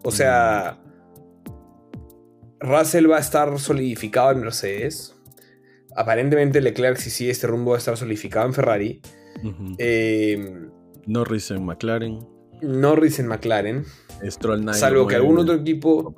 O 0.05 0.11
sea, 0.11 0.81
Russell 2.62 3.10
va 3.10 3.16
a 3.16 3.20
estar 3.20 3.58
solidificado 3.58 4.30
en 4.32 4.40
Mercedes. 4.40 5.14
Aparentemente 5.94 6.60
Leclerc 6.60 6.96
si 6.96 7.10
sí 7.10 7.28
este 7.28 7.46
rumbo 7.46 7.72
va 7.72 7.76
a 7.76 7.78
estar 7.78 7.96
solidificado 7.96 8.46
en 8.46 8.54
Ferrari. 8.54 9.02
Eh, 9.78 10.68
Norris 11.06 11.50
en 11.50 11.64
McLaren. 11.64 12.26
Norris 12.62 13.18
en 13.18 13.26
McLaren. 13.26 13.84
Stroll 14.24 14.72
salvo 14.74 15.06
que 15.06 15.16
algún 15.16 15.38
otro 15.38 15.54
equipo. 15.54 16.14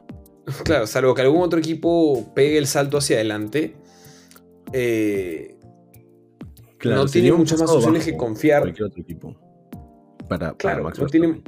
claro, 0.64 0.86
salvo 0.86 1.14
que 1.14 1.22
algún 1.22 1.42
otro 1.42 1.58
equipo 1.58 2.32
pegue 2.34 2.58
el 2.58 2.66
salto 2.66 2.98
hacia 2.98 3.16
adelante. 3.16 3.76
Eh, 4.72 5.56
no 6.84 7.06
tiene 7.06 7.32
muchas 7.32 7.60
más 7.60 7.70
opciones 7.70 8.04
que 8.04 8.16
confiar. 8.16 8.66
Otro 8.66 8.88
equipo. 8.96 9.36
Para, 10.28 10.54
claro, 10.54 10.90
no 10.90 11.06
tiene, 11.06 11.42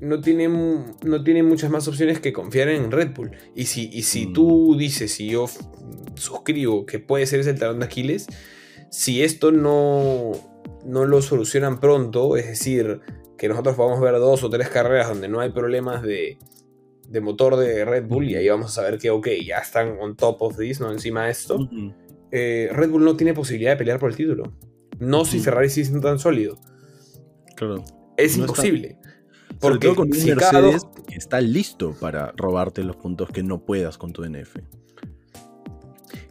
no 0.00 0.20
tiene, 0.20 0.48
no 0.48 1.24
tiene 1.24 1.42
muchas 1.42 1.70
más 1.70 1.86
opciones 1.86 2.20
que 2.20 2.32
confiar 2.32 2.68
en 2.68 2.90
Red 2.90 3.14
Bull. 3.14 3.32
Y 3.54 3.66
si, 3.66 3.90
y 3.92 4.02
si 4.02 4.26
mm. 4.26 4.32
tú 4.32 4.76
dices, 4.78 5.20
y 5.20 5.28
yo 5.28 5.46
suscribo 6.14 6.86
que 6.86 6.98
puede 6.98 7.26
ser 7.26 7.40
ese 7.40 7.50
el 7.50 7.58
talón 7.58 7.80
de 7.80 7.86
Aquiles, 7.86 8.26
si 8.90 9.22
esto 9.22 9.52
no, 9.52 10.32
no 10.84 11.04
lo 11.04 11.22
solucionan 11.22 11.80
pronto, 11.80 12.36
es 12.36 12.46
decir, 12.46 13.00
que 13.38 13.48
nosotros 13.48 13.76
podamos 13.76 14.00
ver 14.00 14.14
dos 14.14 14.42
o 14.42 14.50
tres 14.50 14.68
carreras 14.68 15.08
donde 15.08 15.28
no 15.28 15.40
hay 15.40 15.50
problemas 15.50 16.02
de, 16.02 16.38
de 17.08 17.20
motor 17.20 17.56
de 17.56 17.84
Red 17.84 18.06
Bull 18.06 18.30
y 18.30 18.36
ahí 18.36 18.48
vamos 18.48 18.66
a 18.66 18.82
saber 18.82 18.98
que, 18.98 19.10
ok, 19.10 19.28
ya 19.44 19.58
están 19.58 19.98
on 20.00 20.16
top 20.16 20.42
of 20.42 20.56
this, 20.56 20.80
¿no? 20.80 20.90
Encima 20.92 21.26
de 21.26 21.30
esto. 21.30 21.68
Eh, 22.30 22.68
Red 22.72 22.90
Bull 22.90 23.04
no 23.04 23.16
tiene 23.16 23.34
posibilidad 23.34 23.72
de 23.72 23.76
pelear 23.76 23.98
por 23.98 24.10
el 24.10 24.16
título. 24.16 24.52
No 24.98 25.24
si 25.24 25.40
Ferrari 25.40 25.70
sí 25.70 25.80
es 25.80 26.00
tan 26.00 26.18
sólido. 26.18 26.58
Claro. 27.56 27.84
Es 28.16 28.36
imposible. 28.36 28.98
Porque 29.60 29.94
con 29.94 30.10
un 30.10 30.24
Mercedes 30.24 30.86
está 31.08 31.40
listo 31.40 31.94
para 32.00 32.32
robarte 32.36 32.82
los 32.82 32.96
puntos 32.96 33.30
que 33.30 33.42
no 33.42 33.64
puedas 33.64 33.98
con 33.98 34.12
tu 34.12 34.22
DNF. 34.22 34.56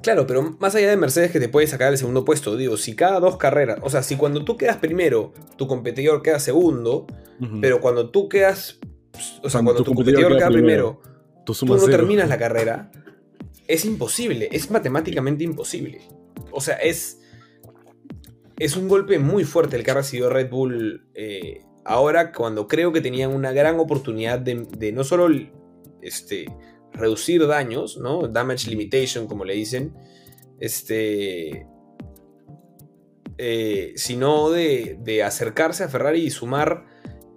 Claro, 0.02 0.26
pero 0.26 0.56
más 0.60 0.76
allá 0.76 0.90
de 0.90 0.98
Mercedes 0.98 1.32
que 1.32 1.40
te 1.40 1.50
puede 1.50 1.68
sacar 1.68 1.92
el 1.92 1.98
segundo 1.98 2.24
puesto, 2.24 2.56
digo, 2.56 2.78
si 2.78 2.96
cada 2.96 3.20
dos 3.20 3.38
carreras, 3.38 3.80
o 3.84 3.90
sea, 3.90 4.02
si 4.02 4.16
cuando 4.16 4.46
tú 4.46 4.56
quedas 4.58 4.78
primero, 4.78 5.34
tu 5.58 5.68
competidor 5.68 6.22
queda 6.22 6.40
segundo, 6.40 7.06
pero 7.62 7.82
cuando 7.82 8.10
tú 8.10 8.30
quedas, 8.30 8.80
o 9.44 9.50
sea, 9.50 9.62
cuando, 9.62 9.84
tu, 9.84 9.94
competidor, 9.94 10.38
queda, 10.38 10.50
primero, 10.50 11.02
tú, 11.46 11.54
no 11.66 11.78
terminas 11.86 12.30
la 12.30 12.38
carrera, 12.38 12.92
es 13.68 13.86
imposible, 13.86 14.50
es 14.52 14.72
matemáticamente 14.72 15.44
imposible. 15.44 16.02
O 16.52 16.62
sea, 16.62 16.76
es, 16.76 17.22
es 18.58 18.78
un 18.78 18.88
golpe 18.88 19.20
muy 19.20 19.44
fuerte 19.44 19.76
el 19.76 19.84
que 19.84 19.92
ha 19.92 19.96
recibido 19.96 20.30
Red 20.30 20.50
Bull 20.50 21.10
eh, 21.14 21.62
ahora 21.90 22.32
cuando 22.32 22.68
creo 22.68 22.94
que 22.94 23.02
tenían 23.02 23.34
una 23.34 23.52
gran 23.52 23.80
oportunidad 23.80 24.38
de, 24.38 24.92
no 24.94 25.04
solo 25.04 25.28
este, 26.04 26.46
reducir 26.94 27.48
daños, 27.48 27.98
¿no? 27.98 28.28
Damage 28.28 28.70
limitation, 28.70 29.26
como 29.26 29.44
le 29.44 29.56
dicen, 29.56 29.96
este, 30.60 31.66
eh, 33.40 33.94
sino 33.96 34.52
de, 34.52 35.24
acercarse 35.26 35.84
a 35.84 35.90
Ferrari 35.90 36.22
y 36.22 36.30
sumar 36.30 36.86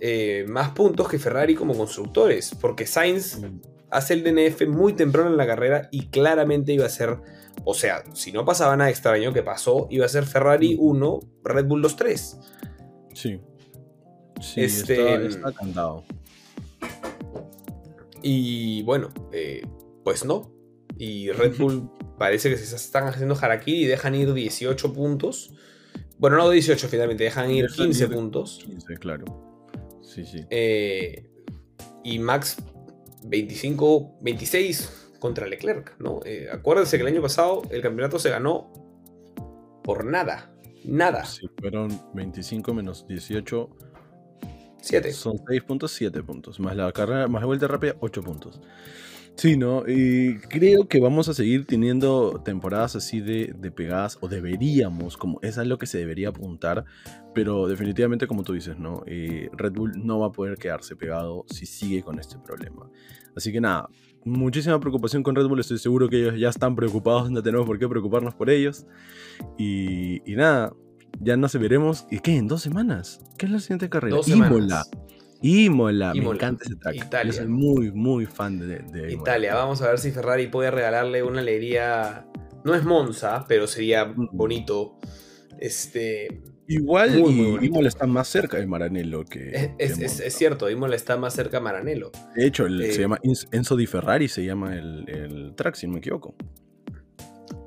eh, 0.03 0.45
más 0.47 0.73
puntos 0.73 1.09
que 1.09 1.19
Ferrari 1.19 1.55
como 1.55 1.75
constructores, 1.75 2.55
porque 2.61 2.87
Sainz 2.87 3.39
mm. 3.39 3.61
hace 3.91 4.13
el 4.13 4.23
DNF 4.23 4.69
muy 4.69 4.93
temprano 4.93 5.31
en 5.31 5.39
la 5.39 5.47
carrera 5.47 5.89
y 5.91 6.09
claramente 6.09 6.75
iba 6.75 6.85
a 6.85 6.91
ser, 6.91 7.17
o 7.65 7.73
sea, 7.73 8.05
si 8.13 8.33
no 8.33 8.45
pasaba 8.45 8.77
nada 8.77 8.91
extraño 8.91 9.33
que 9.33 9.43
pasó, 9.43 9.87
iba 9.89 10.05
a 10.05 10.11
ser 10.11 10.27
Ferrari 10.27 10.77
1, 10.79 11.17
mm. 11.17 11.47
Red 11.47 11.65
Bull 11.65 11.83
2-3. 11.83 12.39
Sí. 13.15 13.41
Sí, 14.43 14.63
este, 14.63 15.27
está, 15.27 15.53
cantado. 15.53 16.05
Y 18.23 18.83
bueno, 18.83 19.13
eh, 19.33 19.63
pues 20.05 20.25
no. 20.25 20.53
Y 20.99 21.31
Red 21.31 21.57
Bull 21.59 21.91
parece 22.19 22.51
que 22.51 22.57
se 22.57 22.77
están 22.77 23.07
haciendo 23.07 23.37
harakiri 23.41 23.85
y 23.85 23.87
dejan 23.87 24.15
ir 24.15 24.33
18 24.33 24.93
puntos. 24.93 25.53
Bueno, 26.19 26.37
no 26.37 26.51
18 26.51 26.89
finalmente, 26.89 27.25
dejan 27.25 27.51
ir 27.51 27.69
15 27.69 28.09
puntos. 28.09 28.61
15, 28.65 28.97
claro. 28.99 29.25
Sí, 30.03 30.25
sí. 30.25 30.45
Eh, 30.51 31.29
y 32.05 32.19
Max 32.19 32.57
25, 33.25 34.19
26 34.21 35.11
contra 35.19 35.47
Leclerc, 35.47 35.99
¿no? 36.01 36.21
Eh, 36.25 36.49
acuérdense 36.53 36.97
que 36.97 37.03
el 37.03 37.09
año 37.09 37.23
pasado 37.23 37.63
el 37.71 37.81
campeonato 37.81 38.19
se 38.19 38.31
ganó 38.31 38.73
por 39.85 40.05
nada. 40.05 40.53
Nada. 40.85 41.25
Sí, 41.25 41.47
fueron 41.61 41.89
25 42.15 42.75
menos 42.75 43.07
18 43.07 43.71
7. 44.83 45.13
Son 45.13 45.41
6 45.47 45.63
puntos, 45.63 45.93
7 45.93 46.23
puntos. 46.23 46.61
Más 46.61 46.77
la 46.77 46.93
carrera, 46.93 47.29
más 47.29 47.41
la 47.41 47.47
vuelta 47.47 47.69
rápida, 47.69 47.97
8 48.01 48.23
puntos. 48.23 48.61
Sí, 49.37 49.57
¿no? 49.57 49.85
Y 49.89 50.39
creo 50.41 50.87
que 50.87 51.01
vamos 51.01 51.29
a 51.29 51.35
seguir 51.35 51.67
teniendo 51.67 52.43
temporadas 52.45 52.97
así 52.97 53.21
de, 53.21 53.55
pegadas, 53.75 54.19
o 54.21 54.29
deberíamos, 54.29 55.17
como 55.17 55.41
es 55.43 55.57
lo 55.57 55.79
que 55.79 55.87
se 55.87 55.99
debería 55.99 56.29
apuntar, 56.29 56.85
pero 57.35 57.67
definitivamente 57.67 58.27
como 58.27 58.43
tú 58.43 58.53
dices, 58.53 58.79
¿no? 58.79 59.03
Eh, 59.07 59.49
Red 59.55 59.73
Bull 59.73 59.93
no 59.97 60.21
va 60.21 60.27
a 60.27 60.33
poder 60.33 60.59
quedarse 60.59 60.97
pegado 60.97 61.45
si 61.49 61.65
sigue 61.65 62.03
con 62.03 62.19
este 62.19 62.39
problema. 62.39 62.91
Así 63.35 63.51
que 63.53 63.61
nada, 63.61 63.89
muchísima 64.25 64.79
preocupación 64.79 65.23
con 65.23 65.35
Red 65.35 65.47
Bull, 65.47 65.61
estoy 65.61 65.79
seguro 65.79 66.09
que 66.09 66.21
ellos 66.21 66.39
ya 66.39 66.51
están 66.51 66.77
preocupados, 66.77 67.31
no 67.31 67.43
tenemos 67.43 67.67
por 67.67 67.79
qué 67.79 67.89
preocuparnos 67.89 68.35
por 68.35 68.51
ellos. 68.51 68.87
Y, 69.59 70.31
y 70.31 70.37
nada, 70.37 70.75
ya 71.21 71.37
nos 71.37 71.55
veremos. 71.59 72.07
¿Y 72.11 72.19
qué? 72.21 72.37
¿En 72.37 72.49
dos 72.49 72.63
semanas? 72.63 73.21
¿Qué 73.39 73.47
es 73.47 73.53
la 73.53 73.61
siguiente 73.61 73.89
carrera? 73.89 74.19
Imola. 74.27 74.85
Imola. 75.43 76.15
Me 76.15 76.25
encanta 76.25 76.65
ese 76.65 76.77
track. 76.77 76.97
Italia. 76.97 77.33
Yo 77.33 77.39
soy 77.39 77.49
muy, 77.49 77.93
muy 77.93 78.27
fan 78.27 78.59
de, 78.59 79.13
Italia. 79.13 79.55
Vamos 79.55 79.83
a 79.83 79.89
ver 79.89 79.99
si 79.99 80.13
Ferrari 80.13 80.47
puede 80.47 80.71
regalarle 80.71 81.23
una 81.23 81.41
alegría. 81.41 82.27
No 82.65 82.75
es 82.75 82.85
Monza, 82.85 83.45
pero 83.49 83.67
sería 83.67 84.07
mm. 84.07 84.31
bonito. 84.33 84.99
Este. 85.59 86.43
Igual 86.69 87.19
Imola 87.61 87.89
está 87.89 88.07
más 88.07 88.29
cerca 88.29 88.57
de 88.57 88.67
Maranello 88.67 89.25
que. 89.25 89.75
Es, 89.79 90.35
cierto, 90.35 90.71
Imola 90.71 90.95
está 90.95 91.17
más 91.17 91.35
cerca 91.35 91.59
de 91.59 91.61
Maranello. 91.65 92.13
De 92.35 92.47
hecho, 92.47 92.67
se 92.69 92.95
eh, 92.95 92.99
llama 92.99 93.19
Enzo 93.51 93.77
Di 93.77 93.87
Ferrari, 93.87 94.29
se 94.29 94.45
llama 94.45 94.75
el, 94.77 95.05
el 95.09 95.55
track, 95.57 95.75
si 95.75 95.87
no 95.87 95.95
me 95.95 95.99
equivoco. 95.99 96.35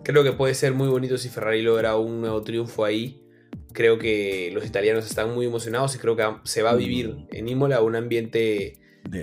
Creo 0.04 0.24
que 0.24 0.32
puede 0.32 0.54
ser 0.54 0.74
muy 0.74 0.88
bonito 0.88 1.18
si 1.18 1.30
Ferrari 1.30 1.62
logra 1.62 1.98
un 1.98 2.22
nuevo 2.22 2.42
triunfo 2.42 2.86
ahí. 2.86 3.25
Creo 3.76 4.00
que 4.00 4.50
los 4.54 4.66
italianos 4.66 5.06
están 5.06 5.36
muy 5.36 5.46
emocionados 5.46 5.94
y 5.96 6.00
creo 6.00 6.16
que 6.16 6.26
se 6.44 6.64
va 6.64 6.72
a 6.72 6.76
vivir 6.76 7.10
mm. 7.10 7.28
en 7.32 7.48
Imola 7.48 7.82
un 7.82 7.96
ambiente 7.96 8.80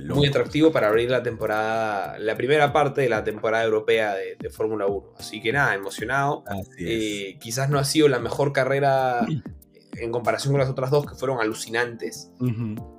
muy 0.08 0.28
atractivo 0.28 0.70
para 0.70 0.88
abrir 0.88 1.10
la 1.10 1.22
temporada, 1.22 2.18
la 2.18 2.36
primera 2.36 2.72
parte 2.72 3.00
de 3.00 3.08
la 3.08 3.24
temporada 3.24 3.64
europea 3.64 4.14
de, 4.14 4.50
Fórmula 4.50 4.86
1. 4.86 5.14
Así 5.18 5.40
que 5.40 5.52
nada, 5.52 5.74
emocionado. 5.74 6.44
Eh, 6.78 7.36
quizás 7.40 7.68
no 7.70 7.78
ha 7.78 7.84
sido 7.84 8.08
la 8.08 8.18
mejor 8.18 8.52
carrera 8.52 9.26
en 9.96 10.12
comparación 10.12 10.52
con 10.52 10.60
las 10.60 10.70
otras 10.70 10.90
dos 10.90 11.06
que 11.06 11.14
fueron 11.14 11.40
alucinantes, 11.40 12.30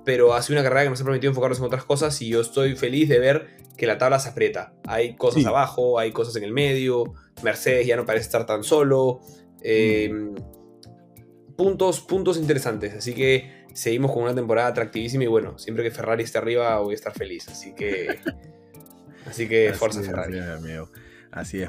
pero 0.04 0.34
ha 0.34 0.42
sido 0.42 0.58
una 0.58 0.68
carrera 0.68 0.84
que 0.84 0.90
nos 0.90 1.00
ha 1.00 1.04
permitido 1.04 1.30
enfocarnos 1.30 1.58
en 1.58 1.64
otras 1.64 1.84
cosas 1.84 2.20
y 2.20 2.28
yo 2.28 2.40
estoy 2.40 2.76
feliz 2.76 3.08
de 3.08 3.18
ver 3.18 3.56
que 3.76 3.86
la 3.86 3.98
tabla 3.98 4.18
se 4.18 4.28
aprieta. 4.28 4.74
Hay 4.86 5.16
cosas 5.16 5.46
abajo, 5.46 5.98
hay 5.98 6.12
cosas 6.12 6.36
en 6.36 6.44
el 6.44 6.52
medio, 6.52 7.14
Mercedes 7.42 7.86
ya 7.86 7.96
no 7.96 8.04
parece 8.04 8.26
estar 8.26 8.46
tan 8.46 8.62
solo. 8.62 9.20
Eh, 9.62 10.10
puntos, 11.56 12.00
puntos 12.00 12.36
interesantes, 12.36 12.94
así 12.94 13.14
que 13.14 13.64
seguimos 13.72 14.12
con 14.12 14.22
una 14.22 14.34
temporada 14.34 14.68
atractivísima 14.68 15.24
y 15.24 15.28
bueno, 15.28 15.58
siempre 15.58 15.84
que 15.84 15.90
Ferrari 15.90 16.24
esté 16.24 16.38
arriba 16.38 16.78
voy 16.78 16.92
a 16.92 16.96
estar 16.96 17.12
feliz, 17.12 17.48
así 17.48 17.74
que... 17.74 18.20
así 19.26 19.48
que 19.48 19.72
fuerza 19.72 20.02
Ferrari. 20.02 20.38
Así 20.38 20.70
es, 20.70 20.80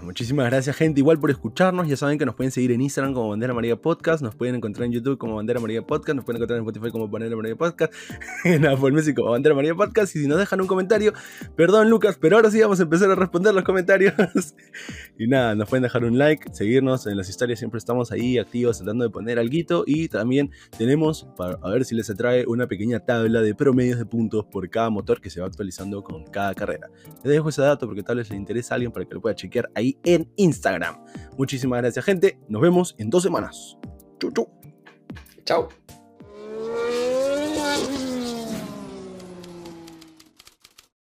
muchísimas 0.01 0.45
gracias 0.47 0.75
gente 0.75 0.99
igual 0.99 1.19
por 1.19 1.31
escucharnos, 1.31 1.87
ya 1.87 1.97
saben 1.97 2.19
que 2.19 2.25
nos 2.25 2.35
pueden 2.35 2.51
seguir 2.51 2.71
en 2.71 2.81
Instagram 2.81 3.13
como 3.13 3.29
Bandera 3.29 3.53
María 3.53 3.75
Podcast, 3.75 4.21
nos 4.21 4.35
pueden 4.35 4.55
encontrar 4.55 4.85
en 4.85 4.91
YouTube 4.91 5.17
como 5.17 5.35
Bandera 5.35 5.59
María 5.59 5.81
Podcast, 5.81 6.15
nos 6.15 6.25
pueden 6.25 6.37
encontrar 6.37 6.59
en 6.59 6.67
Spotify 6.67 6.91
como 6.91 7.07
Bandera 7.07 7.35
María 7.35 7.55
Podcast, 7.55 7.91
en 8.45 8.65
Apple 8.65 8.91
Music 8.91 9.15
como 9.15 9.31
Bandera 9.31 9.55
María 9.55 9.73
Podcast 9.73 10.15
y 10.15 10.19
si 10.19 10.27
nos 10.27 10.37
dejan 10.37 10.61
un 10.61 10.67
comentario, 10.67 11.13
perdón 11.55 11.89
Lucas, 11.89 12.17
pero 12.21 12.35
ahora 12.35 12.51
sí 12.51 12.61
vamos 12.61 12.79
a 12.79 12.83
empezar 12.83 13.09
a 13.09 13.15
responder 13.15 13.53
los 13.53 13.63
comentarios. 13.63 14.13
Y 15.17 15.27
nada, 15.27 15.55
nos 15.55 15.69
pueden 15.69 15.83
dejar 15.83 16.03
un 16.03 16.17
like, 16.17 16.53
seguirnos 16.53 17.07
en 17.07 17.15
las 17.15 17.29
historias, 17.29 17.59
siempre 17.59 17.77
estamos 17.77 18.11
ahí 18.11 18.37
activos 18.37 18.77
tratando 18.77 19.05
de 19.05 19.09
poner 19.09 19.39
algo 19.39 19.83
y 19.85 20.09
también 20.09 20.51
tenemos, 20.77 21.27
para 21.37 21.57
a 21.61 21.69
ver 21.69 21.85
si 21.85 21.95
les 21.95 22.09
atrae 22.09 22.45
una 22.45 22.67
pequeña 22.67 22.99
tabla 22.99 23.41
de 23.41 23.55
promedios 23.55 23.97
de 23.97 24.05
puntos 24.05 24.45
por 24.45 24.69
cada 24.69 24.89
motor 24.89 25.21
que 25.21 25.29
se 25.29 25.39
va 25.39 25.47
actualizando 25.47 26.03
con 26.03 26.25
cada 26.25 26.53
carrera. 26.53 26.89
Les 27.23 27.33
dejo 27.33 27.49
ese 27.49 27.61
dato 27.61 27.87
porque 27.87 28.03
tal 28.03 28.17
vez 28.17 28.29
le 28.29 28.35
interesa 28.35 28.73
a 28.73 28.75
alguien 28.75 28.91
para 28.91 29.05
que 29.05 29.13
lo 29.13 29.21
pueda 29.21 29.33
chequear 29.33 29.54
ahí 29.75 29.97
en 30.03 30.31
Instagram. 30.35 31.03
Muchísimas 31.37 31.81
gracias 31.81 32.05
gente, 32.05 32.39
nos 32.47 32.61
vemos 32.61 32.95
en 32.97 33.09
dos 33.09 33.23
semanas. 33.23 33.77
Chau, 34.19 34.31
chau. 34.31 34.49
Chao. 35.45 35.69